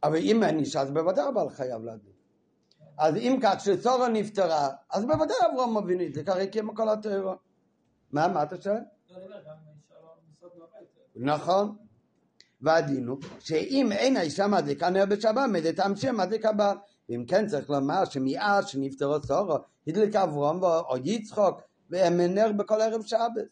אבל 0.02 0.16
אם 0.16 0.42
אין 0.42 0.58
אישה, 0.58 0.80
אז 0.80 0.90
בוודאי 0.90 1.24
הבעל 1.24 1.50
חייב 1.50 1.82
להדליק. 1.82 2.16
אז 2.98 3.16
אם 3.16 3.38
כך 3.42 3.60
שסורה 3.60 4.08
נפטרה, 4.08 4.68
אז 4.90 5.04
בוודאי 5.04 5.36
אברהם 5.52 6.00
את 6.06 6.14
זה, 6.14 6.24
ככה 6.24 6.40
הקים 6.40 6.74
כל 6.74 6.88
התיאוריה. 6.88 7.34
מה, 8.12 8.28
מה 8.28 8.42
אתה 8.42 8.62
שואל? 8.62 8.80
נכון. 11.16 11.76
והדין 12.62 13.06
הוא 13.06 13.18
שאם 13.38 13.92
אין 13.92 14.16
האישה 14.16 14.46
מדליקה 14.46 14.90
נר 14.90 15.06
בשבת, 15.06 15.48
מדי 15.52 15.72
טעם 15.72 15.96
שמדליקה 15.96 16.52
בה. 16.52 16.72
ואם 17.08 17.24
כן 17.28 17.46
צריך 17.46 17.70
לומר 17.70 18.04
שמאז 18.04 18.66
שנפטרו 18.66 19.22
סורו, 19.22 19.56
הדליק 19.86 20.16
אברהם 20.16 20.62
או 20.62 20.96
יצחוק, 21.04 21.60
והם 21.90 22.20
נר 22.20 22.52
בכל 22.52 22.80
ערב 22.80 23.02
שבת. 23.02 23.48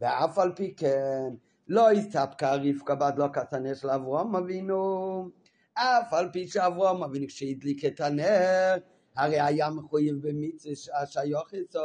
ואף 0.00 0.38
על 0.38 0.52
פי 0.56 0.74
כן, 0.76 1.28
לא 1.68 1.90
הסתפקה 1.90 2.54
רבקה 2.54 2.94
בהדלוקת 2.94 3.52
הנר 3.52 3.74
של 3.74 3.90
אברהם 3.90 4.36
אבינו, 4.36 5.30
אף 5.74 6.12
על 6.12 6.28
פי 6.32 6.48
שאברהם 6.48 7.02
אבינו 7.02 7.26
כשהדליק 7.26 7.84
את 7.84 8.00
הנר, 8.00 8.74
הרי 9.16 9.40
היה 9.40 9.70
מחויב 9.70 10.16
במצווה 10.20 11.02
השיוכס, 11.02 11.76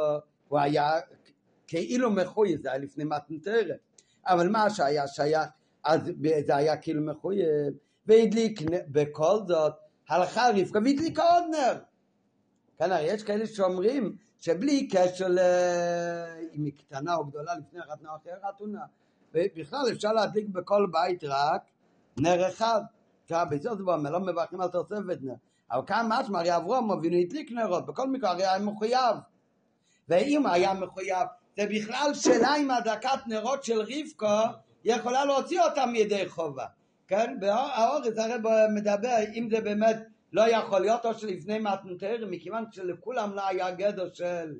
הוא 0.48 0.58
היה 0.58 0.90
כאילו 1.66 2.10
מחויב, 2.10 2.62
זה 2.62 2.70
היה 2.70 2.78
לפני 2.78 3.04
מתנתרת. 3.04 3.78
אבל 4.26 4.48
מה 4.48 4.70
שהיה 4.70 5.08
שייך, 5.08 5.48
אז 5.84 6.00
זה 6.46 6.56
היה 6.56 6.76
כאילו 6.76 7.02
מחויב, 7.02 7.74
והדליק 8.06 8.60
בכל 8.88 9.38
זאת, 9.48 9.72
הלכה 10.08 10.48
רבקה 10.56 10.78
והדליקה 10.84 11.22
עוד 11.22 11.44
נר. 11.50 11.78
כן, 12.78 12.92
הרי 12.92 13.04
יש 13.04 13.22
כאלה 13.22 13.46
שאומרים 13.46 14.16
שבלי 14.38 14.88
קשר 14.88 15.28
ל... 15.28 15.38
אם 16.52 16.64
היא 16.64 16.72
קטנה 16.78 17.14
או 17.14 17.24
גדולה 17.24 17.54
לפני 17.54 17.80
החתונה 17.80 18.10
או 18.10 18.16
אחרי 18.16 18.32
החתונה, 18.32 18.80
ובכלל 19.34 19.80
אפשר 19.92 20.12
להדליק 20.12 20.48
בכל 20.48 20.86
בית 20.92 21.24
רק 21.24 21.62
נר 22.16 22.48
אחד. 22.48 22.80
עכשיו 23.22 23.46
בסוף 23.50 23.78
זה 23.78 23.82
אומר, 23.92 24.10
לא 24.10 24.20
מברכים 24.20 24.60
על 24.60 24.68
תוספת 24.68 25.18
נר. 25.22 25.34
אבל 25.70 25.86
כאן 25.86 26.06
משמע, 26.08 26.38
הרי 26.38 26.56
אברום 26.56 26.90
אבינו 26.90 27.16
הדליק 27.16 27.52
נרות, 27.52 27.86
בכל 27.86 28.08
מקרה 28.08 28.30
הרי 28.30 28.46
היה 28.46 28.58
מחויב. 28.58 29.16
ואם 30.08 30.46
היה 30.46 30.74
מחויב, 30.74 31.26
זה 31.56 31.66
בכלל 31.70 32.14
שאלה 32.14 32.56
אם 32.56 32.70
הדלקת 32.70 33.18
נרות 33.26 33.64
של 33.64 33.80
רבקו 33.80 34.56
יכולה 34.84 35.24
להוציא 35.24 35.60
אותם 35.60 35.88
מידי 35.92 36.28
חובה. 36.28 36.66
כן? 37.08 37.36
והאורץ 37.40 38.18
הרי 38.18 38.34
מדבר 38.74 39.16
אם 39.34 39.48
זה 39.50 39.60
באמת 39.60 39.96
לא 40.32 40.48
יכול 40.48 40.80
להיות 40.80 41.06
או 41.06 41.14
שלפני 41.14 41.58
מתנתר, 41.58 42.26
מכיוון 42.30 42.64
שלכולם 42.70 43.34
לא 43.34 43.46
היה 43.48 43.70
גדר 43.70 44.08
של 44.12 44.52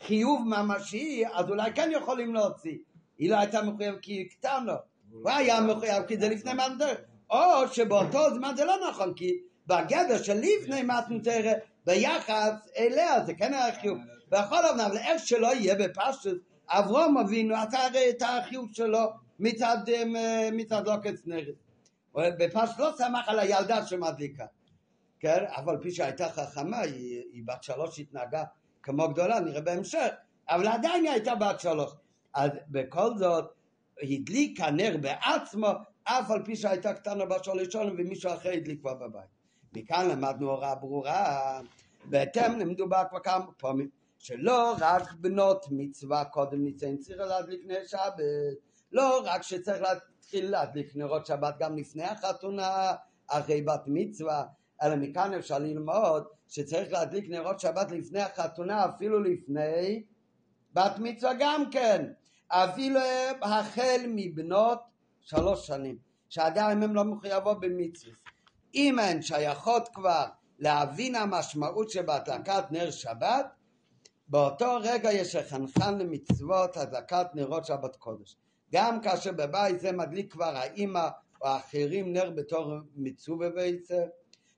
חיוב 0.00 0.42
ממשי, 0.46 1.22
אז 1.32 1.50
אולי 1.50 1.72
כן 1.74 1.90
יכולים 1.92 2.34
להוציא. 2.34 2.78
היא 3.18 3.30
לא 3.30 3.36
הייתה 3.36 3.62
מחויבת 3.62 4.00
כי 4.02 4.12
היא 4.12 4.30
קטנה. 4.30 4.76
הוא 5.10 5.30
היה 5.30 5.60
מחויב 5.60 6.02
כי 6.08 6.16
זה 6.16 6.28
לפני 6.28 6.52
מתנתר. 6.52 6.94
או 7.30 7.68
שבאותו 7.72 8.34
זמן 8.34 8.54
זה 8.56 8.64
לא 8.64 8.76
נכון, 8.90 9.14
כי 9.14 9.38
בגדר 9.66 10.22
של 10.22 10.40
לפני 10.40 10.82
מתנתר, 10.82 11.52
ביחס 11.86 12.52
אליה 12.78 13.24
זה 13.24 13.34
כן 13.34 13.54
היה 13.54 13.80
חיוב. 13.80 13.98
בכל 14.28 14.64
אופן, 14.64 14.80
אבל 14.80 14.96
איך 14.96 15.26
שלא 15.26 15.54
יהיה 15.54 15.74
בפשטוס, 15.74 16.34
אברום 16.68 17.18
אבינו 17.18 17.56
עשה 17.56 17.86
הרי 17.86 18.10
את 18.10 18.22
החיוב 18.22 18.68
שלו 18.72 19.10
מצד, 19.38 19.78
אה, 19.88 20.48
מצד 20.52 20.88
לוקץ 20.88 21.22
נרד. 21.26 21.54
בפשט 22.14 22.78
לא 22.78 22.90
סמך 22.96 23.28
על 23.28 23.38
הילדה 23.38 23.86
שמדליקה. 23.86 24.46
כן? 25.20 25.44
אבל 25.56 25.76
פי 25.82 25.90
שהייתה 25.90 26.28
חכמה, 26.28 26.78
היא, 26.78 27.22
היא 27.32 27.42
בת 27.46 27.62
שלוש 27.62 27.98
התנהגה 27.98 28.44
כמו 28.82 29.08
גדולה, 29.08 29.40
נראה 29.40 29.60
בהמשך, 29.60 30.08
אבל 30.48 30.66
עדיין 30.66 31.04
היא 31.04 31.12
הייתה 31.12 31.34
בת 31.34 31.60
שלוש. 31.60 31.92
אז 32.34 32.50
בכל 32.68 33.18
זאת, 33.18 33.44
הדליקה 34.02 34.70
נר 34.70 34.96
בעצמו, 35.00 35.68
אף 36.04 36.30
על 36.30 36.44
פי 36.44 36.56
שהייתה 36.56 36.94
קטנה 36.94 37.24
בשלוש 37.24 37.68
שנים 37.72 37.94
ומישהו 37.98 38.32
אחר 38.32 38.50
הדליק 38.50 38.80
כבר 38.80 38.94
בבית. 38.94 39.30
מכאן 39.76 40.08
למדנו 40.08 40.50
הוראה 40.50 40.74
ברורה, 40.74 41.60
בהתאם 42.04 42.58
למדובר 42.58 43.02
כבר 43.10 43.20
כמה 43.20 43.44
פעמים, 43.58 43.88
שלא 44.18 44.74
רק 44.80 45.12
בנות 45.12 45.66
מצווה 45.70 46.24
קודם 46.24 46.64
ניסיון 46.64 46.96
צריך 46.96 47.20
להדליק 47.20 47.60
נר 47.66 47.86
שבת, 47.86 48.14
לא 48.92 49.22
רק 49.24 49.42
שצריך 49.42 49.82
להתחיל 49.82 50.50
להדליק 50.50 50.96
נרות 50.96 51.26
שבת 51.26 51.54
גם 51.58 51.76
לפני 51.76 52.04
החתונה, 52.04 52.94
אחרי 53.26 53.62
בת 53.62 53.82
מצווה, 53.86 54.44
אלא 54.82 54.96
מכאן 54.96 55.34
אפשר 55.34 55.58
ללמוד 55.58 56.24
שצריך 56.48 56.92
להדליק 56.92 57.24
נרות 57.28 57.60
שבת 57.60 57.90
לפני 57.90 58.20
החתונה, 58.20 58.86
אפילו 58.86 59.22
לפני 59.22 60.02
בת 60.72 60.92
מצווה 60.98 61.32
גם 61.38 61.70
כן, 61.70 62.12
אפילו 62.48 63.00
החל 63.42 64.00
מבנות 64.08 64.78
שלוש 65.20 65.66
שנים, 65.66 65.98
שעדיין 66.28 66.82
הן 66.82 66.92
לא 66.92 67.04
מחויבות 67.04 67.60
במצווה. 67.60 68.12
אם 68.74 68.98
הן 68.98 69.22
שייכות 69.22 69.88
כבר 69.88 70.24
להבין 70.58 71.14
המשמעות 71.14 71.90
שבהדלקת 71.90 72.64
נר 72.70 72.90
שבת, 72.90 73.46
באותו 74.28 74.78
רגע 74.80 75.12
יש 75.12 75.34
לחנכן 75.34 75.98
למצוות 75.98 76.76
הדלקת 76.76 77.26
נרות 77.34 77.64
שבת 77.64 77.96
קודש. 77.96 78.36
גם 78.72 79.00
כאשר 79.00 79.32
בבית 79.32 79.80
זה 79.80 79.92
מדליק 79.92 80.32
כבר 80.32 80.56
האימא 80.56 81.08
או 81.42 81.48
האחרים 81.48 82.12
נר 82.12 82.30
בתור 82.30 82.74
מצווה 82.96 83.50
ביצה, 83.50 84.04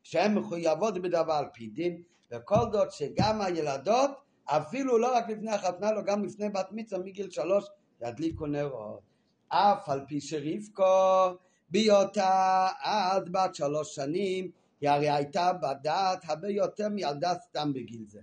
שהן 0.03 0.35
מחויבות 0.35 0.99
בדבר 0.99 1.33
על 1.33 1.45
פי 1.53 1.67
דין, 1.67 2.03
וכל 2.33 2.73
זאת 2.73 2.93
שגם 2.93 3.41
הילדות, 3.41 4.11
אפילו 4.45 4.99
לא 4.99 5.17
רק 5.17 5.29
לפני 5.29 5.51
החתנה, 5.51 5.93
לא 5.93 6.03
גם 6.03 6.25
לפני 6.25 6.49
בת 6.49 6.69
מצווה 6.71 7.01
מגיל 7.05 7.31
שלוש, 7.31 7.65
ידליקו 8.03 8.47
נרות. 8.47 9.01
אף 9.49 9.89
על 9.89 10.01
פי 10.09 10.21
שרבקו 10.21 11.37
בהיותה 11.71 12.69
עד 12.81 13.33
בת 13.33 13.55
שלוש 13.55 13.95
שנים, 13.95 14.51
היא 14.81 14.91
הרי 14.91 15.11
הייתה 15.11 15.53
בדעת 15.53 16.25
הרבה 16.29 16.49
יותר 16.49 16.89
מילדה 16.89 17.35
סתם 17.35 17.73
בגיל 17.73 18.05
זה. 18.07 18.21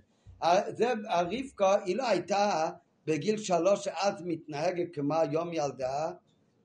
זה 0.68 0.92
רבקו, 1.10 1.72
היא 1.84 1.96
לא 1.96 2.08
הייתה 2.08 2.70
בגיל 3.08 3.38
שלוש 3.38 3.84
שאז 3.84 4.14
מתנהגת 4.24 4.94
כמו 4.94 5.14
היום 5.14 5.52
ילדה, 5.52 6.10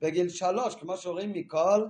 בגיל 0.00 0.28
שלוש, 0.28 0.74
כמו 0.74 0.96
שרואים 0.96 1.32
מכל 1.32 1.86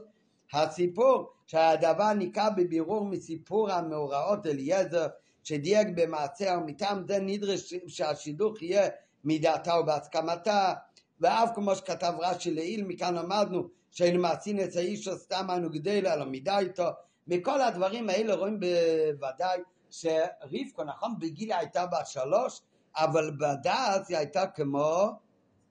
הסיפור, 0.53 1.33
שהדבר 1.47 2.13
ניכר 2.13 2.49
בבירור 2.57 3.05
מסיפור 3.05 3.71
המאורעות 3.71 4.47
אליעזר, 4.47 5.07
שדייק 5.43 5.89
במעשה 5.95 6.59
ומטעם 6.59 7.05
זה 7.09 7.19
נדרש 7.21 7.75
שהשידוך 7.87 8.63
יהיה 8.63 8.89
מדעתה 9.25 9.75
ובהסכמתה, 9.75 10.75
ואף 11.21 11.51
כמו 11.55 11.77
שכתב 11.77 12.13
רש"י 12.19 12.51
לעיל, 12.51 12.85
מכאן 12.85 13.15
למדנו 13.15 13.69
שאין 13.91 14.21
מעשין 14.21 14.65
את 14.65 14.77
האיש 14.77 15.09
סתם 15.09 15.47
אנו 15.57 15.71
גדל 15.71 16.07
על 16.07 16.23
המידה 16.23 16.59
איתו. 16.59 16.89
מכל 17.27 17.61
הדברים 17.61 18.09
האלה 18.09 18.35
רואים 18.35 18.61
בוודאי 18.61 19.61
שרבקו, 19.91 20.85
נכון, 20.85 21.15
בגיל 21.19 21.53
הייתה 21.53 21.87
בת 21.87 22.07
שלוש, 22.07 22.61
אבל 22.97 23.31
בדעת 23.31 24.09
היא 24.09 24.17
הייתה 24.17 24.47
כמו 24.47 25.19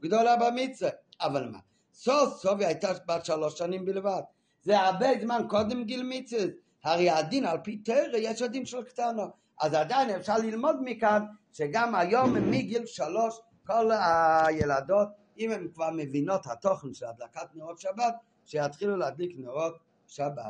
גדולה 0.01 0.35
במצווה. 0.35 0.91
אבל 1.21 1.49
מה? 1.49 1.59
סוף 1.93 2.41
סוף 2.41 2.59
היא 2.59 2.67
הייתה 2.67 2.93
בת 3.07 3.25
שלוש 3.25 3.57
שנים 3.57 3.85
בלבד. 3.85 4.21
זה 4.61 4.79
הרבה 4.79 5.07
זמן 5.21 5.41
קודם 5.49 5.83
גיל 5.83 6.03
מצווה. 6.09 6.45
הרי 6.83 7.09
הדין 7.09 7.45
על 7.45 7.57
פי 7.63 7.77
תרא 7.77 8.17
יש 8.17 8.41
הדין 8.41 8.65
של 8.65 8.83
קטנו. 8.83 9.23
אז 9.61 9.73
עדיין 9.73 10.09
אפשר 10.09 10.37
ללמוד 10.37 10.75
מכאן 10.81 11.25
שגם 11.53 11.95
היום 11.95 12.33
מגיל 12.33 12.85
שלוש 12.85 13.39
כל 13.65 13.91
הילדות, 13.91 15.07
אם 15.37 15.51
הן 15.51 15.67
כבר 15.73 15.89
מבינות 15.93 16.47
התוכן 16.47 16.93
של 16.93 17.05
הדלקת 17.05 17.55
נרות 17.55 17.79
שבת, 17.79 18.15
שיתחילו 18.45 18.97
להדליק 18.97 19.35
נרות 19.37 19.77
שבת. 20.07 20.43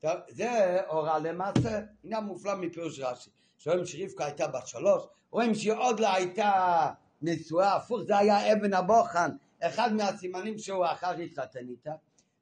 טוב, 0.00 0.12
זה 0.28 0.80
הוראה 0.88 1.18
למעשה, 1.18 1.80
עניין 2.04 2.24
מופלא 2.24 2.54
מפירוש 2.54 3.00
רש"י. 3.00 3.30
שואלים 3.64 3.86
שרבקה 3.86 4.24
הייתה 4.24 4.46
בת 4.46 4.66
שלוש, 4.66 5.02
רואים 5.30 5.54
שהיא 5.54 5.72
עוד 5.72 6.00
לא 6.00 6.08
הייתה 6.14 6.52
נשואה, 7.22 7.76
הפוך 7.76 8.02
זה 8.02 8.18
היה 8.18 8.52
אבן 8.52 8.74
הבוחן, 8.74 9.30
אחד 9.62 9.92
מהסימנים 9.92 10.58
שהוא 10.58 10.86
אחר 10.86 11.10
התחתן 11.10 11.68
איתה, 11.68 11.92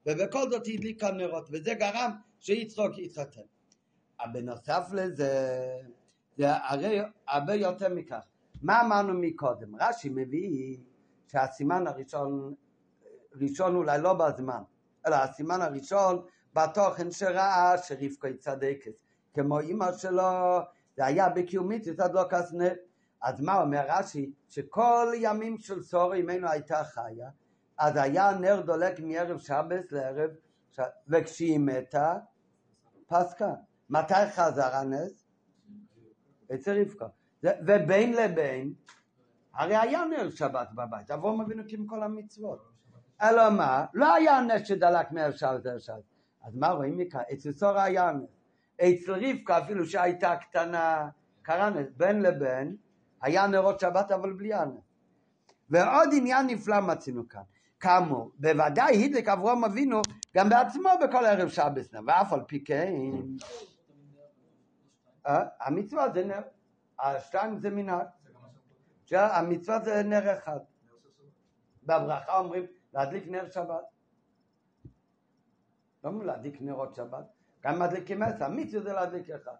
ובכל 0.06 0.50
זאת 0.50 0.66
היא 0.66 0.78
הדליקה 0.78 1.10
נרות, 1.10 1.48
וזה 1.52 1.74
גרם 1.74 2.10
שיצחוק 2.40 2.98
יתחתן. 2.98 3.40
בנוסף 4.32 4.88
לזה, 4.92 5.58
זה 6.36 6.46
הרי 6.56 7.00
הרבה 7.28 7.54
יותר 7.54 7.88
מכך. 7.94 8.22
מה 8.62 8.80
אמרנו 8.80 9.14
מקודם? 9.14 9.76
רש"י 9.80 10.08
מביא 10.08 10.76
שהסימן 11.26 11.86
הראשון, 11.86 12.54
ראשון 13.40 13.76
אולי 13.76 14.02
לא 14.02 14.14
בזמן, 14.14 14.62
אלא 15.06 15.16
הסימן 15.16 15.60
הראשון 15.60 16.22
בתוכן 16.54 17.10
שראה 17.10 17.78
שרבקה 17.78 18.28
היא 18.28 18.36
צדקת. 18.36 18.92
כמו 19.34 19.60
אימא 19.60 19.98
שלו, 19.98 20.58
זה 20.96 21.04
היה 21.04 21.28
בקיומית, 21.28 21.84
זה 21.84 21.92
לא 22.12 22.22
כסנר. 22.30 22.72
אז 23.22 23.40
מה 23.40 23.62
אומר 23.62 23.84
רש"י? 23.88 24.32
שכל 24.48 25.06
ימים 25.16 25.58
של 25.58 25.82
סורי, 25.82 26.18
אימנו 26.18 26.48
הייתה 26.48 26.84
חיה, 26.84 27.30
אז 27.78 27.96
היה 27.96 28.30
נר 28.40 28.60
דולק 28.60 29.00
מערב 29.00 29.38
שבס 29.38 29.92
לערב, 29.92 30.30
ש... 30.70 30.80
וכשהיא 31.08 31.58
מתה, 31.58 32.18
פסקה. 33.06 33.54
מתי 33.90 34.14
חזר 34.30 34.76
הנס? 34.76 35.24
אצל 36.54 36.80
רבקה. 36.80 37.06
ובין 37.42 38.12
לבין, 38.12 38.72
הרי 39.54 39.76
היה 39.76 40.04
נר 40.04 40.30
שבת 40.30 40.68
בבית, 40.74 41.10
אברום 41.10 41.40
אבינו 41.40 41.62
עם 41.68 41.86
כל 41.86 42.02
המצוות. 42.02 42.68
אלא 43.22 43.50
מה? 43.50 43.86
לא 43.94 44.14
היה 44.14 44.40
נס 44.40 44.66
שדלק 44.66 45.12
מערב 45.12 45.32
שבת 45.32 45.64
לערב 45.64 45.78
שבת. 45.78 46.02
אז 46.42 46.56
מה 46.56 46.68
רואים 46.68 46.98
מכאן? 46.98 47.20
אצל 47.32 47.52
סורה 47.52 47.84
היה 47.84 48.12
נס. 48.12 48.41
אצל 48.82 49.12
רבקה 49.12 49.58
אפילו 49.58 49.86
שהייתה 49.86 50.36
קטנה, 50.36 51.08
קרה 51.42 51.70
נס. 51.70 51.86
בין 51.96 52.22
לבין, 52.22 52.76
היה 53.22 53.46
נרות 53.46 53.80
שבת 53.80 54.10
אבל 54.10 54.32
בלי 54.32 54.54
הנס. 54.54 54.82
ועוד 55.70 56.08
עניין 56.16 56.46
נפלא 56.46 56.80
מצינו 56.80 57.28
כאן. 57.28 57.42
כאמור, 57.80 58.30
בוודאי 58.38 59.04
הדליק 59.04 59.28
אברום 59.28 59.64
אבינו 59.64 60.02
גם 60.34 60.48
בעצמו 60.48 60.90
בכל 61.02 61.24
ערב 61.26 61.48
שבס 61.48 61.92
נר, 61.92 62.00
ואף 62.06 62.32
על 62.32 62.40
פי 62.46 62.64
כן, 62.64 62.92
אה? 65.26 65.44
המצווה 65.60 66.10
זה 66.14 66.24
נר, 66.24 66.40
השתיים 67.00 67.58
זה 67.58 67.70
מנהג, 67.70 68.06
המצווה 69.12 69.80
זה 69.80 70.02
נר 70.02 70.38
אחד. 70.38 70.58
בברכה 71.82 72.38
אומרים 72.38 72.66
להדליק 72.94 73.28
נר 73.28 73.50
שבת. 73.50 73.84
לא 76.04 76.08
אומרים 76.08 76.26
להדליק 76.26 76.56
נרות 76.60 76.94
שבת, 76.94 77.24
גם 77.64 77.78
מדליקים 77.78 78.22
עשר, 78.22 78.44
המצווה 78.44 78.82
זה 78.82 78.92
להדליק 78.92 79.30
אחד. 79.30 79.52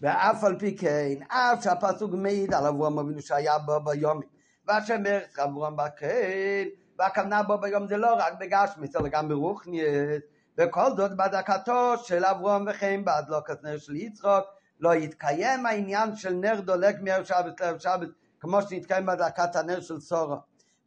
ואף 0.00 0.44
על 0.44 0.58
פי 0.58 0.76
כן, 0.76 1.14
אף 1.28 1.64
שהפסוק 1.64 2.12
מעיד 2.14 2.54
על 2.54 2.66
אברהם 2.66 2.98
אבינו 2.98 3.22
שהיה 3.22 3.58
בו 3.58 3.80
ביומי, 3.80 4.26
ואשר 4.68 4.98
מרץ 4.98 5.38
אברהם 5.38 5.76
בכן, 5.76 6.64
והכוונה 6.98 7.42
בו 7.42 7.58
ביום 7.58 7.86
זה 7.86 7.96
לא 7.96 8.14
רק 8.14 8.32
בגשמיס, 8.40 8.96
אלא 8.96 9.08
גם 9.08 9.28
ברוכניאס, 9.28 10.22
וכל 10.58 10.96
זאת 10.96 11.16
בדקתו 11.16 11.98
של 12.02 12.24
אברהם 12.24 12.66
וכן 12.70 13.04
בהדלוקת 13.04 13.62
נר 13.62 13.78
של 13.78 13.96
יצחוק, 13.96 14.44
לא 14.80 14.94
יתקיים 14.94 15.66
העניין 15.66 16.16
של 16.16 16.32
נר 16.32 16.60
דולק 16.60 16.96
מערב 17.00 17.24
שבת 17.24 17.60
לערב 17.60 17.78
שבת, 17.78 18.08
כמו 18.40 18.62
שהתקיים 18.62 19.06
בדקת 19.06 19.56
הנר 19.56 19.80
של 19.80 20.00
סורה. 20.00 20.38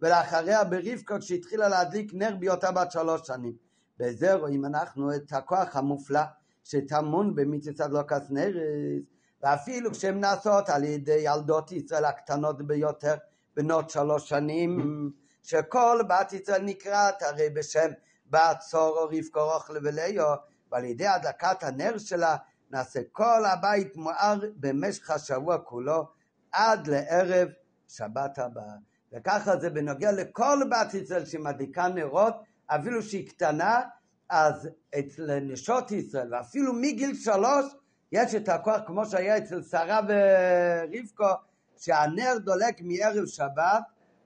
ולאחריה 0.02 0.64
ברבקות 0.64 1.24
שהתחילה 1.24 1.70
להדליק 1.70 2.12
נר 2.14 2.36
בהיותה 2.40 2.72
בת 2.72 2.92
שלוש 2.92 3.22
שנים. 3.28 3.67
בזה 4.00 4.34
רואים 4.34 4.66
אנחנו 4.66 5.16
את 5.16 5.34
הכוח 5.34 5.76
המופלא 5.76 6.22
שטמון 6.64 7.36
במצוות 7.36 7.80
הדלוקת 7.80 8.22
נרס, 8.30 9.06
ואפילו 9.44 9.92
כשהן 9.92 10.20
נעשות 10.20 10.70
על 10.70 10.84
ידי 10.84 11.20
ילדות 11.26 11.72
ישראל 11.72 12.06
הקטנות 12.06 12.68
ביותר, 12.68 13.16
בנות 13.56 13.90
שלוש 13.90 14.30
שנים, 14.30 15.12
שכל 15.44 16.00
בת 16.10 16.34
ישראל 16.34 16.62
נקראת 16.62 17.22
הרי 17.22 17.50
בשם 17.50 17.90
בת 18.30 18.58
צור 18.60 18.98
או 18.98 19.06
רבקו 19.06 19.54
רוחלה 19.54 19.80
ולאו, 19.84 20.26
ועל 20.72 20.86
ידי 20.86 21.08
הדלקת 21.08 21.64
הנר 21.64 21.98
שלה 21.98 22.36
נעשה 22.72 23.00
כל 23.12 23.46
הבית 23.46 23.96
מואר 23.96 24.40
במשך 24.56 25.12
השבוע 25.12 25.58
כולו 25.58 26.08
עד 26.52 26.88
לערב 26.88 27.48
שבת 27.88 28.40
הבאה. 28.40 28.76
וככה 29.14 29.58
זה 29.58 29.70
בנוגע 29.70 30.12
לכל 30.12 30.60
בת 30.72 30.94
ישראל 30.94 31.26
שמדליקה 31.26 31.88
נרות, 31.88 32.36
אפילו 32.68 33.04
שהיא 33.04 33.30
קטנה, 33.30 33.82
אז 34.30 34.70
אצל 35.00 35.40
נשות 35.40 35.92
ישראל, 35.92 36.34
ואפילו 36.34 36.74
מגיל 36.74 37.16
שלוש, 37.16 37.66
יש 38.12 38.36
את 38.36 38.50
הכוח 38.50 38.78
כמו 38.86 39.06
שהיה 39.06 39.38
אצל 39.38 39.62
שרה 39.64 40.00
ורבקו, 40.08 41.34
שהנר 41.78 42.38
דולק 42.38 42.82
מערב 42.82 43.26
שבת 43.26 43.84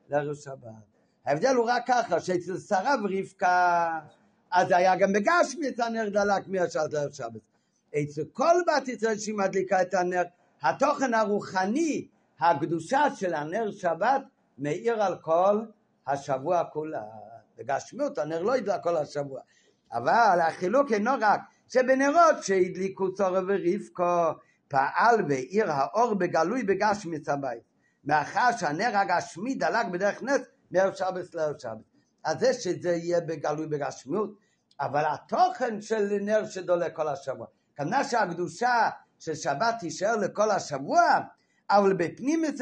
לערב 0.09 0.35
שבת. 0.35 0.69
ההבדל 1.25 1.55
הוא 1.55 1.69
רק 1.69 1.83
ככה, 1.87 2.19
שאצל 2.19 2.57
שרה 2.57 2.95
ורבקה, 3.03 3.99
אז 4.51 4.71
היה 4.71 4.95
גם 4.95 5.13
בגשמי 5.13 5.67
את 5.67 5.79
הנר 5.79 6.09
דלק 6.09 6.47
מהשבת 6.47 6.93
לערב 6.93 7.11
שבת. 7.11 7.41
אצל 7.95 8.23
כל 8.33 8.55
בת 8.67 8.87
ישראל 8.87 9.17
שהיא 9.17 9.35
מדליקה 9.35 9.81
את 9.81 9.93
הנר, 9.93 10.23
התוכן 10.61 11.13
הרוחני, 11.13 12.07
הקדושה 12.39 13.03
של 13.15 13.33
הנר 13.33 13.71
שבת, 13.71 14.21
מאיר 14.57 15.03
על 15.03 15.17
כל 15.17 15.61
השבוע 16.07 16.63
כולה. 16.63 17.03
בגשמיות 17.63 18.17
הנר 18.17 18.43
לא 18.43 18.57
ידלק 18.57 18.83
כל 18.83 18.97
השבוע. 18.97 19.41
אבל 19.91 20.39
החילוק 20.47 20.91
אינו 20.91 21.11
רק 21.21 21.41
שבנרות 21.67 22.43
שהדליקו 22.43 23.13
צורו 23.13 23.37
ורבקו 23.47 24.39
פעל 24.67 25.25
והאיר 25.29 25.71
האור 25.71 26.13
בגלוי 26.13 26.63
בגשמיץ 26.63 27.29
הבית. 27.29 27.63
מאחר 28.05 28.49
שהנר 28.57 28.97
הגשמי 28.97 29.55
דלק 29.55 29.85
בדרך 29.85 30.23
נס 30.23 30.41
מערב 30.71 30.93
שבת 30.93 31.35
לערב 31.35 31.57
שבת. 31.57 31.91
אז 32.23 32.39
זה 32.39 32.53
שזה 32.53 32.91
יהיה 32.91 33.21
בגלוי 33.21 33.67
בגשמיות, 33.67 34.33
אבל 34.79 35.03
התוכן 35.13 35.81
של 35.81 36.17
נר 36.21 36.45
שדולק 36.45 36.95
כל 36.95 37.07
השבוע. 37.07 37.47
כמובן 37.75 38.03
שהקדושה 38.03 38.89
של 39.19 39.35
שבת 39.35 39.75
תישאר 39.79 40.15
לכל 40.15 40.51
השבוע, 40.51 41.01
אבל 41.69 41.93
בפנים 41.93 42.45
את 42.45 42.53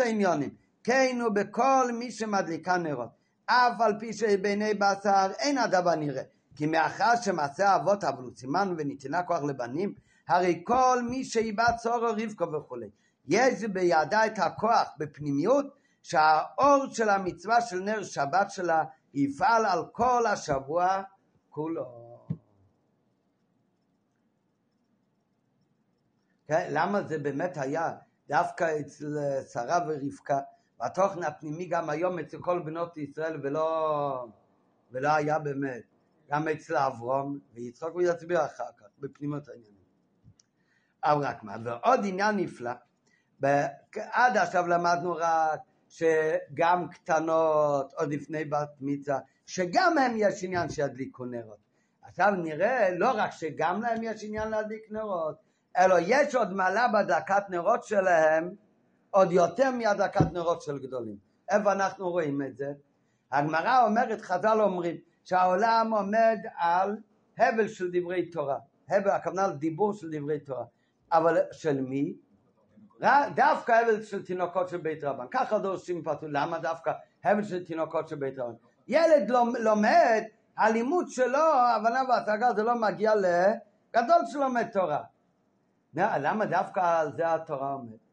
כן 0.83 1.19
ובכל 1.27 1.91
מי 1.93 2.11
שמדליקה 2.11 2.77
נרות. 2.77 3.18
אף 3.49 3.81
על 3.81 3.99
פי 3.99 4.13
שבעיני 4.13 4.73
בשר 4.73 5.31
אין 5.39 5.57
הדבר 5.57 5.95
נראה. 5.95 6.23
כי 6.55 6.65
מאחר 6.65 7.15
שמעשה 7.21 7.75
אבות 7.75 8.03
אבל 8.03 8.23
סימן 8.35 8.75
ונתינה 8.77 9.23
כוח 9.23 9.43
לבנים, 9.43 9.93
הרי 10.27 10.63
כל 10.65 10.99
מי 11.09 11.23
שאיבד 11.23 11.71
צורו 11.77 12.07
רבקו 12.17 12.51
וכולי. 12.51 12.89
יש 13.27 13.63
בידה 13.63 14.25
את 14.25 14.39
הכוח 14.39 14.89
בפנימיות 14.97 15.65
שהאור 16.03 16.85
של 16.91 17.09
המצווה 17.09 17.61
של 17.61 17.79
נר 17.79 18.03
שבת 18.03 18.49
שלה 18.49 18.83
יפעל 19.13 19.65
על 19.65 19.85
כל 19.91 20.25
השבוע 20.25 21.01
כולו. 21.49 21.85
כן, 26.47 26.67
למה 26.71 27.03
זה 27.03 27.17
באמת 27.17 27.57
היה 27.57 27.91
דווקא 28.27 28.79
אצל 28.79 29.17
שרה 29.53 29.79
ורבקה, 29.87 30.39
והתוכן 30.79 31.23
הפנימי 31.23 31.65
גם 31.65 31.89
היום 31.89 32.19
אצל 32.19 32.37
כל 32.41 32.59
בנות 32.59 32.97
ישראל 32.97 33.39
ולא, 33.43 34.27
ולא 34.91 35.09
היה 35.09 35.39
באמת. 35.39 35.83
גם 36.31 36.47
אצל 36.47 36.77
אברום, 36.77 37.39
ויצחק 37.53 37.89
הוא 37.93 38.01
יצביע 38.01 38.45
אחר 38.45 38.71
כך, 38.77 38.85
בפנימות 38.99 39.47
העניינים. 39.47 39.79
אבל 41.03 41.25
רק 41.25 41.43
מה, 41.43 41.55
ועוד 41.63 41.99
עניין 42.03 42.35
נפלא, 42.35 42.71
עד 43.95 44.37
עכשיו 44.37 44.67
למדנו 44.67 45.15
רק 45.15 45.59
שגם 45.89 46.89
קטנות, 46.89 47.93
עוד 47.93 48.13
לפני 48.13 48.45
בת 48.45 48.69
מצווה, 48.81 49.19
שגם 49.45 49.97
הם 49.97 50.11
יש 50.15 50.43
עניין 50.43 50.69
שידליקו 50.69 51.25
נרות. 51.25 51.57
עכשיו 52.01 52.31
נראה 52.31 52.89
לא 52.91 53.11
רק 53.15 53.31
שגם 53.31 53.81
להם 53.81 54.03
יש 54.03 54.23
עניין 54.23 54.49
להדליק 54.49 54.91
נרות, 54.91 55.35
אלא 55.77 55.95
יש 55.99 56.35
עוד 56.35 56.53
מעלה 56.53 56.87
בדקת 56.87 57.43
נרות 57.49 57.83
שלהם, 57.83 58.55
עוד 59.11 59.31
יותר 59.31 59.71
מהדקת 59.71 60.31
נרות 60.33 60.61
של 60.61 60.79
גדולים. 60.79 61.17
איפה 61.49 61.71
אנחנו 61.71 62.09
רואים 62.09 62.41
את 62.41 62.57
זה? 62.57 62.73
הגמרא 63.31 63.85
אומרת, 63.85 64.21
חז"ל 64.21 64.61
אומרים, 64.61 64.95
שהעולם 65.23 65.93
עומד 65.93 66.39
על 66.57 66.97
הבל 67.37 67.67
של 67.67 67.89
דברי 67.93 68.29
תורה. 68.29 68.57
הבל, 68.89 69.09
הכוונה 69.09 69.47
לדיבור 69.47 69.93
של 69.93 70.09
דברי 70.11 70.39
תורה. 70.39 70.65
אבל 71.11 71.37
של 71.51 71.81
מי? 71.81 72.13
דווקא 73.35 73.71
הבל 73.71 74.03
של 74.03 74.25
תינוקות 74.25 74.69
של 74.69 74.77
בית 74.77 75.03
רבן. 75.03 75.25
ככה 75.31 75.59
דורשים 75.59 76.03
פתאום, 76.03 76.31
למה 76.31 76.59
דווקא 76.59 76.91
הבל 77.23 77.43
של 77.43 77.65
תינוקות 77.65 78.07
של 78.07 78.15
בית 78.15 78.39
רבן? 78.39 78.53
ילד 78.87 79.29
לומד, 79.59 80.23
הלימוד 80.57 81.09
שלו, 81.09 81.53
הבנה 81.75 82.01
והשגה 82.09 82.53
זה 82.53 82.63
לא 82.63 82.75
מגיע 82.75 83.13
לגדול 83.15 84.21
שלומד 84.31 84.67
תורה. 84.73 85.03
למה 85.93 86.45
דווקא 86.45 86.99
על 86.99 87.13
זה 87.15 87.33
התורה 87.33 87.73
אומרת? 87.73 88.08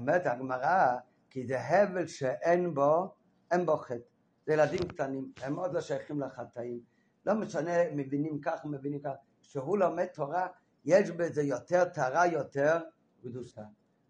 אומרת 0.00 0.26
הגמרא, 0.26 0.96
כי 1.30 1.46
זה 1.46 1.60
הבל 1.60 2.06
שאין 2.06 2.74
בו, 2.74 3.14
אין 3.50 3.66
בו 3.66 3.76
חטא. 3.76 3.96
זה 4.46 4.52
ילדים 4.52 4.88
קטנים, 4.88 5.32
הם 5.42 5.56
עוד 5.56 5.74
לא 5.74 5.80
שייכים 5.80 6.20
לחטאים. 6.20 6.80
לא 7.26 7.34
משנה, 7.34 7.72
מבינים 7.92 8.40
כך, 8.40 8.64
מבינים 8.64 9.00
כך. 9.00 9.10
כשהוא 9.42 9.78
לומד 9.78 10.06
תורה, 10.06 10.46
יש 10.84 11.10
בזה 11.10 11.42
יותר 11.42 11.84
טהרה, 11.84 12.26
יותר 12.26 12.78
קדושה. 13.22 13.62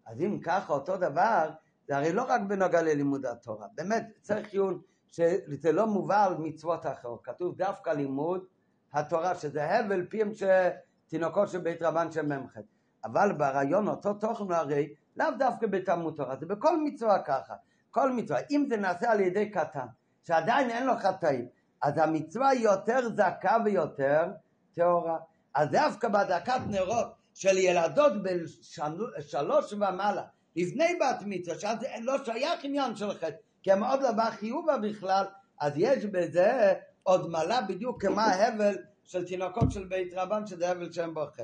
אז 0.05 0.21
אם 0.21 0.39
ככה, 0.43 0.73
אותו 0.73 0.97
דבר, 0.97 1.49
זה 1.87 1.97
הרי 1.97 2.13
לא 2.13 2.23
רק 2.29 2.41
בנוגע 2.47 2.81
ללימוד 2.81 3.25
התורה. 3.25 3.67
באמת, 3.75 4.07
צריך 4.21 4.53
עיון 4.53 4.81
שזה 5.07 5.71
לא 5.71 5.87
מובא 5.87 6.25
על 6.25 6.37
מצוות 6.37 6.85
אחרות. 6.85 7.19
כתוב 7.23 7.57
דווקא 7.57 7.89
לימוד 7.89 8.45
התורה, 8.93 9.35
שזה 9.35 9.63
הבל 9.63 10.05
פיהם 10.09 10.29
שתינוקות 10.33 11.49
של 11.49 11.59
בית 11.59 11.81
רבן 11.81 12.11
של 12.11 12.25
מ"ח. 12.25 12.57
אבל 13.03 13.33
ברעיון 13.37 13.87
אותו 13.87 14.13
תוכן 14.13 14.51
הרי 14.51 14.93
לאו 15.17 15.27
דווקא 15.39 15.67
בתלמוד 15.67 16.13
תורה, 16.15 16.35
זה 16.39 16.45
בכל 16.45 16.83
מצווה 16.83 17.19
ככה. 17.19 17.53
כל 17.91 18.11
מצווה, 18.11 18.39
אם 18.51 18.65
זה 18.69 18.77
נעשה 18.77 19.11
על 19.11 19.19
ידי 19.19 19.49
קטן, 19.49 19.85
שעדיין 20.23 20.69
אין 20.69 20.85
לו 20.87 20.93
חטאים, 20.97 21.47
אז 21.81 21.97
המצווה 21.97 22.53
יותר 22.53 22.99
זכה 23.15 23.57
ויותר 23.65 24.25
טהורה. 24.73 25.17
אז 25.55 25.69
דווקא 25.71 26.07
בהדקת 26.07 26.59
נרות 26.67 27.07
של 27.33 27.57
ילדות 27.57 28.13
בשלוש 29.17 29.73
ומעלה, 29.73 30.23
לפני 30.55 30.99
בת 31.01 31.23
מצווה, 31.25 31.59
שאז 31.59 31.77
לא 32.01 32.25
שייך 32.25 32.63
עניין 32.63 32.95
של 32.95 33.13
חטא, 33.13 33.35
כי 33.63 33.71
הם 33.71 33.83
עוד 33.83 34.01
לא 34.01 34.11
בא 34.11 34.29
חיובה 34.29 34.77
בכלל, 34.77 35.25
אז 35.61 35.73
יש 35.75 36.05
בזה 36.05 36.73
עוד 37.03 37.29
מעלה 37.29 37.61
בדיוק 37.61 38.05
כמו 38.05 38.21
ההבל 38.21 38.75
של 39.03 39.25
תינוקות 39.25 39.71
של 39.71 39.83
בית 39.83 40.13
רבן, 40.15 40.47
שזה 40.47 40.69
הבל 40.69 40.91
שהם 40.91 41.13
בו 41.13 41.25
חטא. 41.33 41.43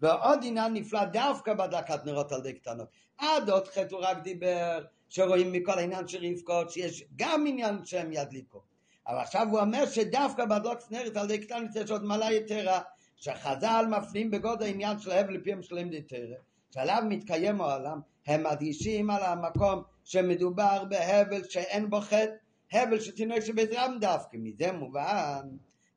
ועוד 0.00 0.40
עניין 0.42 0.74
נפלא 0.74 1.04
דווקא 1.04 1.54
בהדקת 1.54 2.04
נרות 2.04 2.32
על 2.32 2.40
די 2.40 2.52
קטנות. 2.52 2.88
עד 3.18 3.50
עוד 3.50 3.68
חטא 3.68 3.94
הוא 3.94 4.00
רק 4.04 4.18
דיבר, 4.22 4.84
שרואים 5.08 5.52
מכל 5.52 5.78
העניין 5.78 6.08
של 6.08 6.26
רבקות, 6.32 6.70
שיש 6.70 7.04
גם 7.16 7.46
עניין 7.46 7.84
שהם 7.84 8.12
ידליקו. 8.12 8.62
אבל 9.06 9.18
עכשיו 9.18 9.46
הוא 9.50 9.60
אומר 9.60 9.86
שדווקא 9.86 10.44
בהדלקת 10.44 10.90
נרת 10.90 11.16
על 11.16 11.26
די 11.26 11.38
קטנות 11.38 11.76
יש 11.76 11.90
עוד 11.90 12.04
מעלה 12.04 12.32
יתרה, 12.32 12.80
שחז"ל 13.16 13.86
מפנים 13.90 14.30
בגוד 14.30 14.62
העניין 14.62 14.98
של 14.98 15.10
הבל 15.10 15.34
לפיהם 15.34 15.62
שלם 15.62 15.92
יתרה, 15.92 16.36
שעליו 16.70 17.02
מתקיים 17.08 17.60
העולם, 17.60 18.00
הם 18.26 18.44
מדגישים 18.44 19.10
על 19.10 19.22
המקום 19.22 19.82
שמדובר 20.04 20.84
בהבל 20.84 21.48
שאין 21.48 21.90
בו 21.90 22.00
חטא, 22.00 22.34
הבל 22.72 23.00
שתינוק 23.00 23.40
שבעזרם 23.40 23.96
דווקא. 24.00 24.36
מזה 24.40 24.72
מובן 24.72 25.48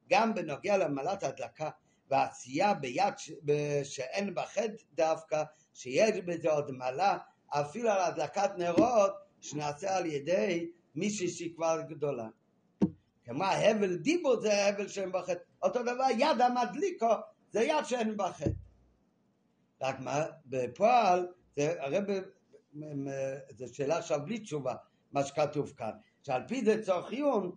גם 0.09 0.33
בנוגע 0.33 0.77
למעלת 0.77 1.23
הדלקה 1.23 1.69
ועשייה 2.13 2.73
ביד 2.73 3.13
ש... 3.17 3.31
שאין 3.83 4.33
בה 4.33 4.45
חטא 4.45 4.83
דווקא, 4.93 5.43
שיש 5.73 6.19
בזה 6.25 6.51
עוד 6.51 6.71
מעלה, 6.71 7.17
אפילו 7.49 7.89
על 7.89 8.01
הדלקת 8.01 8.51
נרות 8.57 9.13
שנעשה 9.41 9.97
על 9.97 10.05
ידי 10.05 10.69
מישהי 10.95 11.29
שהיא 11.29 11.55
כבר 11.55 11.81
גדולה. 11.89 12.27
כמו 13.25 13.43
הבל 13.43 13.95
דיבור 13.97 14.41
זה 14.41 14.65
הבל 14.65 14.87
שאין 14.87 15.11
בה 15.11 15.21
חטא, 15.21 15.39
אותו 15.63 15.83
דבר 15.83 16.07
יד 16.17 16.41
המדליקו 16.41 17.13
זה 17.51 17.61
יד 17.61 17.85
שאין 17.85 18.17
בה 18.17 18.33
חטא. 18.33 18.49
רק 19.81 19.99
מה, 19.99 20.25
בפועל, 20.45 21.27
זה 21.55 21.81
הרב, 21.81 22.03
זו 23.57 23.73
שאלה 23.73 23.97
עכשיו 23.97 24.19
בלי 24.25 24.39
תשובה, 24.39 24.75
מה 25.11 25.23
שכתוב 25.23 25.73
כאן, 25.77 25.91
שעל 26.23 26.41
פי 26.47 26.65
זה 26.65 26.83
צורך 26.83 27.11
עיון, 27.11 27.55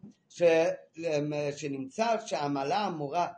שנמצא 1.56 2.16
שהעמלה 2.26 2.86
אמורה 2.86 3.28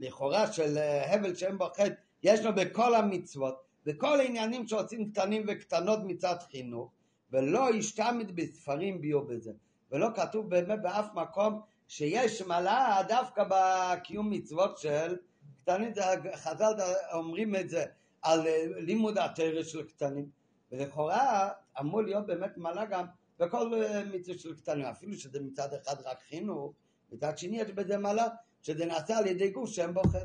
לכאורה 0.00 0.52
של 0.52 0.78
אה, 0.78 1.14
הבל 1.14 1.34
שם 1.34 1.58
בחטא, 1.58 1.88
יש 2.22 2.40
לו 2.40 2.54
בכל 2.54 2.94
המצוות, 2.94 3.54
בכל 3.86 4.20
העניינים 4.20 4.66
שעושים 4.66 5.10
קטנים 5.10 5.44
וקטנות 5.48 5.98
מצד 6.04 6.36
חינוך, 6.50 6.90
ולא 7.32 7.70
השתמד 7.70 8.36
בספרים 8.36 9.00
ביו 9.00 9.26
בזה, 9.26 9.52
ולא 9.92 10.08
כתוב 10.16 10.50
באמת 10.50 10.82
באף 10.82 11.06
מקום 11.14 11.60
שיש 11.88 12.42
מעלה 12.42 13.02
דווקא 13.08 13.44
בקיום 13.48 14.30
מצוות 14.30 14.78
של 14.78 15.16
קטנים, 15.62 15.92
חז"ל 16.34 16.74
אומרים 17.12 17.56
את 17.56 17.68
זה 17.68 17.84
על 18.22 18.46
אה, 18.46 18.64
לימוד 18.76 19.18
התרא 19.18 19.62
של 19.62 19.82
קטנים, 19.82 20.28
ולכאורה 20.72 21.48
אמור 21.80 22.02
להיות 22.02 22.26
באמת 22.26 22.56
מעלה 22.56 22.84
גם 22.84 23.06
בכל 23.38 23.74
אה, 23.74 24.04
מצוות 24.04 24.38
של 24.38 24.54
קטנים, 24.54 24.84
אפילו 24.84 25.14
שזה 25.14 25.40
מצד 25.40 25.74
אחד 25.74 25.96
רק 26.04 26.18
חינוך, 26.28 26.72
מצד 27.12 27.38
שני 27.38 27.60
יש 27.60 27.70
בזה 27.70 27.98
מעלה 27.98 28.28
שזה 28.62 28.86
נעשה 28.86 29.18
על 29.18 29.26
ידי 29.26 29.50
גוף 29.50 29.70
שהם 29.70 29.94
בוחר. 29.94 30.24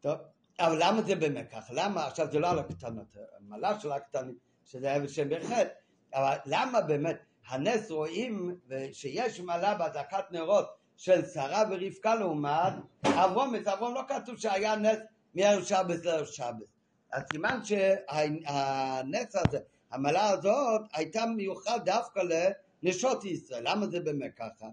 טוב, 0.00 0.18
אבל 0.60 0.76
למה 0.80 1.02
זה 1.02 1.14
באמת 1.14 1.50
ככה? 1.50 1.74
למה, 1.74 2.06
עכשיו 2.06 2.32
זה 2.32 2.38
לא 2.38 2.50
על 2.50 2.58
הקטנות, 2.58 3.16
המעלה 3.38 3.80
של 3.80 3.92
הקטנים, 3.92 4.34
שזה 4.64 4.96
אבן 4.96 5.08
שם 5.08 5.28
בחטא, 5.28 5.68
אבל 6.14 6.36
למה 6.46 6.80
באמת 6.80 7.16
הנס 7.48 7.90
רואים 7.90 8.58
שיש 8.92 9.40
מעלה 9.40 9.74
בהדלקת 9.74 10.24
נרות 10.30 10.66
של 10.96 11.26
שרה 11.26 11.62
ורבקה 11.70 12.14
לעומת 12.14 12.72
אברום, 13.04 13.54
אברום 13.54 13.94
לא 13.94 14.02
כתוב 14.08 14.38
שהיה 14.38 14.76
נס 14.76 14.98
מערב 15.34 15.64
שבס 15.64 16.04
לערב 16.04 16.26
שבס. 16.26 16.66
אז 17.12 17.22
סימן 17.32 17.60
שהנס 17.64 19.36
הזה, 19.36 19.58
המעלה 19.90 20.28
הזאת 20.28 20.80
הייתה 20.92 21.26
מיוחד 21.26 21.80
דווקא 21.84 22.20
לנשות 22.82 23.24
ישראל. 23.24 23.62
למה 23.66 23.86
זה 23.86 24.00
באמת 24.00 24.34
ככה? 24.36 24.66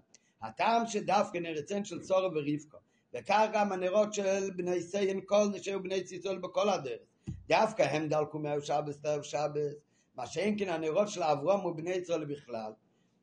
הטעם 0.44 0.88
שדווקא 0.88 1.38
נרצן 1.38 1.86
של 1.86 2.04
סורו 2.04 2.30
ורבקו, 2.36 2.78
וכך 3.14 3.48
גם 3.54 3.72
הנרות 3.72 4.14
של 4.14 4.52
בני 4.56 4.82
סיין 4.82 5.22
כל 5.26 5.46
נשארו 5.54 5.84
בני 5.84 6.04
ציצול 6.04 6.38
בכל 6.38 6.70
הדרך. 6.70 7.00
דווקא 7.48 7.82
הם 7.82 8.08
דלקו 8.08 8.40
מערב 8.40 8.62
שבס 8.62 8.98
לערב 9.04 9.22
שבס, 9.22 9.74
מה 10.16 10.28
שאין 10.28 10.60
כן 10.60 10.70
הנרות 10.70 11.10
של 11.10 11.24
אברום 11.24 11.66
ובני 11.66 11.92
ישראל 11.92 12.26
בכלל. 12.26 12.72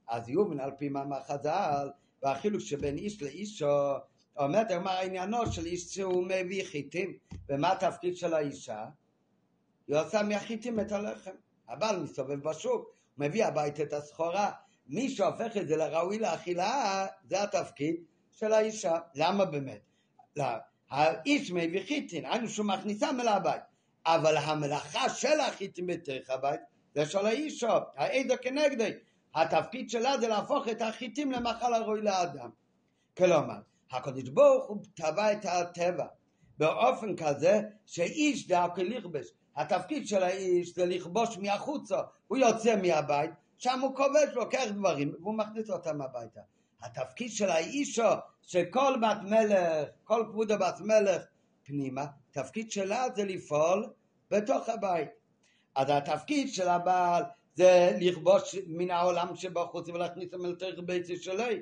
אז 0.08 0.28
יובן 0.28 0.60
על 0.60 0.70
פי 0.78 0.88
מאמר 0.88 1.22
חז"ל, 1.22 1.90
והחילוק 2.22 2.60
שבין 2.60 2.96
איש 2.96 3.22
לאישו, 3.22 3.92
אומרת 4.38 4.72
מה 4.72 5.00
עניינו 5.00 5.52
של 5.52 5.66
איש 5.66 5.94
שהוא 5.94 6.26
מביא 6.26 6.64
חיטים, 6.64 7.18
ומה 7.48 7.72
התפקיד 7.72 8.16
של 8.16 8.34
האישה? 8.34 8.86
היא 9.88 9.96
עושה 9.96 10.22
מהחיטים 10.22 10.80
את 10.80 10.92
הלחם. 10.92 11.30
הבעל 11.68 12.02
מסתובב 12.02 12.48
בשוק, 12.48 12.90
מביא 13.18 13.44
הביתה 13.46 13.82
את 13.82 13.92
הסחורה, 13.92 14.50
מי 14.90 15.08
שהופך 15.08 15.56
את 15.56 15.68
זה 15.68 15.76
לראוי 15.76 16.18
לאכילה, 16.18 17.06
זה 17.24 17.42
התפקיד 17.42 17.96
של 18.30 18.52
האישה. 18.52 18.96
למה 19.14 19.44
באמת? 19.44 19.80
לא. 20.36 20.44
האיש 20.90 21.50
מביא 21.50 21.86
חיטין, 21.86 22.24
היינו 22.24 22.48
שהוא 22.48 22.66
מכניסה 22.66 23.12
מלא 23.12 23.30
הבית. 23.30 23.62
אבל 24.06 24.36
המלאכה 24.36 25.08
של 25.08 25.40
החיטין 25.40 25.86
בתוך 25.86 26.30
הבית 26.30 26.60
זה 26.94 27.06
של 27.06 27.26
האישה, 27.26 27.78
העדה 27.96 28.36
כנגדי. 28.36 28.90
התפקיד 29.34 29.90
שלה 29.90 30.18
זה 30.18 30.28
להפוך 30.28 30.68
את 30.68 30.82
החיטים 30.82 31.32
למאכל 31.32 31.74
הראוי 31.74 32.02
לאדם. 32.02 32.50
כלומר, 33.16 33.60
הקדוש 33.90 34.28
ברוך 34.28 34.68
הוא 34.68 34.76
טבע 34.94 35.32
את 35.32 35.44
הטבע 35.44 36.06
באופן 36.58 37.16
כזה 37.16 37.60
שאיש 37.86 38.48
דאקו 38.48 38.82
לכבש. 38.82 39.26
התפקיד 39.56 40.08
של 40.08 40.22
האיש 40.22 40.74
זה 40.74 40.86
לכבוש 40.86 41.38
מהחוצה, 41.38 42.00
הוא 42.28 42.38
יוצא 42.38 42.76
מהבית 42.82 43.30
שם 43.60 43.80
הוא 43.80 43.96
כובש, 43.96 44.34
לוקח 44.34 44.64
דברים, 44.68 45.14
והוא 45.20 45.34
מכניס 45.34 45.70
אותם 45.70 46.02
הביתה. 46.02 46.40
התפקיד 46.82 47.30
של 47.32 47.50
האישו, 47.50 48.08
שכל 48.42 48.94
בת 49.02 49.22
מלך, 49.22 49.88
כל 50.04 50.24
כבודה 50.30 50.56
בת 50.56 50.80
מלך 50.80 51.22
פנימה, 51.62 52.06
התפקיד 52.30 52.70
שלה 52.70 53.06
זה 53.16 53.24
לפעול 53.24 53.92
בתוך 54.30 54.68
הבית. 54.68 55.08
אז 55.74 55.86
התפקיד 55.90 56.54
של 56.54 56.68
הבעל 56.68 57.22
זה 57.54 57.96
לכבוש 58.00 58.56
מן 58.66 58.90
העולם 58.90 59.36
שבחוץ 59.36 59.88
ולהכניס 59.88 60.34
אותם 60.34 60.46
לתוך 60.46 60.84
בית 60.84 61.06
שלי. 61.22 61.60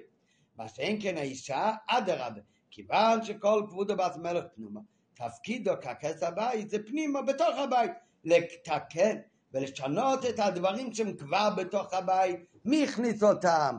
מה 0.57 0.69
שאין 0.69 0.99
כן 1.03 1.17
האישה, 1.17 1.73
אדרבה, 1.87 2.41
כיוון 2.71 3.25
שכל 3.25 3.63
כבודה 3.69 3.95
בת 3.95 4.17
מלך 4.17 4.45
פנימה, 4.55 4.81
תפקידו 5.15 5.73
ככס 5.83 6.23
הבית 6.23 6.71
זה 6.71 6.79
פנימה 6.87 7.23
בתוך 7.23 7.59
הבית, 7.59 7.93
לתקן 8.25 9.17
ולשנות 9.55 10.27
את 10.27 10.39
הדברים 10.39 10.95
שהם 10.95 11.13
כבר 11.17 11.51
בתוך 11.57 11.95
הבית. 11.95 12.41
מי 12.65 12.85
הכניס 12.85 13.23
אותם? 13.23 13.79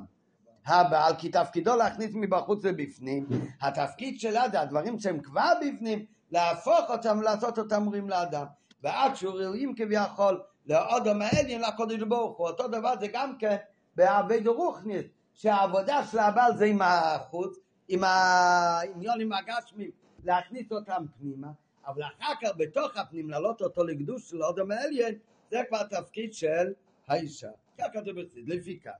הבעל, 0.66 1.14
כי 1.18 1.30
תפקידו 1.30 1.76
להכניס 1.76 2.12
מבחוץ 2.14 2.66
לבפנים. 2.66 3.28
התפקיד 3.62 4.20
שלה 4.20 4.50
זה 4.50 4.62
הדברים 4.62 5.00
שהם 5.00 5.20
כבר 5.20 5.52
בפנים, 5.62 6.06
להפוך 6.32 6.90
אותם 6.90 7.18
ולעשות 7.20 7.60
אותם 7.60 7.84
ראויים 7.88 8.10
לאדם. 8.10 8.46
ועד 8.84 9.16
שהוא 9.16 9.34
ראויים 9.34 9.76
כביכול 9.76 10.42
לאודם 10.66 11.22
העליון 11.22 11.62
לקודש 11.62 12.02
ברוך 12.02 12.38
הוא. 12.38 12.48
אותו 12.48 12.68
דבר 12.68 12.94
זה 13.00 13.08
גם 13.14 13.38
כן 13.38 13.56
בעבד 13.96 14.48
רוחניס, 14.48 15.06
שהעבודה 15.34 16.06
של 16.06 16.20
הבעל 16.20 16.58
זה 16.58 16.66
עם 16.66 16.82
החוץ, 16.82 17.58
עם 17.88 18.04
העניונים 18.04 19.34
הגשמים, 19.34 19.92
להכניס 20.24 20.72
אותם 20.72 21.06
פנימה, 21.18 21.48
אבל 21.88 22.04
אחר 22.04 22.34
כך 22.42 22.50
בתוך 22.58 22.98
הפנים 22.98 23.30
להעלות 23.30 23.62
אותו 23.62 23.84
לקדוש 23.84 24.30
של 24.30 24.44
אודם 24.44 24.72
העליון 24.72 25.12
זה 25.52 25.62
כבר 25.68 25.84
תפקיד 25.84 26.34
של 26.34 26.74
האישה. 27.08 27.50
כך 27.78 27.86
כתוב 27.94 28.22
בחסיד, 28.22 28.50
לפי 28.50 28.80
כך. 28.80 28.92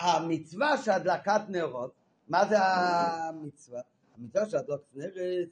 המצווה 0.00 0.78
של 0.78 0.90
הדלקת 0.90 1.40
נרות 1.48 1.94
מה 2.28 2.48
זה 2.48 2.56
המצווה? 2.60 3.80
המצווה 4.18 4.48
של 4.48 4.56
הדלוק 4.56 4.82
נרס 4.94 5.48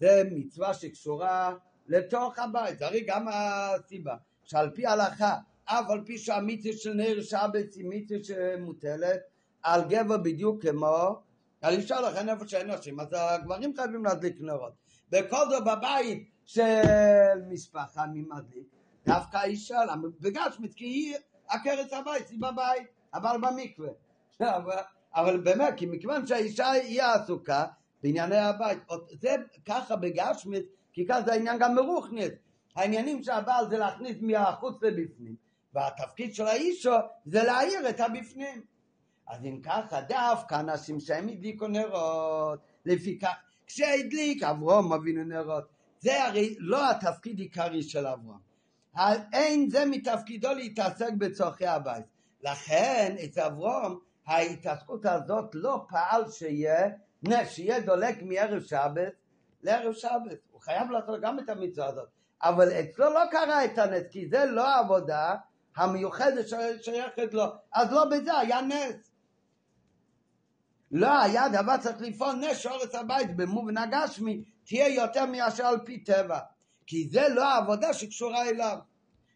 זה 0.00 0.22
מצווה 0.30 0.74
שקשורה 0.74 1.54
לתוך 1.86 2.38
הבית, 2.38 2.78
זה 2.78 2.86
הרי 2.86 3.00
גם 3.06 3.26
הסיבה, 3.28 4.16
שעל 4.44 4.70
פי 4.70 4.86
ההלכה, 4.86 5.36
אף 5.64 5.90
על 5.90 6.04
פי 6.06 6.18
שהמצווה 6.18 6.72
של 6.76 6.92
נר 6.92 7.22
שבת 7.22 7.74
היא 7.74 7.84
מצווה 7.88 8.18
שמוטלת 8.24 9.20
על 9.62 9.82
גבר 9.88 10.16
בדיוק 10.16 10.62
כמו 10.66 11.22
על 11.60 11.74
אישה 11.74 12.00
לכן 12.00 12.28
איפה 12.28 12.48
שאין 12.48 12.70
נשים, 12.70 13.00
אז 13.00 13.08
הגברים 13.12 13.76
חייבים 13.76 14.04
להדליק 14.04 14.36
נרות. 14.40 14.72
בכל 15.10 15.48
זאת 15.50 15.64
בבית 15.64 16.30
של 16.44 17.42
משפחה 17.48 18.06
מי 18.06 18.22
מדליק? 18.22 18.79
דווקא 19.06 19.36
האישה? 19.36 19.78
בגשמית, 20.20 20.74
כי 20.74 20.84
היא 20.84 21.14
עקרת 21.48 21.92
הבית, 21.92 22.28
היא 22.28 22.38
בבית, 22.40 22.86
אבל 23.14 23.36
במקווה. 23.40 23.88
אבל 25.14 25.40
באמת, 25.40 25.74
כי 25.76 25.86
מכיוון 25.86 26.26
שהאישה 26.26 26.70
היא 26.70 27.02
העסוקה 27.02 27.64
בענייני 28.02 28.36
הבית, 28.36 28.78
זה 29.20 29.36
ככה 29.66 29.96
בגשמית, 29.96 30.66
כי 30.92 31.06
ככה 31.06 31.22
זה 31.22 31.32
העניין 31.32 31.58
גם 31.58 31.74
מרוחנית. 31.74 32.32
העניינים 32.76 33.22
של 33.22 33.32
הבעל 33.32 33.70
זה 33.70 33.78
להכניס 33.78 34.16
מהחוץ 34.20 34.82
לבפנים, 34.82 35.34
והתפקיד 35.74 36.34
של 36.34 36.46
האישו 36.46 36.94
זה 37.26 37.42
להעיר 37.42 37.88
את 37.88 38.00
הבפנים. 38.00 38.62
אז 39.28 39.44
אם 39.44 39.60
ככה, 39.62 40.00
דווקא 40.00 40.60
אנשים 40.60 41.00
שהם 41.00 41.28
הדליקו 41.28 41.68
נרות, 41.68 42.58
לפיכך, 42.86 43.34
כשהדליק 43.66 44.42
אברום 44.42 44.92
אבינו 44.92 45.24
נרות, 45.24 45.64
זה 45.98 46.24
הרי 46.24 46.54
לא 46.58 46.90
התפקיד 46.90 47.38
עיקרי 47.38 47.82
של 47.82 48.06
אברום. 48.06 48.49
אין 49.32 49.70
זה 49.70 49.84
מתפקידו 49.86 50.54
להתעסק 50.54 51.12
בצורכי 51.18 51.66
הבית. 51.66 52.04
לכן 52.42 53.16
אצל 53.24 53.40
אברום 53.40 54.00
ההתעסקות 54.26 55.06
הזאת 55.06 55.54
לא 55.54 55.86
פעל 55.88 56.30
שיהיה, 56.30 56.88
שיהיה 57.44 57.80
דולק 57.80 58.22
מערב 58.22 58.62
שבת 58.62 59.12
לערב 59.62 59.92
שבת. 59.92 60.38
הוא 60.50 60.60
חייב 60.60 60.90
לעשות 60.90 61.20
גם 61.20 61.38
את 61.38 61.48
המצווה 61.48 61.86
הזאת. 61.88 62.08
אבל 62.42 62.68
אצלו 62.72 63.10
לא 63.10 63.20
קרה 63.30 63.64
את 63.64 63.78
הנס, 63.78 64.02
כי 64.10 64.28
זה 64.28 64.44
לא 64.44 64.68
העבודה 64.68 65.34
המיוחדת 65.76 66.46
שייכת 66.82 67.34
לו. 67.34 67.44
אז 67.72 67.92
לא 67.92 68.04
בזה, 68.04 68.38
היה 68.38 68.60
נס. 68.60 69.10
לא 70.92 71.20
היה 71.22 71.48
דבר 71.48 71.76
צריך 71.76 71.96
לפעול 72.00 72.32
נס 72.32 72.58
שורץ 72.58 72.94
הבית 72.94 73.36
במובן 73.36 73.76
הגשמי 73.76 74.44
תהיה 74.64 74.88
יותר 74.88 75.26
מאשר 75.26 75.66
על 75.66 75.78
פי 75.84 76.04
טבע 76.04 76.38
כי 76.86 77.08
זה 77.08 77.28
לא 77.28 77.48
העבודה 77.48 77.92
שקשורה 77.92 78.48
אליו 78.48 78.78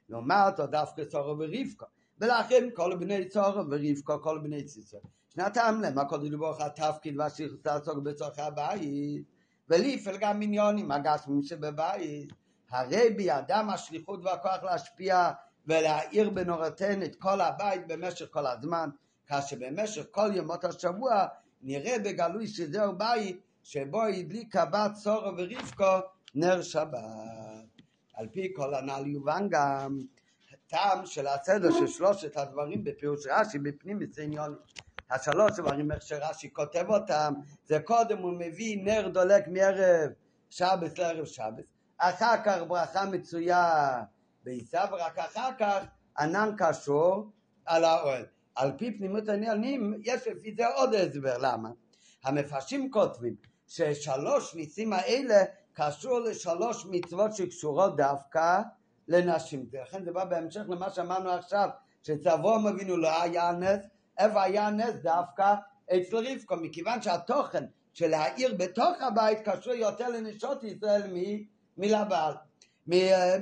לעומת 0.08 0.60
או 0.60 0.66
דווקא 0.66 1.04
צורו 1.04 1.38
ורבקו 1.38 1.86
ולכן 2.18 2.68
כל 2.74 2.96
בני 2.96 3.28
צורו 3.28 3.62
ורבקו 3.70 4.22
כל 4.22 4.38
בני 4.38 4.64
ציצור 4.64 5.00
שנתם 5.34 5.78
להם 5.82 5.98
הקודש 5.98 6.28
לברוך 6.30 6.60
התפקיד 6.60 7.18
והשליחות 7.18 7.66
לעסוק 7.66 7.98
בצורכי 7.98 8.42
הבית. 8.42 9.24
וליפל 9.68 10.16
גם 10.16 10.38
מיניונים 10.38 10.90
הגשמים 10.90 11.42
שבבית. 11.42 12.32
הרי 12.70 13.10
בידם 13.10 13.68
השליחות 13.72 14.20
והכוח 14.24 14.62
להשפיע 14.62 15.30
ולהאיר 15.66 16.30
בנורתן 16.30 17.02
את 17.02 17.16
כל 17.16 17.40
הבית 17.40 17.86
במשך 17.86 18.26
כל 18.30 18.46
הזמן. 18.46 18.90
כאשר 19.26 19.56
במשך 19.60 20.02
כל 20.10 20.30
ימות 20.34 20.64
השבוע 20.64 21.26
נראה 21.62 21.98
בגלוי 21.98 22.46
שזהו 22.46 22.98
בית 22.98 23.40
שבו 23.62 24.02
הדליקה 24.02 24.64
בת 24.64 24.92
צורו 25.02 25.30
ורבקו 25.36 26.06
נר 26.34 26.62
שבת. 26.62 27.43
על 28.14 28.26
פי 28.32 28.52
כל 28.56 28.74
הנ"ל 28.74 29.06
יובן 29.06 29.48
גם 29.50 29.98
טעם 30.66 31.06
של 31.06 31.26
הסדר 31.26 31.70
של 31.70 31.86
שלושת 31.86 32.36
הדברים 32.36 32.84
בפירוש 32.84 33.26
רש"י 33.26 33.58
בפנים 33.58 33.98
מצניון. 33.98 34.56
השלוש 35.10 35.52
דברים 35.52 35.92
איך 35.92 36.02
שרש"י 36.02 36.52
כותב 36.52 36.84
אותם 36.88 37.34
זה 37.64 37.80
קודם 37.80 38.18
הוא 38.18 38.32
מביא 38.38 38.84
נר 38.84 39.08
דולק 39.08 39.48
מערב 39.48 40.10
שבת 40.50 40.98
לערב 40.98 41.24
שבת 41.24 41.64
אחר 41.98 42.34
כך 42.44 42.58
ברכה 42.68 43.04
מצויה 43.06 44.02
בעיסה 44.44 44.84
ורק 44.92 45.18
אחר 45.18 45.50
כך 45.58 45.84
ענן 46.18 46.50
קשור 46.58 47.30
על 47.64 47.84
האוהל 47.84 48.26
על 48.54 48.72
פי 48.78 48.98
פנימות 48.98 49.28
העניינים 49.28 49.94
יש 50.02 50.26
לפי 50.26 50.54
זה 50.56 50.66
עוד 50.66 50.94
הסבר 50.94 51.38
למה. 51.38 51.70
המפרשים 52.24 52.90
כותבים 52.90 53.34
ששלוש 53.66 54.54
ניסים 54.54 54.92
האלה 54.92 55.44
קשור 55.74 56.18
לשלוש 56.18 56.86
מצוות 56.90 57.36
שקשורות 57.36 57.96
דווקא 57.96 58.60
לנשים. 59.08 59.66
לכן 59.72 60.04
זה 60.04 60.12
בא 60.12 60.24
בהמשך 60.24 60.60
למה 60.68 60.90
שאמרנו 60.90 61.30
עכשיו, 61.30 61.68
שאצל 62.02 62.28
אברהם 62.28 62.66
אבינו 62.66 62.96
לא 62.96 63.22
היה 63.22 63.52
נס, 63.52 63.80
איפה 64.18 64.42
היה 64.42 64.70
נס 64.70 64.94
דווקא 65.02 65.54
אצל 65.86 66.16
רבקו, 66.16 66.56
מכיוון 66.56 67.02
שהתוכן 67.02 67.64
של 67.92 68.08
להעיר 68.08 68.54
בתוך 68.58 69.00
הבית 69.00 69.38
קשור 69.44 69.72
יותר 69.72 70.08
לנשות 70.08 70.64
ישראל 70.64 71.02
מלבעל, 71.78 72.34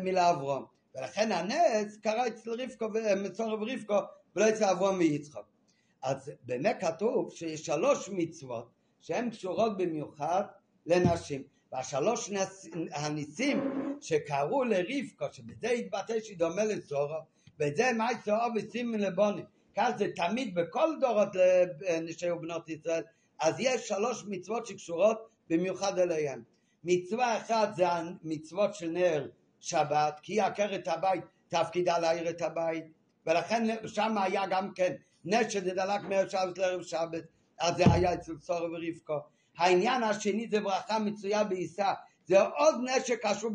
מלאברום. 0.03 0.65
ולכן 0.95 1.33
הנס 1.33 1.97
קרה 1.97 2.27
אצל 2.27 2.51
רבקו, 2.63 2.89
מצורב 3.17 3.63
רבקו 3.63 3.99
ולא 4.37 4.49
אצל 4.49 4.65
אברהם 4.65 4.99
ויצחק. 4.99 5.43
אז 6.03 6.33
באמת 6.43 6.77
כתוב 6.81 7.31
שיש 7.35 7.67
שלוש 7.67 8.11
מצוות 8.13 8.71
שהן 9.01 9.31
קשורות 9.31 9.77
במיוחד 9.77 10.43
לנשים. 10.87 11.52
והשלוש 11.73 12.31
הניסים 12.93 13.61
שקראו 14.01 14.65
לרבקו, 14.65 15.27
שבזה 15.33 15.71
התבטא 15.71 16.21
שהיא 16.21 16.39
דומה 16.39 16.65
לצורו, 16.65 17.19
וזה 17.61 17.93
מה 17.93 18.09
צורו 18.25 18.47
וסימן 18.57 19.01
לבונים. 19.01 19.45
כך 19.77 19.91
זה 19.99 20.07
תמיד 20.17 20.55
בכל 20.55 20.89
דורות 21.01 21.29
לנשי 21.81 22.31
ובנות 22.31 22.69
ישראל, 22.69 23.03
אז 23.41 23.55
יש 23.59 23.89
שלוש 23.89 24.25
מצוות 24.29 24.67
שקשורות 24.67 25.29
במיוחד 25.51 25.99
אליהם. 25.99 26.43
מצווה 26.85 27.37
אחת 27.37 27.75
זה 27.75 27.89
המצוות 27.89 28.75
של 28.75 28.91
נר 28.91 29.29
שבת, 29.61 30.21
כי 30.23 30.33
היא 30.33 30.43
עקרת 30.43 30.89
הבית, 30.89 31.25
תפקידה 31.49 31.99
להעיר 31.99 32.31
את 32.31 32.43
הבית. 32.43 32.85
ולכן 33.27 33.87
שם 33.87 34.19
היה 34.19 34.47
גם 34.51 34.73
כן 34.75 34.95
שזה 35.49 35.75
דלק 35.75 36.01
מערב 36.03 36.29
שבת 36.29 36.59
לערב 36.59 36.83
שבת, 36.83 37.25
אז 37.59 37.77
זה 37.77 37.85
היה 37.93 38.15
אצל 38.15 38.37
צור 38.39 38.63
ורבקו. 38.63 39.32
העניין 39.59 40.03
השני 40.03 40.49
זה 40.51 40.61
ברכה 40.61 40.99
מצויה 40.99 41.45
בעיסה, 41.45 41.93
זה 42.27 42.41
עוד 42.43 42.75
נס 42.85 43.05
שקשור 43.07 43.51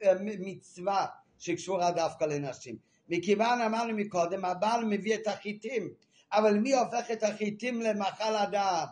במצווה 0.00 1.06
שקשורה 1.38 1.90
דווקא 1.90 2.24
לנשים. 2.24 2.76
מכיוון 3.08 3.60
אמרנו 3.60 3.94
מקודם, 3.94 4.44
הבעל 4.44 4.84
מביא 4.84 5.14
את 5.14 5.26
החיטים, 5.26 5.88
אבל 6.32 6.58
מי 6.58 6.74
הופך 6.74 7.10
את 7.12 7.22
החיטים 7.22 7.80
למאכל 7.80 8.36
אדם? 8.36 8.84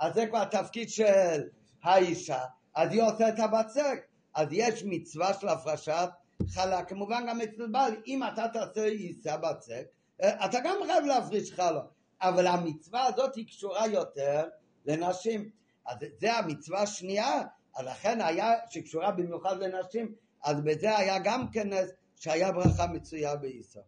אז 0.00 0.14
זה 0.14 0.26
כבר 0.26 0.42
התפקיד 0.42 0.90
של 0.90 1.42
האישה, 1.82 2.40
אז 2.74 2.92
היא 2.92 3.02
עושה 3.02 3.28
את 3.28 3.38
הבצק. 3.38 4.06
אז 4.36 4.48
יש 4.50 4.82
מצווה 4.86 5.34
של 5.34 5.48
הפרשת 5.48 6.08
חלה, 6.48 6.84
כמובן 6.84 7.24
גם 7.28 7.40
אצל 7.40 7.66
בעל, 7.66 7.94
אם 8.06 8.24
אתה 8.24 8.48
תעשה 8.48 8.84
עיסה 8.84 9.36
בצק, 9.36 9.84
אה, 10.22 10.46
אתה 10.46 10.58
גם 10.64 10.76
חייב 10.86 11.04
להפריש 11.04 11.52
חלה, 11.52 11.80
אבל 12.22 12.46
המצווה 12.46 13.06
הזאת 13.06 13.34
היא 13.34 13.46
קשורה 13.46 13.86
יותר 13.86 14.44
לנשים. 14.86 15.50
אז 15.86 15.96
זה 16.18 16.34
המצווה 16.34 16.82
השנייה, 16.82 17.42
אז 17.76 17.86
לכן 17.86 18.20
היה 18.20 18.52
שקשורה 18.70 19.10
במיוחד 19.10 19.58
לנשים, 19.58 20.14
אז 20.44 20.60
בזה 20.60 20.98
היה 20.98 21.18
גם 21.18 21.50
כנס 21.52 21.90
שהיה 22.16 22.52
ברכה 22.52 22.86
מצויה 22.86 23.36
בעיסה. 23.36 23.80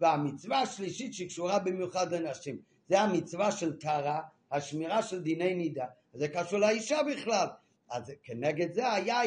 והמצווה 0.00 0.60
השלישית 0.60 1.14
שקשורה 1.14 1.58
במיוחד 1.58 2.12
לנשים, 2.12 2.58
זה 2.88 3.00
המצווה 3.00 3.52
של 3.52 3.78
טהרה, 3.78 4.20
השמירה 4.50 5.02
של 5.02 5.22
דיני 5.22 5.54
נידה, 5.54 5.86
זה 6.12 6.28
קשור 6.28 6.58
לאישה 6.58 6.98
בכלל. 7.02 7.46
אז 7.90 8.12
כנגד 8.22 8.72
זה 8.72 8.92
היה 8.92 9.20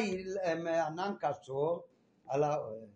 ענן 0.86 1.14
קשור 1.20 1.84
על 2.28 2.42
האוהל. 2.42 2.86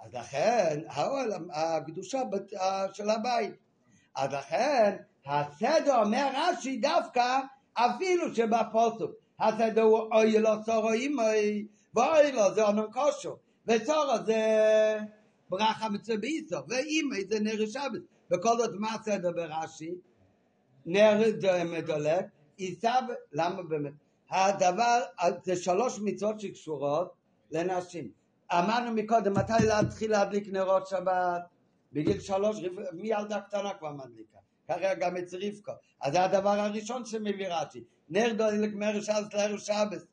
אז 0.00 0.14
לכן 0.14 0.80
האוהל, 0.88 1.32
הקדושה 1.52 2.22
של 2.92 3.10
הבית. 3.10 3.54
אז 4.16 4.32
לכן 4.32 4.96
הסדר 5.26 6.02
אומר 6.02 6.30
רש"י 6.34 6.76
דווקא 6.76 7.40
אפילו 7.74 8.34
שבפוסוק 8.34 9.12
הוא 9.82 9.98
אוי 10.12 10.38
לו 10.38 10.50
צורו 10.64 10.92
אימוי 10.92 11.66
ואוי 11.94 12.32
לו 12.32 12.54
זה 12.54 12.64
אונן 12.64 12.92
כושו 12.92 13.36
וצורו 13.66 14.24
זה 14.26 14.98
ברכה 15.48 15.88
מצווה 15.88 16.16
באיסו 16.18 16.56
ואימוי 16.68 17.24
זה 17.28 17.40
נר 17.40 17.66
שבת 17.66 18.02
וכל 18.30 18.58
זאת 18.58 18.70
מה 18.78 18.94
הסדר 18.94 19.32
ברש"י? 19.32 19.94
נר 20.86 21.20
מדולק 21.64 22.26
עיסב 22.56 23.02
למה 23.32 23.62
באמת? 23.62 23.92
הדבר 24.30 25.00
זה 25.42 25.56
שלוש 25.56 26.00
מצוות 26.02 26.40
שקשורות 26.40 27.12
לנשים 27.50 28.10
אמרנו 28.52 28.92
מקודם, 28.92 29.32
מתי 29.32 29.66
להתחיל 29.66 30.10
להדליק 30.10 30.48
נרות 30.48 30.86
שבת? 30.86 31.42
בגיל 31.92 32.20
שלוש, 32.20 32.56
מילדה 32.92 33.40
קטנה 33.40 33.74
כבר 33.74 33.92
מדליקה. 33.92 34.38
ככה 34.78 34.94
גם 34.94 35.16
אצל 35.16 35.38
רבקו. 35.42 35.72
אז 36.00 36.12
זה 36.12 36.24
הדבר 36.24 36.60
הראשון 36.60 37.04
שמביא 37.04 37.48
רש"י. 37.48 37.84
נר 38.08 38.32
דולק 38.32 38.74
מרשעת 38.74 39.34
לערב 39.34 39.58
שבס. 39.58 40.06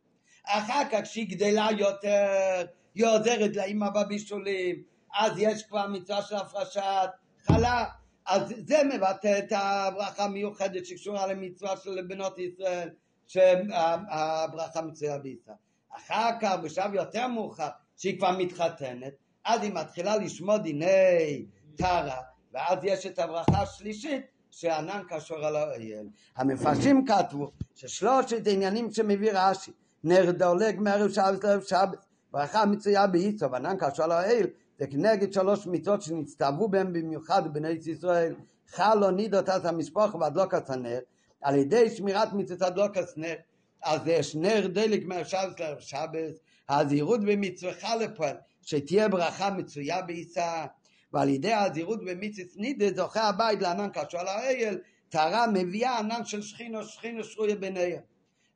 אחר 0.45 0.83
כך 0.91 0.99
כשהיא 1.03 1.29
גדלה 1.29 1.67
יותר, 1.77 2.65
היא 2.95 3.05
עוזרת 3.05 3.55
לאמא 3.55 3.89
בבישולים, 3.89 4.83
אז 5.15 5.31
יש 5.37 5.63
כבר 5.63 5.87
מצווה 5.87 6.21
של 6.21 6.35
הפרשת 6.35 7.09
חלה. 7.43 7.85
אז 8.25 8.53
זה 8.67 8.81
מבטא 8.83 9.39
את 9.39 9.51
הברכה 9.51 10.23
המיוחדת 10.23 10.85
שקשורה 10.85 11.27
למצווה 11.27 11.77
של 11.77 12.01
בנות 12.07 12.39
ישראל, 12.39 12.89
שהברכה 13.27 14.81
מצויה 14.81 15.17
בישראל. 15.17 15.55
אחר 15.97 16.29
כך, 16.41 16.55
בשלב 16.63 16.93
יותר 16.93 17.27
מאוחר, 17.27 17.67
שהיא 17.97 18.17
כבר 18.17 18.31
מתחתנת, 18.37 19.13
אז 19.45 19.63
היא 19.63 19.73
מתחילה 19.73 20.17
לשמוע 20.17 20.57
דיני 20.57 21.45
טרה, 21.77 22.21
ואז 22.53 22.79
יש 22.83 23.05
את 23.05 23.19
הברכה 23.19 23.61
השלישית, 23.61 24.25
שענן 24.51 25.01
קשור 25.09 25.45
על 25.45 25.55
האל. 25.55 26.07
המפרשים 26.35 27.05
כתבו 27.05 27.51
ששלושת 27.75 28.47
העניינים 28.47 28.91
שמביא 28.91 29.31
רש"י, 29.33 29.71
נר 30.03 30.31
דולג 30.31 30.79
מערב 30.79 31.09
שבת 31.09 31.43
לערב 31.43 31.61
שבת, 31.61 32.05
ברכה 32.31 32.65
מצויה 32.65 33.07
באיצו 33.07 33.51
וענן 33.51 33.77
קשור 33.79 34.05
על 34.05 34.11
האל, 34.11 34.47
זה 34.79 34.87
כנגד 34.87 35.33
שלוש 35.33 35.67
מצוות 35.67 36.01
שנצטוו 36.01 36.67
בהם 36.67 36.93
במיוחד 36.93 37.53
בני 37.53 37.69
ישראל, 37.69 38.35
חלו 38.67 39.11
נידות 39.11 39.49
את 39.49 39.65
המשפוח 39.65 40.15
והדלוקת 40.15 40.69
הנר, 40.69 40.99
על 41.41 41.55
ידי 41.55 41.89
שמירת 41.89 42.33
מצוות 42.33 42.61
הדלוקת 42.61 43.17
נר, 43.17 43.35
אז 43.83 44.01
יש 44.05 44.35
נר 44.35 44.67
דלק 44.67 45.05
מהשבת 45.05 45.59
לערב 45.59 45.79
שבת, 45.79 46.39
הזהירות 46.69 47.19
במצווך 47.19 47.83
לפועל, 47.99 48.35
שתהיה 48.61 49.09
ברכה 49.09 49.49
מצויה 49.49 50.01
בעיסה, 50.01 50.65
ועל 51.13 51.29
ידי 51.29 51.53
הזהירות 51.53 52.05
במצוות 52.05 52.47
נידה 52.55 52.85
זוכה 52.95 53.21
הבית 53.21 53.61
לענן 53.61 53.89
קשור 53.93 54.23
לאייל, 54.23 54.77
טהרה 55.09 55.47
מביאה 55.47 55.99
ענן 55.99 56.25
של 56.25 56.41
שכינו, 56.41 56.83
שכינו 56.83 57.23
שרויה 57.23 57.55
ביניהם. 57.55 58.01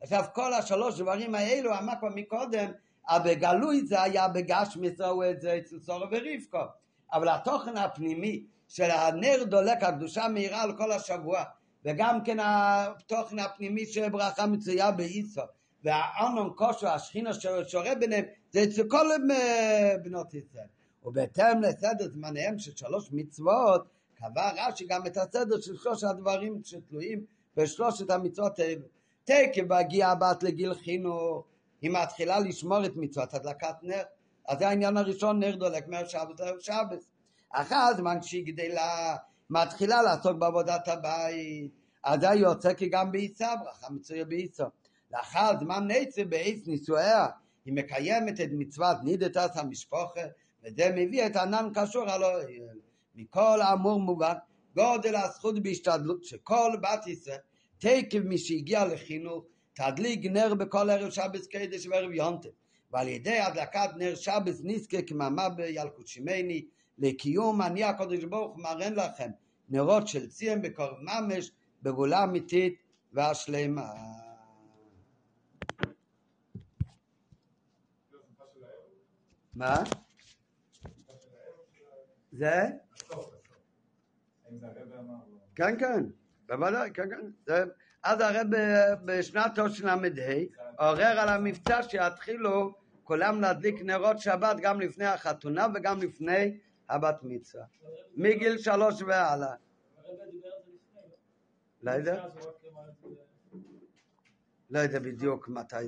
עכשיו 0.02 0.24
כל 0.34 0.54
השלוש 0.54 1.00
דברים 1.00 1.36
האלו 1.36 1.78
אמר 1.78 1.94
כבר 2.00 2.10
מקודם, 2.16 2.72
בגלוי 3.26 3.86
זה 3.86 4.02
היה 4.02 4.28
בגשמיס 4.28 5.02
ראו 5.02 5.30
את 5.30 5.42
זה 5.42 5.58
אצל 5.58 5.80
סורו 5.80 6.06
ורבקו, 6.12 6.72
אבל 7.14 7.30
התוכן 7.30 7.78
הפנימי 7.78 8.44
של 8.68 8.92
הנר 8.92 9.44
דולק 9.44 9.84
הקדושה 9.84 10.28
מהירה 10.28 10.62
על 10.62 10.78
כל 10.78 10.92
השבוע, 10.92 11.44
וגם 11.86 12.24
כן 12.24 12.38
התוכן 12.42 13.40
הפנימי 13.40 13.86
של 13.86 14.10
ברכה 14.10 14.46
מצויה 14.46 14.92
באיסו, 14.92 15.42
והאונון 15.84 16.54
כושו, 16.56 16.88
השכינה 16.88 17.30
שורה 17.68 17.96
ביניהם, 17.96 18.26
זה 18.52 18.64
אצל 18.64 18.90
כל 18.90 19.08
בנות 20.04 20.34
ישראל. 20.34 20.68
ובהתאם 21.06 21.62
לסדר 21.62 22.10
זמניהם 22.10 22.60
של 22.60 22.76
שלוש 22.76 23.10
מצוות, 23.12 23.88
קבע 24.16 24.52
רש"י 24.58 24.86
גם 24.86 25.08
את 25.08 25.18
הסדר 25.18 25.62
של 25.62 25.78
שלוש 25.78 26.04
הדברים 26.04 26.62
שתלויים 26.64 27.26
בשלושת 27.58 28.10
המצוות 28.10 28.60
האלו. 28.60 28.86
תקף 29.24 29.64
בהגיע 29.68 30.08
הבת 30.08 30.44
לגיל 30.44 30.74
חינוך, 30.74 31.46
היא 31.82 31.92
מתחילה 31.92 32.40
לשמור 32.40 32.86
את 32.86 32.92
מצוות 32.96 33.34
הדלקת 33.34 33.76
נר, 33.82 34.04
אז 34.48 34.60
זה 34.60 34.68
העניין 34.68 34.98
הראשון, 34.98 35.40
נר 35.40 35.56
דולק 35.56 35.88
מהשבת 35.88 36.40
לערב 36.40 36.60
שבת. 36.60 37.06
אחר 37.50 37.76
הזמן 37.76 38.22
שהיא 38.22 38.46
גדלה, 38.46 39.16
מתחילה 39.50 40.02
לעסוק 40.02 40.38
בעבודת 40.38 40.88
הבית, 40.88 41.72
אז 42.04 42.20
זה 42.20 42.28
יוצא 42.28 42.74
כי 42.74 42.90
גם 42.90 43.12
בעיסה, 43.12 43.56
ברכה 43.56 43.94
מצויה 43.94 44.26
בעיסה. 44.26 44.66
לאחר 45.12 45.52
זמן 45.60 45.88
נצא 45.88 46.24
בעיס 46.24 46.68
נישואיה, 46.68 47.28
היא 47.66 47.74
מקיימת 47.74 48.42
את 48.42 48.50
מצוות 48.52 48.98
נידתת 49.04 49.52
המשפחה, 49.56 50.22
וזה 50.64 50.92
מביא 50.96 51.26
את 51.26 51.36
ענן 51.36 51.70
קשור 51.74 52.10
על 52.10 52.24
האל. 52.24 52.80
מכל 53.16 53.62
האמור 53.62 54.00
מובן, 54.00 54.34
גודל 54.76 55.16
הזכות 55.16 55.64
בהשתדלות 55.64 56.24
שכל 56.24 56.72
בת 56.82 57.08
ישראל, 57.08 57.38
תקף 57.78 58.20
מי 58.24 58.38
שהגיע 58.38 58.86
לחינוך, 58.86 59.46
תדליק 59.74 60.26
נר 60.26 60.54
בכל 60.54 60.90
ערב 60.90 61.10
שבס 61.10 61.48
קדש 61.48 61.88
וערב 61.88 62.12
יונטה, 62.12 62.50
ועל 62.92 63.08
ידי 63.08 63.40
הדלקת 63.40 63.90
נר 63.98 64.16
שבס 64.16 64.62
נזכה 64.64 65.02
כממה 65.02 65.50
בילקוט 65.50 66.08
שמני, 66.08 66.66
לקיום 66.98 67.62
אני 67.62 67.84
הקדוש 67.84 68.24
ברוך 68.24 68.58
מרן 68.58 68.94
לכם 68.94 69.30
נרות 69.70 70.08
של 70.08 70.30
ציון 70.30 70.62
בקרב 70.62 70.98
ממש, 71.02 71.52
בגאולה 71.82 72.24
אמיתית 72.24 72.76
והשלמה. 73.14 73.90
מה? 79.56 79.84
זה? 82.34 82.70
כן, 85.56 85.80
כן, 85.80 86.06
בוודאי, 86.48 86.92
כן, 86.94 87.10
כן. 87.10 87.68
אז 88.04 88.20
הרב 88.20 88.48
בשנת 89.06 89.60
תשל"ה 89.60 89.96
עורר 90.78 91.20
על 91.20 91.30
המבצע 91.30 91.84
שיתחילו 91.84 92.74
כולם 93.04 93.42
להדליק 93.42 93.82
נרות 93.82 94.20
שבת 94.20 94.58
גם 94.62 94.82
לפני 94.82 95.06
החתונה 95.06 95.68
וגם 95.76 96.00
לפני 96.02 96.58
הבת 96.90 97.16
מצווה. 97.24 97.64
מגיל 98.16 98.58
שלוש 98.58 99.02
והלאה. 99.02 99.56
לא 101.84 101.92
יודע. 101.92 102.26
לא 104.70 104.80
יודע 104.80 105.00
בדיוק 105.00 105.50
מתי 105.50 105.76